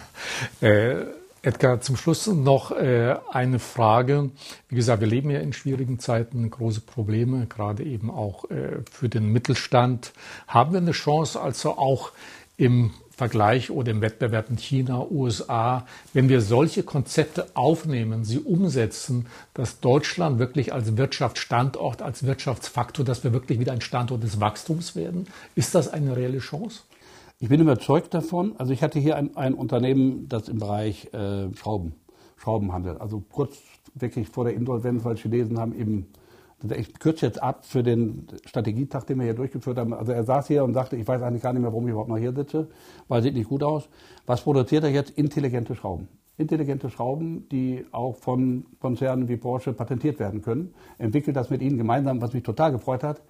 äh, 0.60 1.04
Edgar, 1.42 1.80
zum 1.80 1.96
Schluss 1.96 2.26
noch 2.26 2.72
äh, 2.72 3.14
eine 3.30 3.60
Frage. 3.60 4.30
Wie 4.68 4.74
gesagt, 4.74 5.00
wir 5.00 5.06
leben 5.06 5.30
ja 5.30 5.38
in 5.38 5.52
schwierigen 5.52 6.00
Zeiten, 6.00 6.50
große 6.50 6.80
Probleme, 6.80 7.46
gerade 7.46 7.84
eben 7.84 8.10
auch 8.10 8.50
äh, 8.50 8.78
für 8.90 9.08
den 9.08 9.32
Mittelstand. 9.32 10.12
Haben 10.48 10.72
wir 10.72 10.80
eine 10.80 10.92
Chance, 10.92 11.40
also 11.40 11.78
auch 11.78 12.10
im 12.56 12.92
Vergleich 13.10 13.70
oder 13.70 13.92
im 13.92 14.02
Wettbewerb 14.02 14.50
mit 14.50 14.60
China, 14.60 15.06
USA, 15.10 15.86
wenn 16.12 16.28
wir 16.28 16.42
solche 16.42 16.82
Konzepte 16.82 17.46
aufnehmen, 17.54 18.24
sie 18.24 18.38
umsetzen, 18.38 19.26
dass 19.54 19.80
Deutschland 19.80 20.38
wirklich 20.38 20.72
als 20.74 20.96
Wirtschaftsstandort, 20.96 22.02
als 22.02 22.24
Wirtschaftsfaktor, 22.24 23.04
dass 23.04 23.24
wir 23.24 23.32
wirklich 23.32 23.58
wieder 23.58 23.72
ein 23.72 23.80
Standort 23.80 24.22
des 24.22 24.38
Wachstums 24.40 24.94
werden? 24.96 25.26
Ist 25.54 25.74
das 25.74 25.88
eine 25.88 26.16
reelle 26.16 26.38
Chance? 26.38 26.82
Ich 27.38 27.48
bin 27.48 27.60
überzeugt 27.60 28.12
davon. 28.12 28.54
Also 28.58 28.72
ich 28.72 28.82
hatte 28.82 28.98
hier 28.98 29.16
ein, 29.16 29.36
ein 29.36 29.54
Unternehmen, 29.54 30.28
das 30.28 30.48
im 30.48 30.58
Bereich 30.58 31.12
äh, 31.12 31.54
Schrauben, 31.54 31.94
Schrauben 32.36 32.72
handelt. 32.72 33.00
Also 33.00 33.22
kurz 33.30 33.56
wirklich 33.94 34.28
vor 34.28 34.44
der 34.44 34.54
Insolvenz, 34.54 35.04
weil 35.04 35.16
Chinesen 35.16 35.58
haben 35.58 35.78
eben 35.78 36.06
ich 36.74 36.98
kürze 36.98 37.26
jetzt 37.26 37.42
ab 37.42 37.64
für 37.64 37.82
den 37.82 38.26
Strategietag, 38.44 39.04
den 39.04 39.18
wir 39.18 39.24
hier 39.24 39.34
durchgeführt 39.34 39.78
haben. 39.78 39.92
Also 39.92 40.12
er 40.12 40.24
saß 40.24 40.46
hier 40.48 40.64
und 40.64 40.74
sagte, 40.74 40.96
ich 40.96 41.06
weiß 41.06 41.22
eigentlich 41.22 41.42
gar 41.42 41.52
nicht 41.52 41.62
mehr, 41.62 41.72
warum 41.72 41.86
ich 41.86 41.90
überhaupt 41.90 42.08
noch 42.08 42.18
hier 42.18 42.32
sitze, 42.32 42.68
weil 43.08 43.22
sieht 43.22 43.34
nicht 43.34 43.48
gut 43.48 43.62
aus. 43.62 43.88
Was 44.26 44.42
produziert 44.42 44.84
er 44.84 44.90
jetzt? 44.90 45.10
Intelligente 45.10 45.74
Schrauben. 45.74 46.08
Intelligente 46.38 46.90
Schrauben, 46.90 47.48
die 47.50 47.86
auch 47.92 48.16
von 48.16 48.66
Konzernen 48.80 49.28
wie 49.28 49.36
Porsche 49.36 49.72
patentiert 49.72 50.18
werden 50.18 50.42
können. 50.42 50.74
Entwickelt 50.98 51.36
das 51.36 51.50
mit 51.50 51.62
ihnen 51.62 51.78
gemeinsam, 51.78 52.20
was 52.20 52.34
mich 52.34 52.42
total 52.42 52.72
gefreut 52.72 53.02
hat. 53.02 53.22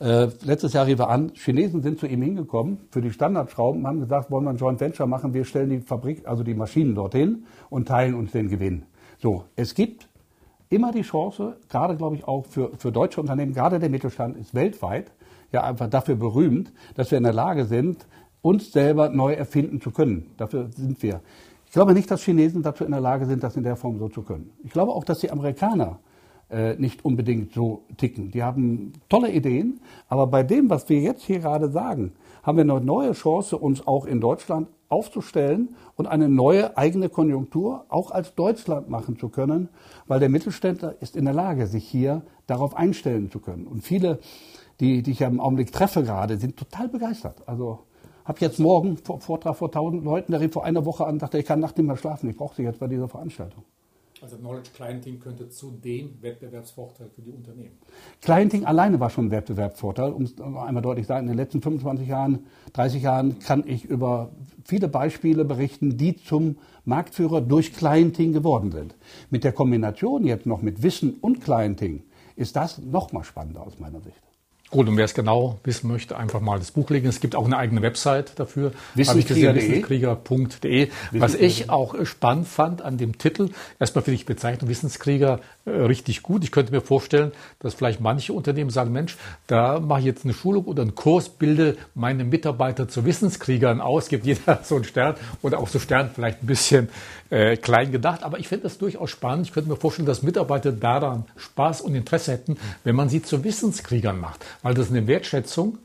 Äh, 0.00 0.28
letztes 0.44 0.72
Jahr 0.72 0.86
rief 0.86 0.98
er 1.00 1.08
an, 1.08 1.32
Chinesen 1.34 1.82
sind 1.82 1.98
zu 1.98 2.06
ihm 2.06 2.22
hingekommen 2.22 2.78
für 2.90 3.00
die 3.00 3.10
Standardschrauben, 3.10 3.84
haben 3.86 4.00
gesagt, 4.00 4.30
wollen 4.30 4.44
wir 4.44 4.50
ein 4.50 4.56
Joint 4.56 4.80
Venture 4.80 5.08
machen, 5.08 5.34
wir 5.34 5.44
stellen 5.44 5.70
die 5.70 5.80
Fabrik, 5.80 6.26
also 6.28 6.44
die 6.44 6.54
Maschinen 6.54 6.94
dorthin 6.94 7.44
und 7.68 7.88
teilen 7.88 8.14
uns 8.14 8.30
den 8.30 8.48
Gewinn. 8.48 8.84
So, 9.20 9.44
es 9.56 9.74
gibt 9.74 10.07
immer 10.70 10.92
die 10.92 11.02
Chance, 11.02 11.56
gerade 11.68 11.96
glaube 11.96 12.16
ich 12.16 12.26
auch 12.26 12.46
für, 12.46 12.70
für 12.78 12.92
deutsche 12.92 13.20
Unternehmen, 13.20 13.52
gerade 13.52 13.78
der 13.78 13.88
Mittelstand 13.88 14.36
ist 14.36 14.54
weltweit 14.54 15.12
ja 15.52 15.64
einfach 15.64 15.88
dafür 15.88 16.16
berühmt, 16.16 16.72
dass 16.94 17.10
wir 17.10 17.18
in 17.18 17.24
der 17.24 17.32
Lage 17.32 17.64
sind, 17.64 18.06
uns 18.42 18.72
selber 18.72 19.08
neu 19.08 19.32
erfinden 19.32 19.80
zu 19.80 19.90
können. 19.90 20.30
Dafür 20.36 20.68
sind 20.70 21.02
wir. 21.02 21.20
Ich 21.66 21.72
glaube 21.72 21.92
nicht, 21.92 22.10
dass 22.10 22.22
Chinesen 22.22 22.62
dazu 22.62 22.84
in 22.84 22.90
der 22.92 23.00
Lage 23.00 23.26
sind, 23.26 23.42
das 23.42 23.56
in 23.56 23.62
der 23.62 23.76
Form 23.76 23.98
so 23.98 24.08
zu 24.08 24.22
können. 24.22 24.50
Ich 24.64 24.70
glaube 24.70 24.92
auch, 24.92 25.04
dass 25.04 25.20
die 25.20 25.30
Amerikaner 25.30 25.98
äh, 26.50 26.76
nicht 26.76 27.04
unbedingt 27.04 27.52
so 27.52 27.82
ticken. 27.96 28.30
Die 28.30 28.42
haben 28.42 28.92
tolle 29.08 29.30
Ideen, 29.30 29.80
aber 30.08 30.26
bei 30.26 30.42
dem, 30.42 30.70
was 30.70 30.88
wir 30.88 30.98
jetzt 31.00 31.24
hier 31.24 31.40
gerade 31.40 31.70
sagen, 31.70 32.12
haben 32.42 32.56
wir 32.56 32.62
eine 32.62 32.80
neue 32.80 33.12
Chance, 33.12 33.58
uns 33.58 33.86
auch 33.86 34.06
in 34.06 34.20
Deutschland 34.20 34.68
aufzustellen 34.88 35.76
und 35.96 36.06
eine 36.06 36.28
neue 36.28 36.76
eigene 36.76 37.08
Konjunktur 37.08 37.84
auch 37.88 38.10
als 38.10 38.34
Deutschland 38.34 38.88
machen 38.88 39.18
zu 39.18 39.28
können, 39.28 39.68
weil 40.06 40.20
der 40.20 40.28
Mittelständler 40.28 40.94
ist 41.00 41.16
in 41.16 41.24
der 41.24 41.34
Lage, 41.34 41.66
sich 41.66 41.86
hier 41.86 42.22
darauf 42.46 42.74
einstellen 42.76 43.30
zu 43.30 43.38
können. 43.40 43.66
Und 43.66 43.82
viele, 43.82 44.18
die, 44.80 45.02
die 45.02 45.10
ich 45.10 45.20
ja 45.20 45.28
im 45.28 45.40
Augenblick 45.40 45.72
treffe 45.72 46.02
gerade, 46.02 46.38
sind 46.38 46.56
total 46.56 46.88
begeistert. 46.88 47.42
Also 47.46 47.80
habe 48.24 48.40
jetzt 48.40 48.58
morgen 48.58 48.96
Vortrag 48.96 49.56
vor 49.56 49.70
tausend 49.70 50.04
Leuten, 50.04 50.32
der 50.32 50.40
rief 50.40 50.52
vor 50.52 50.64
einer 50.64 50.84
Woche 50.84 51.06
an, 51.06 51.18
dachte, 51.18 51.38
ich 51.38 51.46
kann 51.46 51.60
nachts 51.60 51.78
nicht 51.78 51.86
mehr 51.86 51.96
schlafen, 51.96 52.28
ich 52.28 52.36
brauche 52.36 52.56
sie 52.56 52.62
jetzt 52.62 52.80
bei 52.80 52.86
dieser 52.86 53.08
Veranstaltung. 53.08 53.64
Also 54.20 54.36
Knowledge 54.36 54.70
Clienting 54.74 55.20
könnte 55.20 55.48
zu 55.48 55.70
dem 55.70 56.20
Wettbewerbsvorteil 56.20 57.08
für 57.14 57.22
die 57.22 57.30
Unternehmen. 57.30 57.78
Clienting 58.20 58.64
alleine 58.64 58.98
war 58.98 59.10
schon 59.10 59.26
ein 59.26 59.30
Wettbewerbsvorteil. 59.30 60.12
Um 60.12 60.24
es 60.24 60.40
einmal 60.40 60.82
deutlich 60.82 61.06
zu 61.06 61.08
sagen, 61.08 61.26
in 61.26 61.32
den 61.32 61.36
letzten 61.36 61.62
25 61.62 62.08
Jahren, 62.08 62.46
30 62.72 63.02
Jahren 63.02 63.38
kann 63.38 63.64
ich 63.66 63.84
über 63.84 64.30
viele 64.64 64.88
Beispiele 64.88 65.44
berichten, 65.44 65.96
die 65.96 66.16
zum 66.16 66.56
Marktführer 66.84 67.40
durch 67.40 67.72
Clienting 67.72 68.32
geworden 68.32 68.72
sind. 68.72 68.96
Mit 69.30 69.44
der 69.44 69.52
Kombination 69.52 70.24
jetzt 70.24 70.46
noch 70.46 70.62
mit 70.62 70.82
Wissen 70.82 71.14
und 71.20 71.40
Clienting 71.42 72.02
ist 72.36 72.56
das 72.56 72.78
noch 72.78 73.12
mal 73.12 73.24
spannender 73.24 73.66
aus 73.66 73.78
meiner 73.78 74.00
Sicht. 74.00 74.27
Gut, 74.70 74.86
und 74.86 74.98
wer 74.98 75.06
es 75.06 75.14
genau 75.14 75.60
wissen 75.64 75.88
möchte, 75.90 76.18
einfach 76.18 76.40
mal 76.40 76.58
das 76.58 76.72
Buch 76.72 76.90
legen. 76.90 77.08
Es 77.08 77.20
gibt 77.20 77.34
auch 77.34 77.46
eine 77.46 77.56
eigene 77.56 77.80
Website 77.80 78.38
dafür. 78.38 78.72
Wissenskrieger.de. 78.94 80.90
Was 81.12 81.34
ich 81.34 81.70
auch 81.70 81.94
spannend 82.04 82.48
fand 82.48 82.82
an 82.82 82.98
dem 82.98 83.16
Titel, 83.16 83.48
erstmal 83.80 84.04
finde 84.04 84.16
ich 84.16 84.26
Bezeichnung 84.26 84.68
Wissenskrieger 84.68 85.40
richtig 85.68 86.22
gut. 86.22 86.44
Ich 86.44 86.50
könnte 86.50 86.72
mir 86.72 86.80
vorstellen, 86.80 87.32
dass 87.60 87.74
vielleicht 87.74 88.00
manche 88.00 88.32
Unternehmen 88.32 88.70
sagen, 88.70 88.92
Mensch, 88.92 89.16
da 89.46 89.80
mache 89.80 90.00
ich 90.00 90.06
jetzt 90.06 90.24
eine 90.24 90.34
Schulung 90.34 90.64
oder 90.64 90.82
einen 90.82 90.94
Kurs, 90.94 91.28
bilde 91.28 91.76
meine 91.94 92.24
Mitarbeiter 92.24 92.88
zu 92.88 93.04
Wissenskriegern 93.04 93.80
aus, 93.80 94.08
gibt 94.08 94.26
jeder 94.26 94.60
so 94.64 94.74
einen 94.74 94.84
Stern 94.84 95.14
oder 95.42 95.58
auch 95.58 95.68
so 95.68 95.78
Stern 95.78 96.10
vielleicht 96.14 96.42
ein 96.42 96.46
bisschen 96.46 96.88
äh, 97.30 97.56
klein 97.56 97.92
gedacht. 97.92 98.22
Aber 98.22 98.38
ich 98.38 98.48
finde 98.48 98.64
das 98.64 98.78
durchaus 98.78 99.10
spannend. 99.10 99.46
Ich 99.46 99.52
könnte 99.52 99.70
mir 99.70 99.76
vorstellen, 99.76 100.06
dass 100.06 100.22
Mitarbeiter 100.22 100.72
daran 100.72 101.24
Spaß 101.36 101.80
und 101.82 101.94
Interesse 101.94 102.32
hätten, 102.32 102.56
wenn 102.84 102.96
man 102.96 103.08
sie 103.08 103.22
zu 103.22 103.44
Wissenskriegern 103.44 104.18
macht 104.18 104.44
weil 104.62 104.74
das 104.74 104.90
eine 104.90 105.06
Wertschätzung 105.06 105.78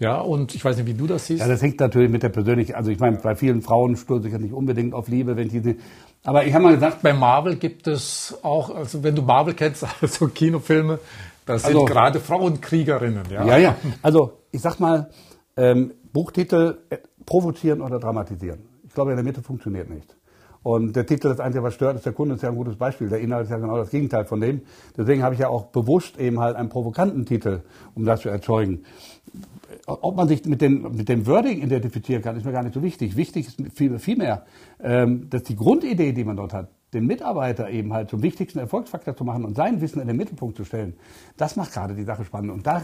ja, 0.00 0.20
und 0.20 0.54
ich 0.54 0.64
weiß 0.64 0.76
nicht, 0.76 0.86
wie 0.86 0.94
du 0.94 1.06
das 1.08 1.26
siehst. 1.26 1.40
Ja, 1.40 1.48
das 1.48 1.60
hängt 1.60 1.80
natürlich 1.80 2.10
mit 2.10 2.22
der 2.22 2.28
persönlichen, 2.28 2.74
also 2.74 2.90
ich 2.90 3.00
meine, 3.00 3.18
bei 3.18 3.34
vielen 3.34 3.62
Frauen 3.62 3.96
stoße 3.96 4.28
ich 4.28 4.32
ja 4.32 4.38
nicht 4.38 4.52
unbedingt 4.52 4.94
auf 4.94 5.08
Liebe, 5.08 5.36
wenn 5.36 5.48
die, 5.48 5.76
aber 6.24 6.44
ich 6.44 6.54
habe 6.54 6.64
mal 6.64 6.74
gesagt. 6.74 7.02
Bei 7.02 7.12
Marvel 7.12 7.56
gibt 7.56 7.86
es 7.88 8.38
auch, 8.42 8.74
also 8.74 9.02
wenn 9.02 9.16
du 9.16 9.22
Marvel 9.22 9.54
kennst, 9.54 9.84
also 10.00 10.28
Kinofilme, 10.28 11.00
das 11.46 11.62
sind 11.62 11.74
also, 11.74 11.84
gerade 11.84 12.20
Frauenkriegerinnen, 12.20 13.24
ja. 13.30 13.44
Ja, 13.44 13.56
ja, 13.58 13.76
also 14.02 14.38
ich 14.52 14.60
sag 14.60 14.78
mal, 14.78 15.10
ähm, 15.56 15.92
Buchtitel 16.12 16.78
äh, 16.90 16.98
provozieren 17.26 17.80
oder 17.80 17.98
dramatisieren. 17.98 18.60
Ich 18.86 18.94
glaube, 18.94 19.10
in 19.10 19.16
der 19.16 19.24
Mitte 19.24 19.42
funktioniert 19.42 19.90
nicht. 19.90 20.17
Und 20.68 20.96
der 20.96 21.06
Titel, 21.06 21.30
das 21.30 21.40
Einzige, 21.40 21.64
was 21.64 21.72
stört, 21.72 21.96
ist 21.96 22.04
der 22.04 22.12
Kunde, 22.12 22.34
ist 22.34 22.42
ja 22.42 22.50
ein 22.50 22.54
gutes 22.54 22.76
Beispiel. 22.76 23.08
Der 23.08 23.20
Inhalt 23.20 23.44
ist 23.44 23.50
ja 23.50 23.56
genau 23.56 23.78
das 23.78 23.88
Gegenteil 23.88 24.26
von 24.26 24.38
dem. 24.38 24.60
Deswegen 24.98 25.22
habe 25.22 25.32
ich 25.34 25.40
ja 25.40 25.48
auch 25.48 25.68
bewusst 25.68 26.20
eben 26.20 26.40
halt 26.40 26.56
einen 26.56 26.68
provokanten 26.68 27.24
Titel, 27.24 27.62
um 27.94 28.04
das 28.04 28.20
zu 28.20 28.28
erzeugen. 28.28 28.82
Ob 29.86 30.14
man 30.14 30.28
sich 30.28 30.44
mit, 30.44 30.60
den, 30.60 30.82
mit 30.94 31.08
dem 31.08 31.26
Wording 31.26 31.62
identifizieren 31.62 32.22
kann, 32.22 32.36
ist 32.36 32.44
mir 32.44 32.52
gar 32.52 32.62
nicht 32.62 32.74
so 32.74 32.82
wichtig. 32.82 33.16
Wichtig 33.16 33.46
ist 33.46 33.62
viel, 33.74 33.98
viel 33.98 34.18
mehr, 34.18 34.44
ähm, 34.82 35.30
dass 35.30 35.44
die 35.44 35.56
Grundidee, 35.56 36.12
die 36.12 36.24
man 36.24 36.36
dort 36.36 36.52
hat, 36.52 36.68
den 36.92 37.06
Mitarbeiter 37.06 37.70
eben 37.70 37.94
halt 37.94 38.10
zum 38.10 38.22
wichtigsten 38.22 38.58
Erfolgsfaktor 38.58 39.16
zu 39.16 39.24
machen 39.24 39.46
und 39.46 39.56
sein 39.56 39.80
Wissen 39.80 40.02
in 40.02 40.06
den 40.06 40.18
Mittelpunkt 40.18 40.58
zu 40.58 40.66
stellen, 40.66 40.96
das 41.38 41.56
macht 41.56 41.72
gerade 41.72 41.94
die 41.94 42.04
Sache 42.04 42.26
spannend. 42.26 42.50
Und 42.52 42.66
da 42.66 42.82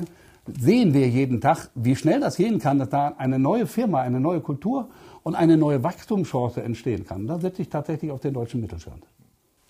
sehen 0.59 0.95
wir 0.95 1.09
jeden 1.09 1.41
Tag, 1.41 1.71
wie 1.75 1.97
schnell 1.97 2.21
das 2.21 2.37
gehen 2.37 2.59
kann, 2.59 2.79
dass 2.79 2.91
da 2.91 3.15
eine 3.19 3.39
neue 3.39 3.67
Firma, 3.67 4.01
eine 4.01 4.21
neue 4.21 4.41
Kultur 4.41 4.89
und 5.23 5.35
eine 5.35 5.57
neue 5.57 5.83
Wachstumschance 5.83 6.63
entstehen 6.63 7.07
kann. 7.07 7.27
Da 7.27 7.39
setze 7.39 7.63
ich 7.63 7.69
tatsächlich 7.69 8.11
auf 8.11 8.21
den 8.21 8.35
deutschen 8.35 8.61
Mittelstand. 8.61 9.05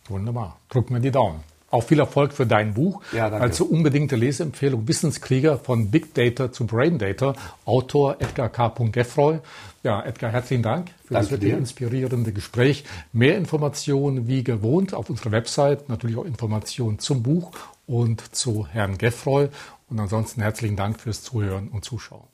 Wunderbar. 0.09 0.59
Drücken 0.69 0.95
wir 0.95 1.01
die 1.01 1.11
Daumen. 1.11 1.41
Auch 1.71 1.83
viel 1.83 1.99
Erfolg 1.99 2.33
für 2.33 2.47
dein 2.47 2.73
Buch. 2.73 3.03
Ja, 3.13 3.31
danke. 3.31 3.43
Also 3.43 3.65
unbedingte 3.65 4.15
Leseempfehlung 4.15 4.87
Wissenskrieger 4.87 5.59
von 5.59 5.91
Big 5.91 6.15
Data 6.15 6.53
zu 6.53 6.67
Brain 6.67 6.99
Data. 6.99 7.35
Autor 7.65 8.17
Edgar 8.21 8.49
K. 8.49 8.69
Geffroy. 8.93 9.41
Ja, 9.83 10.01
Edgar, 10.05 10.31
herzlichen 10.31 10.63
Dank 10.63 10.91
für 11.05 11.15
danke 11.15 11.31
das 11.31 11.31
wirklich 11.33 11.53
inspirierende 11.53 12.33
Gespräch. 12.33 12.85
Mehr 13.13 13.37
Informationen 13.37 14.29
wie 14.29 14.45
gewohnt 14.45 14.95
auf 14.95 15.11
unserer 15.11 15.33
Website, 15.33 15.89
natürlich 15.89 16.17
auch 16.17 16.25
Informationen 16.25 17.01
zum 17.01 17.25
Buch 17.25 17.51
und 17.87 18.35
zu 18.35 18.67
Herrn 18.67 18.97
Geffroy. 18.97 19.49
Und 19.95 20.01
ansonsten 20.01 20.43
herzlichen 20.43 20.75
Dank 20.75 20.99
fürs 20.99 21.23
Zuhören 21.23 21.69
und 21.69 21.85
Zuschauen. 21.85 22.23